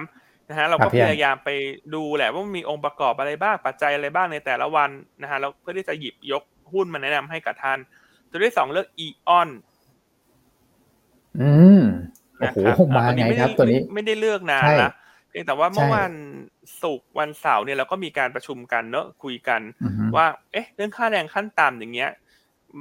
[0.49, 1.51] นะฮะเราครัก็บพี่พอันยายามไป
[1.95, 4.91] ดูแหละว่ามันมีองค์ประกอบอะไรบ้างปัจจัยอะไรบ้างในแต่ละวัน
[5.23, 6.43] นะฮะแล้วเพื่อที่จะหยิบยก
[6.73, 7.79] หุ้นมาแนะนำให้กับท่าน
[8.33, 9.49] ตัวที่สองเลือกอีออน
[11.41, 11.81] อืม
[12.39, 14.89] โอ้นะโหครับมาอะไงม่ครับด้ตัวนี้ไม่ไม่ได้เลือกนานใช่ละ
[15.29, 16.13] เพียงแต่ว่าเมื่อใช่วัน
[16.83, 22.11] ศุกร์วันเสาร์เนี่ยเราก็มีการประชุมกันเนอะคุยกันอือฮึว่า เอ๊ะ เรื่องค่าแรงขั้นต่ำอย่างเงี้ย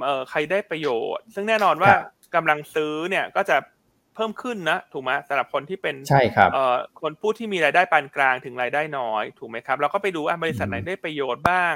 [0.04, 1.98] เออใครได้ประโยชน์ ซึ่งแน่นอนว่าครับ
[2.34, 3.56] กำลังซื้อเนี่ยก็จะ
[4.14, 11.74] เพิ่มขึ้นนะถูกไหมสำหรับคนที่เป็นใช่ครับเอ่อคนผู้ที่มีรายได้ปานกลางถึงรายได้น้อย ถูกไหมครับ เราก็ไปดูว่าบริษัทไหนอืมได้ประโยชน์บ้าง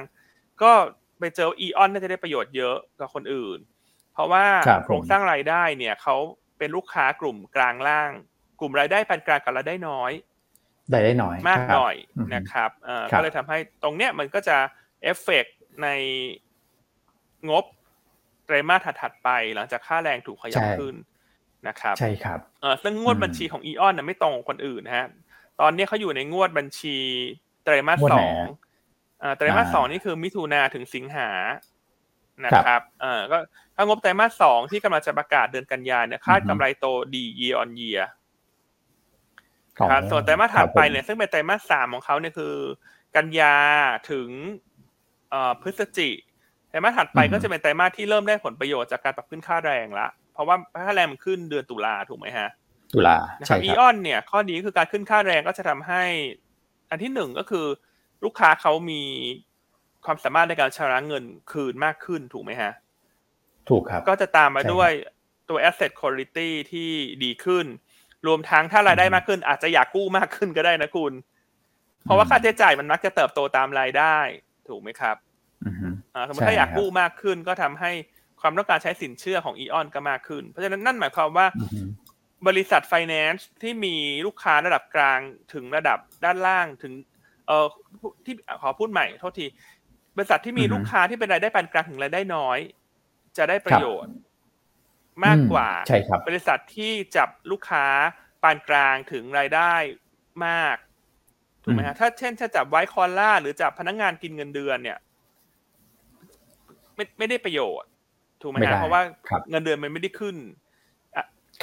[0.62, 0.72] ก็
[1.20, 3.58] ไปเจออีออนน่าจะได้ประโยชน์เยอะกว่าคนอื่น
[4.12, 6.16] เพราะว่าครับโครงสร้างรายได้เนี่ยเขา
[6.58, 8.12] เป็นลูกค้ากลุ่มกลางล่าง
[8.60, 10.12] กลุ่มรายได้ปานกลางกับรายได้น้อย
[10.90, 14.56] ได้ได้หน่อยมากครับหน่อยอือฮึนะครับเอ่อครับก็เลยทำให้ตรงเนี้ยมันก็จะ
[15.02, 15.44] เอฟเฟก
[15.82, 15.88] ใน
[17.48, 17.64] งบ
[18.46, 20.94] ไตรมาสถัดๆไปหลังจากค่าแรงถูกขยับใช่ขึ้น
[21.68, 25.06] นะครับใช่ครับเออซึ่งงวดอืมบัญชีของอีออนน่ะไม่ตรงกับคนอื่นนะฮะ
[25.60, 26.96] ตอนนี้เขาอยู่ในงวดบัญชี
[27.64, 28.65] ไตรมาสงวดสไหนองฮะเอ่อ
[29.36, 31.30] ไตรมาสอ่าสองนี่คือมิถุนาถึงสิงหา
[32.46, 33.38] นะครับเออก็
[33.74, 38.02] ถ้างบไตรมาสสองที่กำลังจะประกาศเดือนกันยายนเนี่ยคาดกำไรโตดี year on year
[39.78, 42.54] ของครับส่วนไตรมาสถัดไปครับผมเนี่ยซึ่งเป็นไตรมาสสามของเขาเนี่ยคือ
[43.16, 43.56] กันยา
[44.10, 44.28] ถึง
[45.30, 46.10] เอ่อพฤศจิ
[46.68, 50.56] ไตรมาสถัดไปก็จะเป็นไตรมาสที่เริ่มได้ผลประโยชน์จากการปรับขึ้นค่าแรงละ เพราะว่า
[50.86, 52.48] ค่าแรงมันขึ้นเดือนตุลาถูกไหมฮะ
[52.94, 56.02] ตุลานะคใช่รับคอีรับออนเนี่ย ข้อดีคือการขึ้นค่าแรงก็จะทำให้
[56.90, 57.66] อันที่หนึ่งก็คือ
[58.24, 59.02] ลูกค้าเขามี
[60.04, 62.72] ความสามารถในการชำระเงินคืนมากขึ้นถูกไหมฮะ
[63.68, 64.90] ถูกครับ ก็จะตามมาใช่ครับด้วย
[65.48, 66.90] ตัว asset quality ที่
[67.24, 67.66] ดีขึ้น
[68.26, 71.12] รวมทั้งถ้ารายได้มากขึ้น อาจจะอยากกู้มากขึ้นก็ได้นะคุณ
[72.04, 74.16] เพราะว่าค่าใช้จ่ายมันมักจะเติบโตตามรายได้
[74.68, 75.16] ถูกไหมครับ
[75.66, 77.92] อือฮึอ่าสมมติใช่ถ้าอยากครับกู้มากขึ้นก็ทำให้
[78.40, 81.80] ความต้องการใช้สินเชื่อของอีออนก็มากขึ้น เพราะฉะนั้นนั่นหมายความว่าอือฮึ
[82.48, 83.96] บริษัทไฟแนนซ์ที่มี
[84.26, 85.20] ลูกค้าระดับกลาง
[85.52, 86.92] ถึงระดับด้านล่างถึง
[87.46, 87.66] เอ่อ
[88.24, 89.46] ที่ขอพูดใหม่โทษที
[90.16, 92.58] บริษัทที่มีอือฮึลูกค้าที่เป็นรายได้ปานกลางถึงรายได้น้อย
[93.36, 94.14] จะได้ประโยชน์
[95.24, 97.86] มากกว่าอืมใช่ครับ บริษัทที่จับลูกค้า
[98.42, 99.74] ปานกลางถึงรายได้
[100.46, 100.76] มาก
[101.64, 104.98] ถูกไหมฮะถ้าเช่นถ้าจับไว้คอลล่า หรือจับพนักงานกินเงินเดือนเนี่ย
[106.94, 107.90] ไม่ไม่ได้ประโยชน์
[108.42, 110.36] ถูกไหมไม่ได้ฮะเพราะว่าครับเงินเดือนมันไม่ได้ขึ้น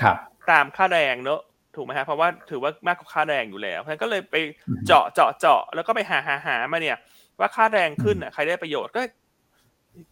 [0.01, 0.17] ครับ
[0.51, 1.41] ตามค่าแรงเนอะ
[1.75, 4.35] ถูกไหมฮะเพราะว่าถือว่ามากกว่าค่าแรงอยู่แล้วเพราะฉะนั้นก็เลยไป
[4.67, 6.97] อือฮึเจาะเจาะเจาะแล้วก็ไปหาหาหามาเนี่ย
[7.39, 9.01] ว่าค่าแรงขึ้นอะใครได้ประโยชน์ก็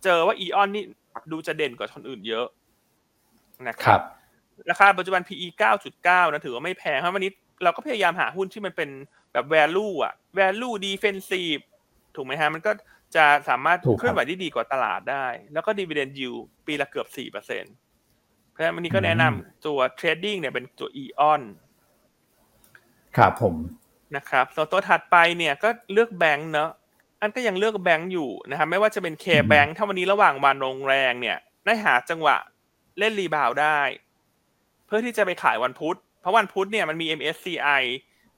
[0.03, 0.84] เจอว่าอีออนนี่
[1.32, 2.47] ดูจะเด่นกว่าคนอื่นเยอะ
[3.68, 4.01] นะคครัรับบ
[4.70, 5.47] ราคาปัจจุบัน PE
[5.89, 7.32] 9.9 นะถือว่าไม่แพงเพราะวันนี้
[7.64, 8.89] เราก็พยายามหาหุ้นที่มันเป็น
[9.34, 11.62] แบบ value อะ value defensive
[12.16, 12.72] ถูกไหมฮะ มันก็
[13.16, 17.45] จะสามารถถูกครับเคลื่อนไหวได้ดีกว่าตลาดได้ แล้วก็ dividend yield ปีละเกือบ4%เพราะ
[18.62, 21.41] ฉะนั้นวันนี้ก็แนะนำตัว trading เนี่ยเป็นตัว EON
[23.18, 23.55] ครับผม
[24.16, 26.70] นะครับส่วนตัวถัดไปเนี่ยก็เลือกแบงค์เนาะ
[27.22, 32.38] อันก็ยังเลือกแบงค์อยู่นะครับไม่ว่าจะเป็น K-Bank ถ้าวันนี้ระหว่างวันลงแรงเนี่ย ได้หาจังหวะ
[32.99, 33.82] เล่น rebound ได้
[34.86, 37.84] เพื่อที่จะไปขายวันพุธ เพราะวันพุธเนี่ยมันมี MSCI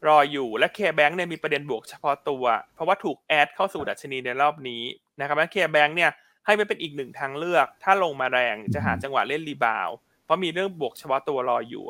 [0.07, 4.83] รออยู่และ K-Bank เนี่ยมีประเด็นบวกเฉพาะตัว เพราะว่าถูก add เข้าสู่ดัชนีในรอบนี้
[5.19, 6.11] นะครับและ K-Bank เนี่ย
[6.45, 11.85] ให้มันเป็นอีกหนึ่งทางเลือก ถ้าลงมาแรงจะหาจังหวะเล่น rebound เพราะมีเรื่องบวกเฉพาะตัวรออยู่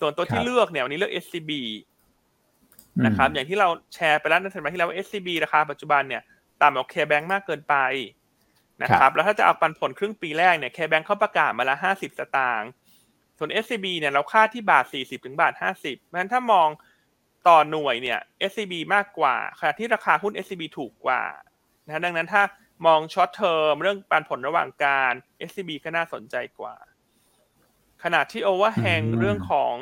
[0.00, 1.50] ส่วนตัวที่เลือกเนี่ยวันนี้เลือก SCB
[3.06, 6.22] นะครับ อย่างที่เราแชร์ไปแล้วในสัปดาห์ที่แล้วว่า SCB ราคาปัจจุบันเนี่ย
[6.62, 7.74] ต่ำกว่า KBank มากเกินไป
[8.82, 12.70] นะครับ แล้วถ้าจะเอาปันผลครึ่งปีแรกเนี่ย KBank เขาประกาศมาละ50สตางค์
[13.38, 16.68] ส่วน SCB เนี่ยเราคาดที่บาท40ถึงบาท50เพราะฉะนั้นถ้ามอง
[17.48, 18.18] ต่อหน่วยเนี่ย
[18.50, 21.22] SCB มากกว่าขณะที่ราคาหุ้น SCB ถูกกว่า
[21.86, 22.42] นะดังนั้นถ้า
[22.86, 25.12] มอง short term เรื่องปันผลระหว่างการ
[25.48, 26.74] SCB ก็น่าสนใจกว่า
[28.04, 29.74] ขณะที่ overhang เรื่องของ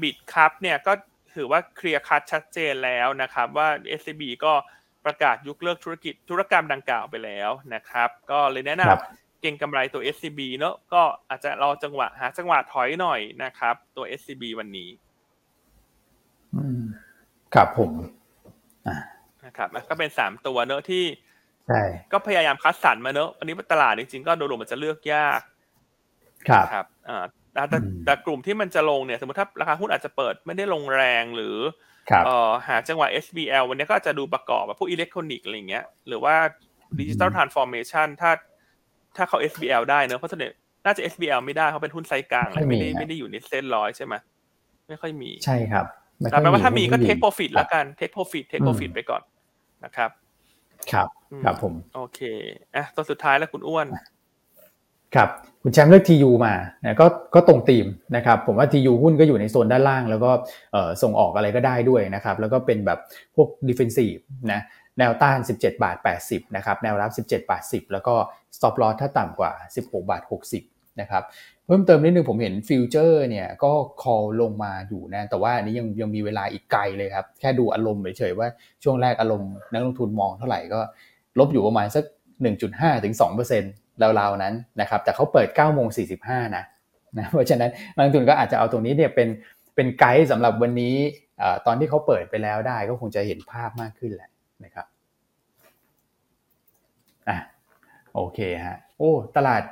[0.00, 0.92] Bitkub เนี่ยก็
[1.34, 4.52] ถือว่า clear cut ชัดเจนแล้วนะครับ ว่า SCB ก็
[5.04, 14.88] ประกาศยกเลิกธุรกิจธุรกรรมดังกล่าวไปแล้วนะครับ ก็เลยแนะนำเก็งกำไรตัว SCB เนอะก็อาจจะรอจังหวะหาจังหวะถอยหน่อยนะครับ ตัว SCB วันนี้
[16.54, 16.82] อืม
[17.54, 17.92] ครับผม
[18.86, 18.96] อ่า
[19.44, 21.04] นะครับก็เป็นสามตัวเนอะที่
[21.68, 21.82] ใช่
[22.12, 25.40] ก็พยายามคัดสรรมาเนอะวันนี้ตลาดจริงๆก็โดยรวมมันจะเลือกยาก
[26.48, 31.56] ครับครับอ่าแต่แต่อืมแต่กลุ่มที่มันจะลงเนี่ยสมมติถ้าราคาหุ้นอาจจะเปิดไม่ได้ลงแรงหรือ
[32.10, 36.34] ครับเอ่อหาจังหวะ SBL วันนี้ก็อาจจะดูประกอบแบบพวกอิเล็กทรอนิกส์อะไรอย่างเงี้ยหรือว่า
[36.98, 38.30] ดิจิ t a ลทรานส์ฟอร์เมชันถ้า
[39.16, 40.48] ถ้าเขา SBL ได้เนอะเพราะส่วนใหญ่
[40.86, 44.14] น่าจะ SBL ไม่ได้เขาเป็นหุ้นไซส์กลางไม่มีไม่ได้นะไม่ได้อยู่ในเส้นร้อยใช่ไหม
[44.88, 45.86] ไม่ค่อยมีใช่ครับ
[46.18, 49.22] ไค่แต่อยแปลว่าถ้ามีก็หุ้นเทคดีโปรฟิตละกันเทคโปรฟิตเทคโปรฟิตไปก่อน
[49.84, 50.10] นะครับ
[50.92, 52.20] ครับอืมครับผม โอเค
[52.76, 53.86] อะตัวสุดท้ายแล้วคุณอ้วน
[55.16, 55.28] ครับ
[55.62, 56.54] คุณแชมป์เลือก TU มา
[56.84, 57.86] นะก็ก็ตรงธีม
[58.16, 60.30] นะครับผมว่า TU หุ้นก็อยู่ในโซนด้านล่าง แล้วก็
[61.02, 62.98] ส่งออกอะไรก็ได้ด้วยนะครับแล้วก็เป็นแบบ
[63.36, 64.20] พวก defensive
[64.52, 64.60] นะ
[64.98, 65.96] แนวต้าน 17 บาท
[66.26, 68.14] 80นะครับแนวรับ 17 บาท 10 แล้วก็
[68.56, 69.52] stop loss ถ้าต่ำกว่า
[69.82, 70.22] 16 บาท
[70.60, 71.22] 60นะครับ
[71.66, 78.48] เพิ่มเติมนิดนึงผมเห็นฟิวเจอร์เนี่ยก็ call ลงมาอยู่นะแต่ว่าอันนี้ยังยังมีเวลาอีกไกลเลยครับ แค่ดูอารมณ์เฉยๆว่า
[78.82, 80.80] ช่วงแรกอารมณ์นักลงทุนมองเท่าไหร่ก็
[81.38, 82.04] ลบอยู่ประมาณสัก
[82.54, 83.81] 1.5ถึง2%
[84.20, 85.88] ราวๆนั้นนะครับแต่เขาเปิด9โมง
[86.20, 86.64] 45นะ
[87.18, 89.28] นะเพราะฉะนั้นนักลงทุนก็อาจจะเอาตรงนี้เนี่ยเป็น
[89.74, 90.94] เป็นไกด์สำหรับวันนี้
[91.38, 94.30] เอ่อตอนที่เขาเปิดไปแล้วได้ก็คงจะเห็นภาพมากขึ้นแหละ
[94.64, 94.86] นะครับ
[97.28, 97.36] อะ
[98.14, 99.62] โอเคฮะโอ้ตลาด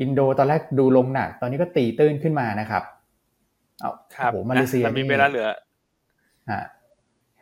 [0.00, 2.82] อินโดตอนแรกดูลงหนัก ตอนนี้ก็ตีตื้นขึ้นมานะครับ
[3.80, 5.48] เอาครับโอ้โหมาเลเซียอะมีนี่เวลาเหลือ
[6.52, 6.62] ฮะ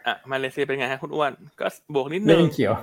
[0.06, 2.74] อะมาเลเซียเป็นไงฮะคุณอ้วนก็บวกนิดนึเล่งนเขียว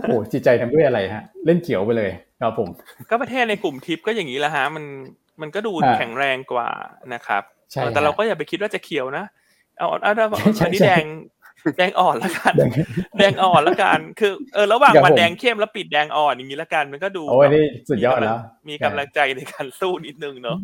[0.00, 2.10] โอ้โหจิตใจทำด้วยอะไรฮะ เล่นเขียวไปเลย
[2.40, 2.68] ครับผม
[3.10, 4.84] ก็ประเทศในกลุ่มทิปก็อย่างนี้แหละฮะ มัน
[5.40, 6.68] มันก็ดูอ่าแข็งแรงกว่า
[7.14, 7.42] นะครับ
[7.72, 9.24] ใช่เออแต่ฮะเราก็อย่าไปคิดว่าจะเขียวนะ
[9.78, 11.04] เอาเอาเอาเอาใช่ใช่อันนี้ใช่แดง
[11.76, 12.70] แดงอ่อนแล้วกันแดง
[13.18, 18.38] แดงอ่อนแล้วกัน คือเออระหว่างครับวันผมแดงเข้มแล้วปิดแดงอ่อนอย่างนี้แล้วกันมันก็ดูโอ้ยนี่สุดยอดแล้ว
[18.68, 20.58] มีกำลังใจในการสู้นิดนึงเนาะ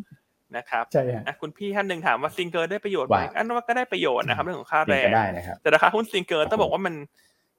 [0.57, 6.95] นะครับใช่ฮะอะคุณพี่ท่านหนึ่งถามว่า Singer ได้ประโยชน์ไหมว่าอันว่าก็ได้ประโยชน์นะครับเรื่องของค่าจริแรงก็งได้นะครับแต่ราคาหุ้น Singer ต้องบอกว่ามัน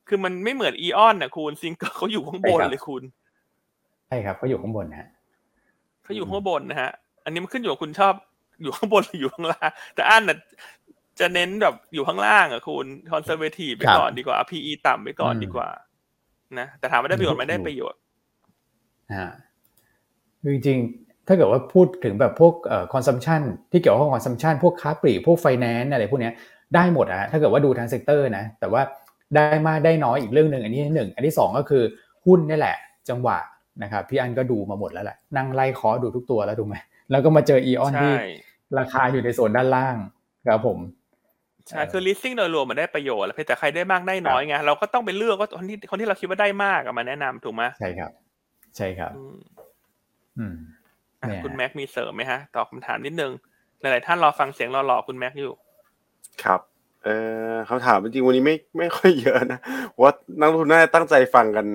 [0.08, 3.04] คือมันไม่เหมือน AEON นะคุณ Singer เขาอยู่ข้างบนใช่ครับเลยคุณ
[4.08, 5.08] ใช่ครับเขาอยู่ข้างบนนะฮะ
[6.04, 6.92] เขาอยู่ข้างบนนะฮะ
[7.24, 8.14] อันนี้มันขึ้นอยู่กับคุณชอบ
[8.62, 10.38] อยู่ข้างบนหรืออยู่ข้างล่าง แต่อันน่ะ
[11.20, 15.70] จะเน้นแบบอยู่ข้างล่างอะคุณ conservative ไปก่อนดีกว่า PE ต่ำไปก่อนดีกว่า
[16.60, 18.00] นะแต่ถามว่าได้ประโยชน์ไหมได้ประโยชน์
[19.20, 19.32] ฮะ
[20.42, 23.42] คือจริงๆ ถ้าเกิดว่าพูดถึงแบบพวกเอ่อ consumption
[23.72, 26.34] ที่เกี่ยวข้องกับ consumption พวกค้าปลีกพวก finance อะไรพวกเนี้ย
[26.76, 28.82] ได้หมดอะฮะถ้าเกิดว่าดูทาง sector นะ แต่ว่า
[29.36, 31.84] ได้มากได้น้อยอีกเรื่องหนึ่งอันนี้หนึ่งอันที่สองก็คือ
[32.26, 32.78] หุ้นนี่แหละ
[33.10, 33.38] จังหวะ
[33.84, 36.76] นะครับพี่อันก็ดูมาหมดแล้วแหละนั่งไล่คอดูทุกตัวแล้วถูกไหม
[37.12, 38.14] แล้วก็มาเจออีออนใช่ที่
[38.80, 39.98] ราคาอยู่ในโซนด้านล่าง
[40.48, 40.78] ครับผม
[41.68, 48.12] ใช่คือ listing โดยรวมมันได้ประโยชน์แหละเพียงแต่ใครได้มากได้น้อยไงเราก็ต้องไปเลือกว่าคนที่คนที่เราคิดว่าได้มากอะมาแนะนำถูกไหมใช่ครับ
[48.78, 49.38] ใช่ครับ อืม
[50.38, 50.56] อืม
[51.22, 53.32] อะเนี่ยคุณแม็กมีเสริมไหมฮะตอบคำถามนิดนึง
[53.82, 55.54] หลายๆท่านรอฟังเสียงรอรอคุณแม็กอยู่
[56.44, 56.62] ครับ
[57.06, 57.10] เอ
[57.52, 61.66] อคำถามจริงๆวันนี้ไม่ไม่ค่อยเยอะนะเพราะว่านักลงทุนน่าจะตั้งใจฟังกัน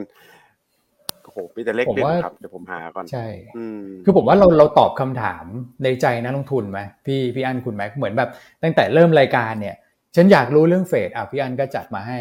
[1.24, 5.45] โอ้โหมีแต่เลขผมเด็ดว่าครับเดี๋ยวผมหาก่อนใช่อืมคือผมว่าเราเราตอบคำถาม
[5.85, 8.31] ในใจนักลงทุนไหมพี่พี่อันคุณแม็กเหมือนแบบ
[8.62, 9.77] ตั้งแต่เริ่มรายการเนี่ย
[10.16, 12.18] ฉันอยากรู้เรื่องเฟดอะพี่อันก็จัดมาให้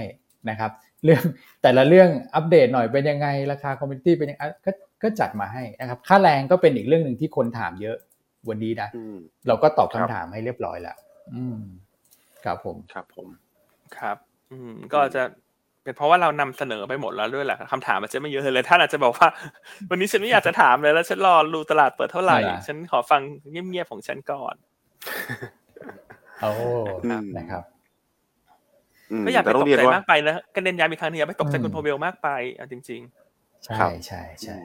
[0.50, 0.72] นะครับ
[1.04, 1.24] เรื่อง
[1.64, 4.72] แต่ละเรื่องอัปเดตหน่อยเป็นยังไงราคา commodity เป็นยังไงอะก็
[5.04, 7.98] ก็จัดมาให้นะครับ ค่าแรงก็เป็นอีกเรื่องหนึ่งที่คนถามเยอะ
[8.50, 10.98] วันนี้นะอืมเราก็ตอบครัคำบถามให้เรียบร้อยแล้ว
[11.36, 11.58] อืม
[12.46, 13.28] ครับผมครับผม
[13.98, 14.18] ครับ
[14.52, 15.24] อืมก็จะ
[15.84, 19.28] เป็นเพราะว่าเรานำเสนอไปหมดแล้วด้วยแหละคำถามมันจะไม่เยอะเลยท่านอาจจะบอกว่า
[19.90, 23.22] วันนี้ฉันไม่อยากจะถามเลยแล้วฉันรอดูตลาดเปิดเท่าไหร่นั่นแหละฉันขอฟัง
[23.52, 24.56] เงียบๆของฉันก่อน
[26.42, 26.50] โอ้
[27.06, 27.64] อืมนะครับ
[29.12, 33.02] อืมก็อย่าไปแต่ตต้กเรียนใจว่ามากไปนะก็เน้นย้ำอีกครั้งหนึงอย่าไปตกใจอืมคุณโพเวลมากไปเอาจริง
[33.66, 34.58] ใช่ครับใช่ใช่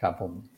[0.00, 0.57] ครับผมๆอะ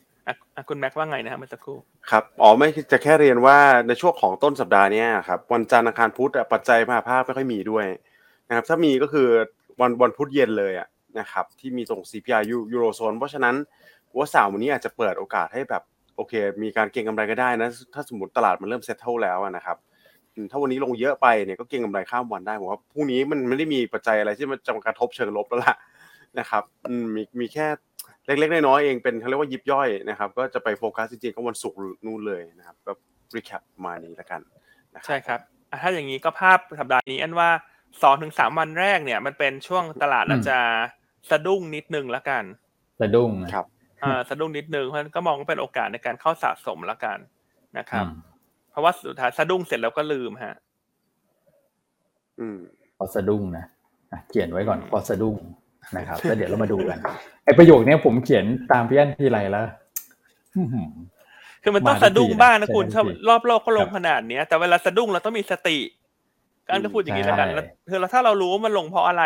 [0.69, 1.77] คุณแม็กว่าไงนะฮะเมื่อสักครู่
[2.09, 3.57] ครับอ๋อไม่จะแค่เรียนว่า
[3.87, 7.85] ในช่วงของต้นสัปดาห์เนี้ยครับวันจันทร์อังคารพุธอะปัจจัยมหภาคไม่ค่อยมีด้วย
[8.49, 9.27] นะครับถ้ามีก็คือ
[9.81, 10.87] วันวันพุธเย็นเลยอะ
[11.19, 13.55] นะครับที่มีตรง CPI ยูโรโซนเพราะฉะนั้น
[14.17, 15.83] ว่าสามวันนี้อาจจะเปิดโอกาสให้แบบ
[16.15, 19.77] โอเค มีการเก็งกำไรก็ได้นะถ้าสมมติตลาดมันเริ่ม settle แล้วนะครับ
[20.51, 25.75] ถ้าวันนี้ลงเยอะไปเนี่ยก็เก็งกำไรข้ามวันได้ผมว่าพรุ่งนี้มันไม่ได้มีปัจจัยอะไรที่มันจะมากระทบเชิงลบแล้วล่ะ
[26.39, 26.63] นะครับ
[27.15, 27.67] มีมีแค่
[28.25, 32.91] เล็กๆน้อยๆเองเป็นเขาเรียกว่ายิบย่อยนะครับ ก็จะไปโฟกัสจริงๆก็วันศุกร์นู่นเลยนะครับ ก็
[33.35, 34.41] รีแคปมานี้แล้วกัน
[34.95, 37.49] นะครัใช่ครับอะถ้าอย่างนี้ก็ภาพสัปดาห์นี้อันว่า
[38.01, 40.57] สองถึงสามวันแรกเนี่ย มันเป็นช่วงตลาดอาจจะ
[41.29, 42.43] สะดุ้งนิดนึงแล้วกัน
[43.01, 43.65] สะดุ้งนะครับ
[44.03, 47.17] อ่าสะดุ้งนิดนึงเพราะฉะนั้นก็มองว่าเป็นโอกาสในการเข้าสะสมแล้วกัน
[47.77, 48.13] นะครับอืม
[48.71, 50.55] เพราะว่าสุดท้ายสะดุ้งเสร็จแล้วก็ลืมฮะ
[52.39, 52.59] อืม
[52.97, 53.65] พอสะดุ้งนะ
[54.11, 55.35] อะเขียนไว้ก่อนพอสะดุ้ง
[55.97, 56.97] นะครับแล้วเดี๋ยวเรามาดูกัน
[57.45, 59.65] ไอประโยคเนี้ยผมเขียนตามพี่อันทีไรแล้ว
[60.55, 60.87] อื้อหือ
[61.63, 65.77] คือมันต้องมาทุกสะดุ้งทีนะบ้างนะคุณใช่ถ้าทันทีรอบโลกก็ลงครับขนาดเนี้ยแต่เวลาสะดุ้งเราต้องมีสติ
[66.67, 69.23] การก็พูดอย่างนี้แล้วกันใช่แล้วคือเราถ้าเรารู้ว่ามันลงเพราะอะไร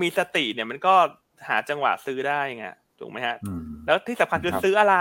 [0.00, 0.94] มีสติเนี่ยมันก็
[1.48, 2.66] หาจังหวะซื้อได้ไง
[2.98, 4.96] ถูกไหมฮะอืมแล้วที่สำคัญคือครับซื้ออะไร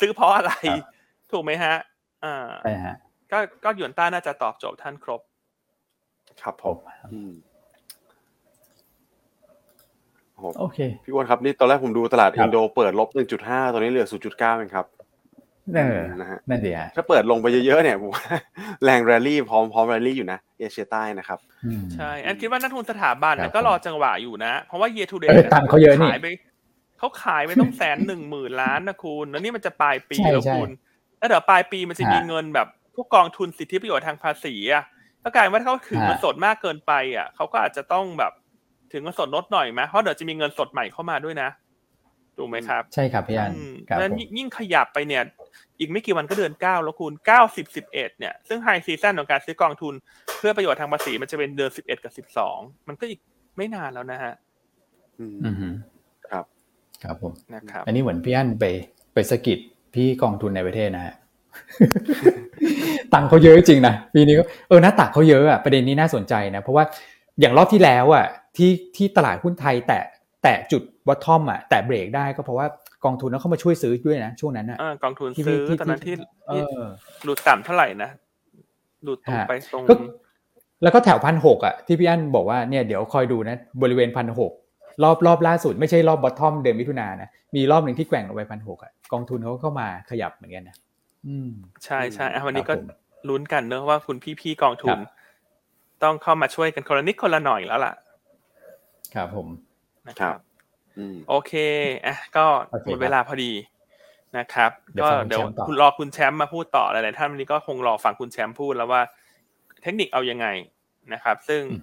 [0.00, 0.84] ซื้อเพราะอะไรครับ
[1.32, 1.74] ถูกไหมฮะ
[2.24, 2.94] อ่าใช่ฮะ
[3.32, 5.20] ก็ก็หยวนต้าน่าจะตอบโจทย์ท่านครบ
[6.42, 6.76] ครับผม
[7.12, 7.32] อืม
[10.44, 13.08] โอ้โหโอเคพี่อ้วนครับนี่ตอนแรกผมดูตลาดครับอินโดเปิดลบ
[13.40, 14.86] 1.5 ตอนนี้เหลือ 0.9เองครับ
[15.74, 18.24] เออนะฮะนั่นดีฮะถ้าเปิดลงไปเยอะๆเนี่ยผมว่า
[18.84, 26.26] แรงแรลลี่พร้อมพร้อมแรลลี่อยู่นะเอเชียใต้นะครับอืมใช่อันคิดว่านักทุนสถาบันครัน่ะบก็รอจังหวะอยู่นะ เพราะว่า year to เอ date อตังค์เขาเยอะนี่ขายไป
[26.98, 30.70] เขาขายไปต้องแสนหนึ่งหมื่นล้านนะคุณ แล้วนี่มันจะปลายปีใช่แล้วใช่คุณ
[31.18, 34.84] แล้วเดี๋ยวปลายปีมันจะมีฮะเงินแบบพวกกองทุนสิทธิประโยชน์ทางภาษีอะ
[35.24, 38.32] ก็กลายว่าถ้าเขาถือฮะเงินสดมากเกินไปอะเขาก็อาจจะต้องแบบ
[38.94, 41.48] ถึงเงินสดลดหน่อยไหมเพราะเดี๋ยวจะมีเงินสดใหม่เข้ามาด้วยนะ
[42.36, 45.22] ถูกไหมครับ ใช่ครับพี่อันอืมครับแล้วผมยิ่งยิ่งขยับไปเนี่ย
[45.78, 49.94] อีกไม่กี่วันก็เดือนเก้าแล้วคุณเก้าสิบสิบเอ็ดเนี่ย ซึ่ง high season ของการซื้อกองทุน
[50.38, 53.20] เพื่อประโยชน์ทางภาษีมันจะเป็นเดือนสิบเอ็ดกับสิบสองมันก็อีก
[53.56, 54.34] ไม่นานแล้วนะฮะ
[55.18, 55.68] อืมอือฮึ
[56.30, 56.44] ครับ
[57.04, 58.64] ครับผมนะครับ อันนี้เหมือนพี่อันไป
[59.14, 59.58] ไปสะกิด
[59.94, 61.14] พี่กองทุนในประเทศนะฮะ
[63.14, 66.84] ตังค์เขาเยอะจริงนะปีนี้ก็เออหน้าตักเขาเยอะอะประเด็นนี้น่าสนใจนะ เพราะว่า
[67.40, 68.26] อย่างรอบที่แล้วอะ
[68.56, 70.02] ที่ที่ตลาดหุ้นไทยแตะ
[70.42, 72.66] แตะจุดบอททอมอะแตะเบรกได้ก็เพราะว่า
[73.04, 76.14] กองทุนเขาเข้ามาช่วยซื้อด้วยนะช่วงนั้นอะเออกองทุนที่ซื้อที่ตอนนั้นที่
[76.48, 76.82] เอที่อ
[77.24, 78.10] หลุดต่ำเท่าไหร่นะ
[79.04, 79.94] หลุดตรงฮะไปตรงก็
[80.82, 84.52] แล้วก็แถวพันหกอะที่พี่อันบอกว่าเนี่ยเดี๋ยวคอยดูนะบริเวณพันหก
[85.02, 90.76] รอบรอบล่าสุดไม่ใช่รอบบอททอมเดือนมิถุนายนนะมีรอบหนึ่งที่แกว่งลงไปพันหกอะกองทุนเขาก็เข้ามาขยับเหมือนกันนะ
[91.26, 91.50] อืม
[91.84, 92.88] ใช่ใช่อะวันนี้ก็ครับผม
[93.28, 95.10] ลุ้นกันเนอะว่าคุณพี่ๆกองทุนครับ
[96.02, 97.94] ต้องเข้ามาช่วยกันคนละนิดคนละหน่อยแล้วล่ะ
[99.14, 99.48] ครับผม
[100.08, 100.38] นะคครัรับบ
[100.98, 101.52] อืมโอเค
[102.06, 103.52] อะก็โอเคหมดเวลาพอดี
[104.38, 109.02] นะครับเดี๋ยวก็ฟังคุณเดี๋ยวแชมป์ต่อคุณรอคุณแชมป์มาพูดต่อหลายๆท่านวันนี้ก็คงรอฟังคุณแชมป์พูดแล้วว่า
[109.82, 110.46] เทคนิคเอายังไง
[111.12, 111.82] นะครับ ซึ่งอืม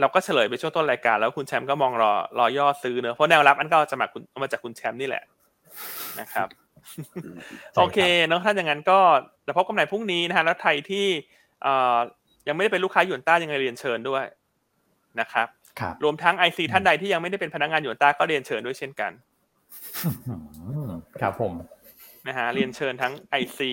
[0.00, 5.24] เราก็เฉลยไปช่วงต้นรายการ แล้วคุณแชมป์ก็มองรอรอย่อซื้อเนอะเพราะแนวรับอันก็จะมาคุณเอามาจากคุณแชมป์นี่แหละ
[6.20, 6.48] นะครับ
[7.74, 8.98] ใช่โอเคเนอะถ้าอย่างนั้นก็
[9.42, 11.06] เดี๋ยวพบกันใหม่พรุ่งนี้นะฮะแล้วใครที่
[11.62, 11.96] เอ่อ
[12.48, 14.24] ยังไม่ได้เป็นลูกค้าหยวนต้ายังไงเรียนเชิญด้วย
[15.20, 19.12] นะครับค รับรวมทั้งไอซีท่านใดที่ยังไม่ได้เป็นพนักงานหยวนต้าก็เรียนเชิญด้วยเช่นกัน
[20.26, 20.34] อื
[20.88, 21.52] มครับผม
[22.28, 23.72] นะฮะเรียนเชิญทั้งไอซี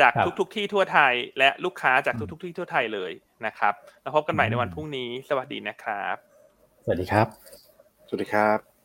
[0.00, 3.12] จากครับทุกๆที่ทั่วไทย และลูกค้าจากทุกๆที่ทั่วไทยเลย
[3.46, 6.16] นะครับ แล้วพบกันใหม่ในวันพรุ่งนี้ สวัสดีนะครับ
[6.84, 7.26] สวัสดีครับ
[8.08, 8.75] สวัสดีครับ